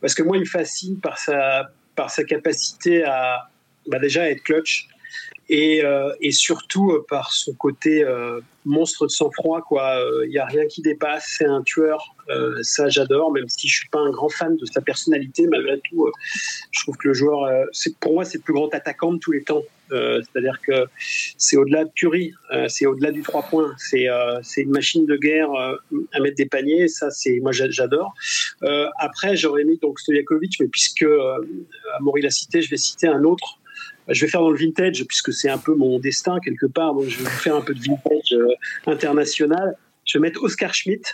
parce 0.00 0.14
que 0.14 0.22
moi 0.22 0.36
il 0.36 0.40
me 0.40 0.46
fascine 0.46 0.98
par 0.98 1.18
sa 1.18 1.70
par 1.94 2.10
sa 2.10 2.24
capacité 2.24 3.04
à 3.04 3.48
bah 3.86 3.98
déjà 3.98 4.22
à 4.22 4.30
être 4.30 4.42
clutch 4.42 4.88
et, 5.48 5.84
euh, 5.84 6.12
et 6.20 6.32
surtout 6.32 6.90
euh, 6.90 7.04
par 7.08 7.32
son 7.32 7.52
côté 7.54 8.02
euh, 8.02 8.40
monstre 8.64 9.06
de 9.06 9.10
sang-froid 9.10 9.60
quoi. 9.60 9.98
Il 10.26 10.32
y 10.32 10.38
a 10.38 10.46
rien 10.46 10.66
qui 10.66 10.80
dépasse, 10.80 11.34
c'est 11.36 11.44
un 11.44 11.62
tueur. 11.62 12.14
ça 12.62 12.88
j'adore, 12.88 13.30
même 13.30 13.48
si 13.48 13.68
je 13.68 13.76
suis 13.76 13.88
pas 13.90 13.98
un 13.98 14.10
grand 14.10 14.30
fan 14.30 14.56
de 14.56 14.64
sa 14.64 14.80
personnalité 14.80 15.46
malgré 15.46 15.78
tout. 15.80 16.10
je 16.70 16.80
trouve 16.82 16.96
que 16.96 17.08
le 17.08 17.14
joueur, 17.14 17.46
pour 18.00 18.14
moi 18.14 18.24
c'est 18.24 18.38
le 18.38 18.42
plus 18.42 18.54
grand 18.54 18.72
attaquant 18.74 19.12
de 19.12 19.18
tous 19.18 19.32
les 19.32 19.42
temps. 19.42 19.62
C'est-à-dire 19.90 20.58
que 20.66 20.86
c'est 21.36 21.58
au-delà 21.58 21.84
de 21.84 21.90
Curry, 21.94 22.32
euh, 22.52 22.66
c'est 22.68 22.86
au-delà 22.86 23.12
du 23.12 23.20
trois 23.20 23.42
points. 23.42 23.74
C'est 23.76 24.06
c'est 24.42 24.62
une 24.62 24.70
machine 24.70 25.04
de 25.04 25.16
guerre 25.16 25.50
à 25.52 26.20
mettre 26.20 26.36
des 26.36 26.46
paniers. 26.46 26.88
Ça, 26.88 27.10
c'est 27.10 27.38
moi 27.40 27.52
j'adore. 27.52 28.14
après, 28.98 29.36
j'aurais 29.36 29.64
mis 29.64 29.76
donc 29.76 30.00
Stojakovic, 30.00 30.58
mais 30.58 30.68
puisque 30.68 31.06
Amaury 31.98 32.22
l'a 32.22 32.30
cité, 32.30 32.62
je 32.62 32.70
vais 32.70 32.78
citer 32.78 33.08
un 33.08 33.24
autre 33.24 33.58
je 34.08 34.24
vais 34.24 34.30
faire 34.30 34.40
dans 34.40 34.50
le 34.50 34.58
vintage 34.58 35.04
puisque 35.04 35.32
c'est 35.32 35.48
un 35.48 35.58
peu 35.58 35.74
mon 35.74 35.98
destin 35.98 36.38
quelque 36.44 36.66
part. 36.66 36.94
Donc 36.94 37.04
je 37.08 37.18
vais 37.18 37.30
faire 37.30 37.56
un 37.56 37.60
peu 37.60 37.74
de 37.74 37.80
vintage 37.80 38.36
international. 38.86 39.76
Je 40.04 40.18
vais 40.18 40.22
mettre 40.22 40.42
Oscar 40.42 40.74
Schmidt, 40.74 41.10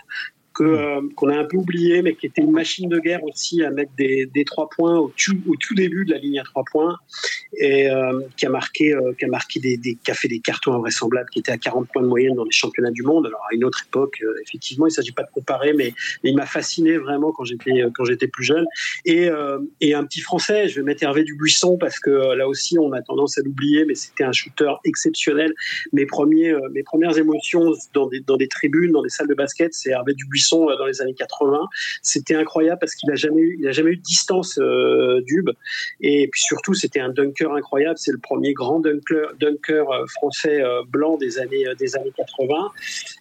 que 0.61 0.65
hmm. 0.65 1.07
euh, 1.07 1.09
qu'on 1.17 1.29
a 1.29 1.39
un 1.39 1.45
peu 1.45 1.57
oublié, 1.57 2.03
mais 2.03 2.15
qui 2.15 2.27
était 2.27 2.43
une 2.43 2.53
machine 2.53 2.89
de 2.89 2.99
guerre 2.99 3.25
aussi 3.25 3.63
à 3.63 3.71
mettre 3.71 3.93
des, 3.97 4.27
des 4.27 4.45
trois 4.45 4.69
points 4.69 4.99
au, 4.99 5.07
au, 5.07 5.57
tout 5.57 5.75
début 5.75 6.05
de 6.05 6.13
la 6.13 6.19
ligne 6.19 6.39
à 6.39 6.45
trois 6.45 6.65
points 6.71 6.97
et 7.57 7.91
euh, 7.91 8.21
qui 8.37 8.47
a 8.47 8.51
marqué 8.51 8.95
euh, 8.95 9.13
qui 9.19 9.25
a 9.25 9.29
marqué 9.29 9.59
des, 9.59 9.77
des 9.77 9.97
qui 9.97 10.11
a 10.11 10.15
fait 10.15 10.29
des 10.29 10.41
cartons 10.41 10.75
invraisemblables 10.75 11.31
qui 11.31 11.39
étaient 11.39 11.53
à 11.53 11.59
40 11.59 11.89
points 11.89 12.03
de 12.03 12.09
moyenne 12.09 12.35
dans 12.35 12.45
les 12.45 12.51
championnats 12.51 12.91
du 12.91 13.03
monde. 13.03 13.27
Alors 13.27 13.41
à 13.51 13.55
une 13.55 13.65
autre 13.65 13.85
époque, 13.87 14.23
effectivement, 14.43 14.87
il 14.87 14.91
s'agit 14.91 15.13
pas 15.13 15.23
de 15.23 15.31
comparer, 15.31 15.73
mais, 15.73 15.95
mais 16.23 16.31
il 16.31 16.37
m'a 16.37 16.47
fasciné 16.47 16.99
vraiment 16.99 17.33
quand 17.33 17.45
j'étais 17.45 17.83
quand 17.95 18.05
j'étais 18.05 18.29
plus 18.29 18.45
jeune. 18.45 18.67
Et 19.07 19.29
et 19.81 19.95
un 19.95 20.05
petit 20.05 20.21
français, 20.21 20.69
je 20.69 20.77
vais 20.77 20.83
mettre 20.83 21.03
Hervé 21.03 21.25
Dubuisson 21.25 21.79
parce 21.79 21.99
que 21.99 22.11
là 22.11 22.49
aussi 22.49 22.79
on 22.79 22.93
a 22.93 23.01
tendance 23.03 23.39
à 23.39 23.43
l'oublier, 23.43 23.85
mais 23.85 23.95
c'était 23.95 24.25
un 24.25 24.33
shooter 24.33 24.73
exceptionnel. 24.85 25.55
Mes 25.93 26.07
premiers 26.07 26.55
mes 26.73 26.83
premières 26.83 27.17
émotions 27.19 27.73
dans 27.95 28.07
des 28.07 28.21
dans 28.21 28.37
des 28.37 28.49
tribunes, 28.49 28.93
dans 28.93 29.03
des 29.03 29.09
salles 29.09 29.29
de 29.29 29.35
basket, 29.35 29.73
c'est 29.75 29.91
Hervé 29.91 30.15
Dubuisson 30.15 30.50
euh, 30.53 30.77
dans 30.77 30.87
les 30.87 31.01
années 31.01 31.15
80. 31.15 31.69
C'était 32.03 32.35
incroyable 32.35 32.79
parce 32.81 32.95
qu'il 32.95 33.11
a 33.11 33.15
jamais 33.15 33.43
eu, 33.43 33.73
jamais 33.73 33.93
eu 33.93 33.97
de 33.97 34.03
distance 34.03 34.59
euh, 34.59 35.21
Dub. 35.27 35.51
Et 36.01 36.29
puis 36.29 36.41
surtout, 36.41 36.75
c'était 36.75 37.01
un 37.01 37.11
dunker 37.11 37.53
incroyable. 37.53 37.99
C'est 37.99 38.13
le 38.13 38.19
premier 38.19 38.53
grand 38.53 38.81
dunker, 38.81 39.91
euh, 39.91 40.07
français 40.07 40.63
euh, 40.63 40.83
blanc 40.89 41.17
des 41.17 41.39
années 41.39 41.65
des 41.79 41.97
années 41.97 42.13
80. 42.17 42.73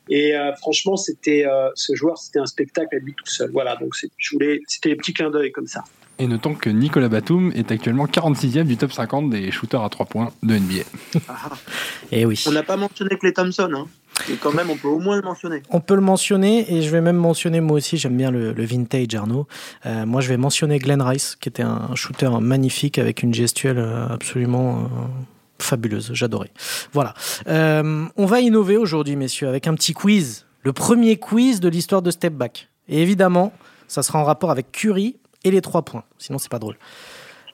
Et 0.10 0.34
franchement, 0.60 0.98
c'était 0.98 1.46
ce 1.76 1.96
joueur, 1.96 2.18
c'était 2.18 2.40
un 2.40 2.46
spectacle 2.46 2.96
à 2.96 3.00
lui 3.00 3.14
tout 3.14 3.26
seul. 3.26 3.52
Voilà. 3.52 3.76
Donc 3.76 3.96
c'était 3.96 4.92
un 4.92 4.96
petit 4.96 5.14
clin 5.14 5.30
d'œil 5.30 5.52
comme 5.52 5.68
ça. 5.68 5.84
Et 6.20 6.28
notons 6.28 6.54
que 6.54 6.70
Nicolas 6.70 7.08
Batum 7.08 7.52
est 7.56 7.72
actuellement 7.72 8.06
46e 8.06 8.66
du 8.66 8.76
top 8.76 8.92
50 8.92 9.30
des 9.30 9.52
shooters 9.52 9.82
à 9.82 9.90
3 9.90 10.06
points 10.06 10.32
de 10.44 10.56
NBA. 10.56 10.84
Ah. 11.30 11.50
Et 12.12 12.22
eh 12.22 12.26
oui. 12.26 12.44
On 12.46 12.52
n'a 12.52 12.64
pas 12.64 12.76
mentionné 12.76 13.18
Clay 13.18 13.32
Thompson. 13.32 13.70
Hein. 13.74 13.88
Et 14.30 14.36
quand 14.36 14.54
même, 14.54 14.70
on 14.70 14.76
peut 14.76 14.90
au 14.90 15.00
moins 15.00 15.16
le 15.16 15.22
mentionner. 15.22 15.64
On 15.70 15.80
peut 15.80 15.96
le 15.96 16.02
mentionner, 16.02 16.74
et 16.74 16.82
je 16.82 16.90
vais 16.90 17.00
même 17.00 17.16
mentionner, 17.16 17.62
moi 17.62 17.78
aussi, 17.78 17.98
j'aime 17.98 18.18
bien 18.18 18.32
le, 18.32 18.52
le, 18.52 18.66
vintage, 18.66 19.16
Arnaud. 19.16 19.48
Euh, 19.86 20.06
moi, 20.06 20.20
je 20.20 20.28
vais 20.28 20.36
mentionner 20.36 20.78
Glenn 20.78 21.02
Rice, 21.02 21.38
qui 21.40 21.48
était 21.48 21.64
un 21.64 21.96
shooter 21.96 22.30
magnifique 22.42 22.98
avec 22.98 23.24
une 23.24 23.34
gestuelle 23.34 23.80
euh, 23.80 24.08
absolument 24.10 24.80
euh, 24.80 24.84
fabuleuse. 25.60 26.12
J'adorais. 26.14 26.52
Voilà. 26.92 27.14
Euh, 27.48 28.06
on 28.18 28.26
va 28.26 28.42
innover 28.42 28.78
aujourd'hui, 28.78 29.16
messieurs, 29.16 29.48
avec 29.48 29.68
un 29.68 29.74
petit 29.74 29.94
quiz. 29.94 30.46
Le 30.64 30.74
premier 30.74 31.18
quiz 31.18 31.62
de 31.62 31.70
l'histoire 31.70 32.02
de 32.02 32.12
Step 32.12 32.34
Back. 32.34 32.70
Et 32.90 33.02
évidemment, 33.02 33.54
ça 33.88 34.04
sera 34.04 34.20
en 34.20 34.24
rapport 34.26 34.52
avec 34.52 34.72
Curry 34.72 35.16
et 35.44 35.52
les 35.52 35.62
trois 35.62 35.84
points. 35.84 36.04
Sinon, 36.18 36.40
c'est 36.40 36.50
pas 36.50 36.60
drôle. 36.60 36.78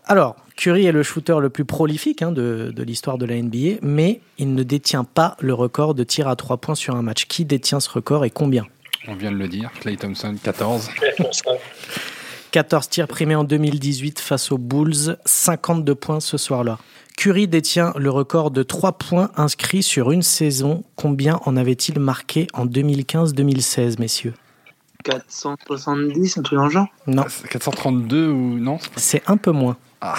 Alors, 0.08 0.36
Curry 0.56 0.86
est 0.86 0.92
le 0.92 1.02
shooter 1.02 1.38
le 1.42 1.50
plus 1.50 1.66
prolifique 1.66 2.22
hein, 2.22 2.32
de, 2.32 2.72
de 2.76 2.84
l'histoire 2.84 3.18
de 3.18 3.26
la 3.26 3.42
NBA, 3.42 3.80
mais 3.82 4.22
il 4.38 4.54
ne 4.54 4.64
détient 4.64 5.04
pas 5.04 5.36
le 5.40 5.54
record 5.54 5.96
de 5.96 6.04
tir 6.04 6.28
à 6.28 6.36
3 6.36 6.58
points 6.58 6.76
sur 6.76 6.96
un 6.96 7.02
match. 7.02 7.26
Qui 7.26 7.44
détient 7.44 7.80
ce 7.80 7.90
record 7.90 8.24
et 8.24 8.30
combien? 8.30 8.68
On 9.08 9.16
vient 9.16 9.32
de 9.32 9.38
le 9.38 9.48
dire, 9.48 9.72
Clay 9.82 9.98
Thompson, 9.98 10.36
14. 10.42 10.90
14 12.52 12.90
tirs 12.90 13.08
primés 13.08 13.36
en 13.36 13.44
2018 13.44 14.20
face 14.20 14.52
aux 14.52 14.58
Bulls, 14.58 15.18
52 15.26 15.96
points 15.96 16.20
ce 16.20 16.38
soir-là. 16.38 16.78
Curry 17.18 17.48
détient 17.48 17.94
le 17.98 18.10
record 18.10 18.52
de 18.52 18.64
3 18.64 18.94
points 18.94 19.32
inscrits 19.36 19.84
sur 19.84 20.12
une 20.12 20.22
saison. 20.22 20.84
Combien 20.96 21.40
en 21.46 21.58
avait-il 21.58 22.00
marqué 22.00 22.48
en 22.54 22.66
2015-2016, 22.66 24.00
messieurs? 24.00 24.34
470, 25.06 26.38
un 26.38 26.42
truc 26.42 26.58
dans 26.58 26.66
le 26.66 26.72
genre 26.72 26.88
Non. 27.08 27.26
432 27.50 28.28
ou 28.28 28.60
non 28.60 28.80
C'est 28.96 29.22
un 29.28 29.38
peu 29.38 29.52
moins. 29.52 29.78
Ah. 30.02 30.16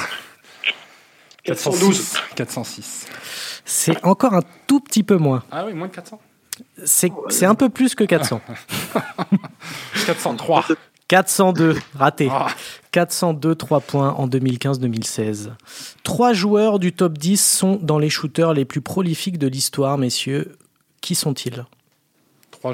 412. 1.44 2.14
406. 2.36 3.06
C'est 3.64 4.04
encore 4.04 4.34
un 4.34 4.42
tout 4.66 4.80
petit 4.80 5.02
peu 5.02 5.16
moins. 5.16 5.42
Ah 5.50 5.64
oui, 5.66 5.74
moins 5.74 5.88
de 5.88 5.92
400 5.92 6.20
C'est 6.84 7.46
un 7.46 7.54
peu 7.54 7.68
plus 7.68 7.94
que 7.94 8.04
400. 8.04 8.40
403. 10.06 10.66
402, 11.08 11.76
raté. 11.94 12.28
Ah. 12.30 12.48
402, 12.92 13.54
3 13.54 13.80
points 13.80 14.10
en 14.10 14.28
2015-2016. 14.28 15.50
Trois 16.02 16.32
joueurs 16.32 16.78
du 16.78 16.92
top 16.92 17.18
10 17.18 17.44
sont 17.44 17.76
dans 17.82 17.98
les 17.98 18.10
shooters 18.10 18.54
les 18.54 18.64
plus 18.64 18.80
prolifiques 18.80 19.38
de 19.38 19.46
l'histoire, 19.48 19.98
messieurs. 19.98 20.56
Qui 21.00 21.14
sont-ils? 21.14 21.64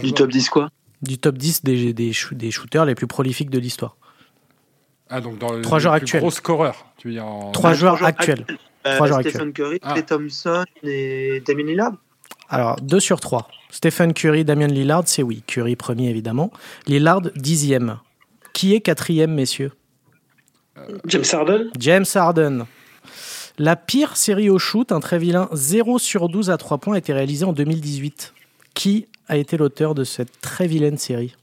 Du 0.03 0.13
top 0.13 0.31
10 0.31 0.49
quoi? 0.49 0.69
Du 1.03 1.19
top 1.19 1.37
10 1.37 1.65
des, 1.65 1.93
des, 1.93 2.13
des 2.33 2.51
shooters 2.51 2.85
les 2.85 2.95
plus 2.95 3.07
prolifiques 3.07 3.51
de 3.51 3.59
l'histoire. 3.59 3.97
Ah, 5.11 5.21
donc 5.21 5.39
dans 5.39 5.61
Trois 5.61 5.79
joueurs 5.79 5.95
actuels. 5.95 6.21
Gros 6.21 6.31
scoreur, 6.31 6.87
tu 6.97 7.09
veux 7.09 7.15
dire 7.15 7.27
en... 7.27 7.51
Trois 7.53 7.75
joueurs 7.75 8.03
actuels. 8.05 8.47
Euh, 8.87 8.97
Trois 8.97 9.07
joueurs 9.09 9.21
Stephen 9.21 9.49
actuels. 9.49 9.53
Curry, 9.53 9.79
Ah. 9.83 9.93
Clay 9.93 10.03
Thompson 10.05 10.65
et 10.83 11.43
Damien 11.47 11.65
Lillard. 11.65 11.93
Alors, 12.49 12.77
2 12.81 13.01
sur 13.01 13.21
3. 13.21 13.49
Stephen 13.71 14.13
Curry, 14.13 14.45
Damian 14.45 14.67
Lillard, 14.67 15.05
c'est 15.07 15.23
oui. 15.23 15.43
Curry 15.47 15.77
premier, 15.77 16.11
évidemment. 16.11 16.51
Lillard, 16.87 17.23
dixième. 17.37 17.99
Qui 18.53 18.75
est 18.75 18.81
quatrième, 18.81 19.33
messieurs? 19.33 19.73
James 21.07 21.25
Harden. 21.33 21.71
James 21.79 22.05
Harden. 22.15 22.67
La 23.59 23.77
pire 23.77 24.17
série 24.17 24.51
au 24.51 24.59
shoot, 24.59 24.93
un 24.93 25.01
très 25.01 25.19
vilain 25.19 25.49
0 25.53 25.99
sur 25.99 26.29
12 26.29 26.51
à 26.51 26.57
3 26.59 26.79
points, 26.79 26.95
a 26.97 26.99
été 26.99 27.13
réalisée 27.13 27.45
en 27.45 27.53
2018. 27.53 28.35
Qui 28.75 29.07
a 29.29 29.37
été 29.37 29.57
l'auteur 29.57 29.95
de 29.95 30.05
cette 30.05 30.41
très 30.41 30.67
vilaine 30.67 30.99
série 30.99 31.35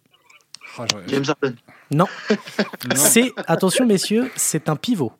Ah, 0.77 0.85
James 1.07 1.25
Harden. 1.27 1.55
Non, 1.91 2.05
Non. 2.29 2.95
c'est, 2.95 3.31
attention 3.47 3.85
messieurs, 3.85 4.29
c'est 4.35 4.69
un 4.69 4.75
pivot. 4.75 5.11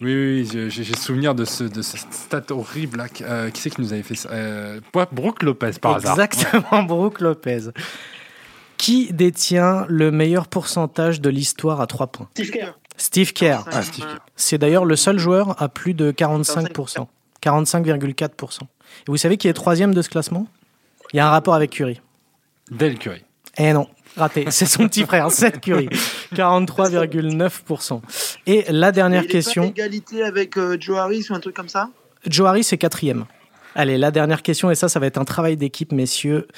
Oui, 0.00 0.12
oui, 0.12 0.48
oui, 0.52 0.70
j'ai- 0.70 0.96
souvenir 0.96 1.34
de 1.36 1.44
ce, 1.44 1.62
de 1.64 1.80
ce 1.80 1.96
stat 1.96 2.42
horrible 2.50 2.98
là. 2.98 3.06
Euh, 3.22 3.50
qui 3.50 3.60
c'est 3.62 3.70
qui 3.70 3.80
nous 3.80 3.92
avait 3.92 4.02
fait 4.02 4.16
ça 4.16 4.28
euh, 4.32 4.80
Brooke 5.12 5.42
Lopez, 5.44 5.70
par 5.80 5.94
hasard. 5.96 6.20
Exactement, 6.20 6.82
Brooke 6.82 7.20
Lopez. 7.20 7.70
Qui 8.76 9.12
détient 9.12 9.86
le 9.88 10.10
meilleur 10.10 10.48
pourcentage 10.48 11.20
de 11.20 11.30
l'histoire 11.30 11.80
à 11.80 11.86
3 11.86 12.08
points? 12.08 12.28
Steve 12.34 12.50
Kerr. 12.50 12.78
Steve 12.96 13.32
Kerr. 13.32 13.64
Ah, 13.70 13.82
Steve 13.82 14.04
Kerr. 14.04 14.18
C'est 14.36 14.58
d'ailleurs 14.58 14.84
le 14.84 14.96
seul 14.96 15.18
joueur 15.18 15.60
à 15.62 15.68
plus 15.68 15.94
de 15.94 16.10
45%. 16.10 17.06
45,4%. 17.40 18.62
Et 18.62 18.66
vous 19.06 19.16
savez 19.16 19.36
qui 19.36 19.48
est 19.48 19.52
troisième 19.52 19.94
de 19.94 20.02
ce 20.02 20.08
classement? 20.08 20.46
Il 21.14 21.18
y 21.18 21.20
a 21.20 21.28
un 21.28 21.30
rapport 21.30 21.54
avec 21.54 21.70
Curry. 21.70 22.00
Del 22.72 22.98
Curry. 22.98 23.22
Eh 23.56 23.72
non, 23.72 23.88
raté. 24.16 24.46
C'est 24.50 24.66
son 24.66 24.88
petit 24.88 25.04
frère, 25.04 25.30
Seth 25.30 25.60
Curry. 25.60 25.88
43,9%. 26.34 28.00
Et 28.46 28.64
la 28.68 28.90
dernière 28.90 29.22
Il 29.22 29.26
est 29.26 29.28
pas 29.28 29.32
question. 29.32 29.62
égalité 29.62 30.24
avec 30.24 30.58
euh, 30.58 30.76
Joe 30.78 30.98
Harris 30.98 31.26
ou 31.30 31.34
un 31.34 31.38
truc 31.38 31.54
comme 31.54 31.68
ça? 31.68 31.88
Joe 32.26 32.48
Harris 32.48 32.66
est 32.72 32.78
quatrième. 32.78 33.26
Allez, 33.76 33.96
la 33.96 34.10
dernière 34.10 34.42
question, 34.42 34.72
et 34.72 34.74
ça, 34.74 34.88
ça 34.88 34.98
va 34.98 35.06
être 35.06 35.18
un 35.18 35.24
travail 35.24 35.56
d'équipe, 35.56 35.92
messieurs. 35.92 36.48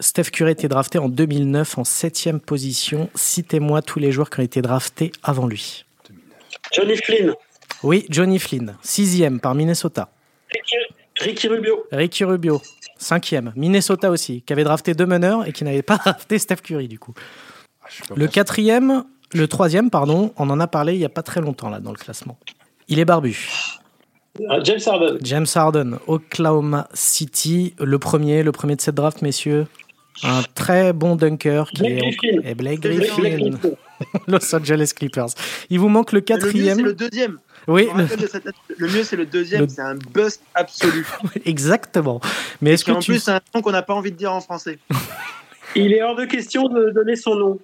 Steph 0.00 0.30
Curry 0.32 0.48
a 0.48 0.52
été 0.52 0.68
drafté 0.68 0.98
en 0.98 1.10
2009 1.10 1.76
en 1.76 1.84
septième 1.84 2.40
position. 2.40 3.10
Citez-moi 3.14 3.82
tous 3.82 3.98
les 3.98 4.10
joueurs 4.10 4.30
qui 4.30 4.40
ont 4.40 4.44
été 4.44 4.62
draftés 4.62 5.12
avant 5.22 5.46
lui. 5.46 5.84
Johnny 6.72 6.96
Flynn. 6.96 7.34
Oui, 7.82 8.06
Johnny 8.08 8.38
Flynn, 8.38 8.78
sixième 8.80 9.38
par 9.38 9.54
Minnesota. 9.54 10.08
Ricky, 10.50 10.76
Ricky 11.20 11.48
Rubio. 11.48 11.84
Ricky 11.92 12.24
Rubio, 12.24 12.62
cinquième. 12.98 13.52
Minnesota 13.56 14.10
aussi, 14.10 14.42
qui 14.42 14.52
avait 14.52 14.64
drafté 14.64 14.94
deux 14.94 15.06
meneurs 15.06 15.46
et 15.46 15.52
qui 15.52 15.64
n'avait 15.64 15.82
pas 15.82 15.96
drafté 16.04 16.38
Steph 16.38 16.56
Curry, 16.56 16.88
du 16.88 16.98
coup. 16.98 17.14
Ah, 17.82 17.88
Le 18.14 18.26
quatrième, 18.28 19.04
le 19.32 19.48
troisième, 19.48 19.90
pardon, 19.90 20.32
on 20.36 20.48
en 20.50 20.60
a 20.60 20.66
parlé 20.66 20.94
il 20.94 20.98
n'y 20.98 21.04
a 21.04 21.08
pas 21.10 21.22
très 21.22 21.40
longtemps, 21.40 21.70
là, 21.70 21.80
dans 21.80 21.92
le 21.92 21.96
classement. 21.98 22.38
Il 22.88 22.98
est 22.98 23.04
barbu. 23.04 23.50
Ah, 24.48 24.58
James 24.62 24.78
Harden. 24.86 25.18
James 25.22 25.46
Harden, 25.54 25.98
Oklahoma 26.06 26.88
City, 26.94 27.74
le 27.80 27.98
premier, 27.98 28.42
le 28.44 28.52
premier 28.52 28.76
de 28.76 28.80
cette 28.80 28.94
draft, 28.94 29.20
messieurs. 29.22 29.66
Un 30.22 30.42
très 30.54 30.92
bon 30.92 31.14
dunker 31.16 31.70
qui 31.70 31.82
Blake 31.82 31.92
est 31.92 32.10
Griffin. 32.16 32.40
et 32.44 32.54
Blake 32.54 32.80
Blake 32.80 32.98
Griffin. 33.16 33.50
Los 34.28 34.54
Angeles 34.54 34.92
Clippers. 34.94 35.28
Il 35.70 35.78
vous 35.80 35.88
manque 35.88 36.12
le 36.12 36.18
Le 36.20 36.34
mieux, 36.34 36.40
c'est 36.40 36.44
quatrième. 36.46 36.80
le 36.84 36.92
deuxième. 36.92 37.38
Oui, 37.68 37.88
cette- 38.30 38.48
Le 38.78 38.88
mieux, 38.88 39.04
c'est 39.04 39.16
le 39.16 39.26
deuxième. 39.26 39.62
Le- 39.62 39.68
C'est 39.68 39.82
un 39.82 39.94
bust 39.94 40.42
absolu. 40.54 41.06
exactement. 41.44 42.20
Mais 42.62 42.72
est-ce 42.72 42.84
que 42.84 42.92
en 42.92 42.98
tu 42.98 43.12
plus, 43.12 43.20
c'est 43.20 43.30
un 43.32 43.40
nom 43.54 43.60
qu'on 43.62 43.72
n'a 43.72 43.82
pas 43.82 43.94
envie 43.94 44.10
de 44.10 44.16
dire 44.16 44.32
en 44.32 44.40
français. 44.40 44.78
Il 45.76 45.92
est 45.92 46.02
hors 46.02 46.16
de 46.16 46.24
question 46.24 46.68
de 46.68 46.90
donner 46.90 47.14
son 47.14 47.34
nom. 47.34 47.58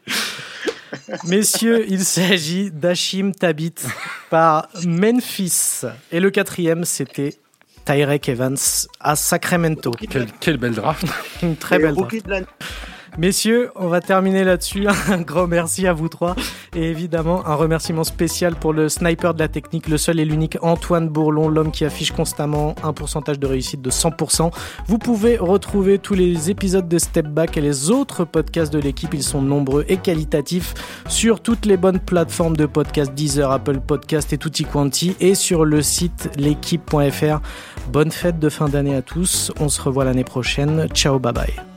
Messieurs, 1.26 1.86
il 1.88 2.05
s'agit 2.05 2.70
d'Hashim 2.70 3.32
Tabit 3.32 3.74
par 4.30 4.68
Memphis. 4.84 5.82
Et 6.12 6.20
le 6.20 6.30
quatrième, 6.30 6.84
c'était 6.84 7.34
Tyrek 7.84 8.28
Evans 8.28 8.57
à 9.00 9.16
Sacramento. 9.16 9.90
Quelle, 9.90 10.26
quelle 10.38 10.57
belle 10.59 10.74
draft. 10.74 11.05
Une 11.42 11.57
très 11.57 11.76
Et 11.76 11.78
belle 11.80 11.96
l'année. 12.26 12.46
Messieurs, 13.17 13.71
on 13.77 13.87
va 13.87 14.01
terminer 14.01 14.43
là-dessus. 14.43 14.87
Un 15.09 15.21
grand 15.21 15.47
merci 15.47 15.87
à 15.87 15.93
vous 15.93 16.09
trois. 16.09 16.35
Et 16.75 16.91
évidemment, 16.91 17.47
un 17.47 17.55
remerciement 17.55 18.03
spécial 18.03 18.57
pour 18.57 18.73
le 18.73 18.89
sniper 18.89 19.35
de 19.35 19.39
la 19.39 19.47
technique, 19.47 19.89
le 19.89 19.97
seul 19.97 20.19
et 20.19 20.25
l'unique 20.25 20.59
Antoine 20.62 21.09
Bourlon, 21.09 21.49
l'homme 21.49 21.71
qui 21.71 21.85
affiche 21.85 22.11
constamment 22.11 22.75
un 22.83 22.93
pourcentage 22.93 23.39
de 23.39 23.47
réussite 23.47 23.81
de 23.81 23.91
100%. 23.91 24.51
Vous 24.89 24.99
pouvez 24.99 25.37
retrouver 25.37 25.99
tous 26.01 26.15
les 26.15 26.51
épisodes 26.51 26.89
de 26.89 26.99
Step 26.99 27.27
Back 27.27 27.57
et 27.57 27.61
les 27.61 27.91
autres 27.91 28.25
podcasts 28.25 28.73
de 28.73 28.81
l'équipe. 28.81 29.15
Ils 29.15 29.23
sont 29.23 29.43
nombreux 29.43 29.85
et 29.89 29.99
qualitatifs 29.99 30.75
sur 31.09 31.41
toutes 31.41 31.67
les 31.67 31.77
bonnes 31.77 32.01
plateformes 32.01 32.57
de 32.57 32.67
podcast, 32.67 33.15
Deezer, 33.15 33.53
Apple 33.53 33.79
Podcast 33.79 34.33
et 34.33 34.39
tutti 34.39 34.65
quanti, 34.65 35.15
et 35.21 35.37
sur 35.37 35.65
le 35.65 35.81
site 35.83 36.31
l'équipe.fr. 36.37 37.41
Bonne 37.93 38.11
fête 38.11 38.41
de 38.41 38.49
fin 38.49 38.69
d'année 38.69 38.97
à 38.97 39.03
tous. 39.03 39.53
On 39.61 39.69
se 39.69 39.81
revoit 39.81 40.05
l'année 40.05 40.25
prochaine. 40.25 40.89
Ciao, 40.93 41.21
bye 41.21 41.33
bye. 41.33 41.74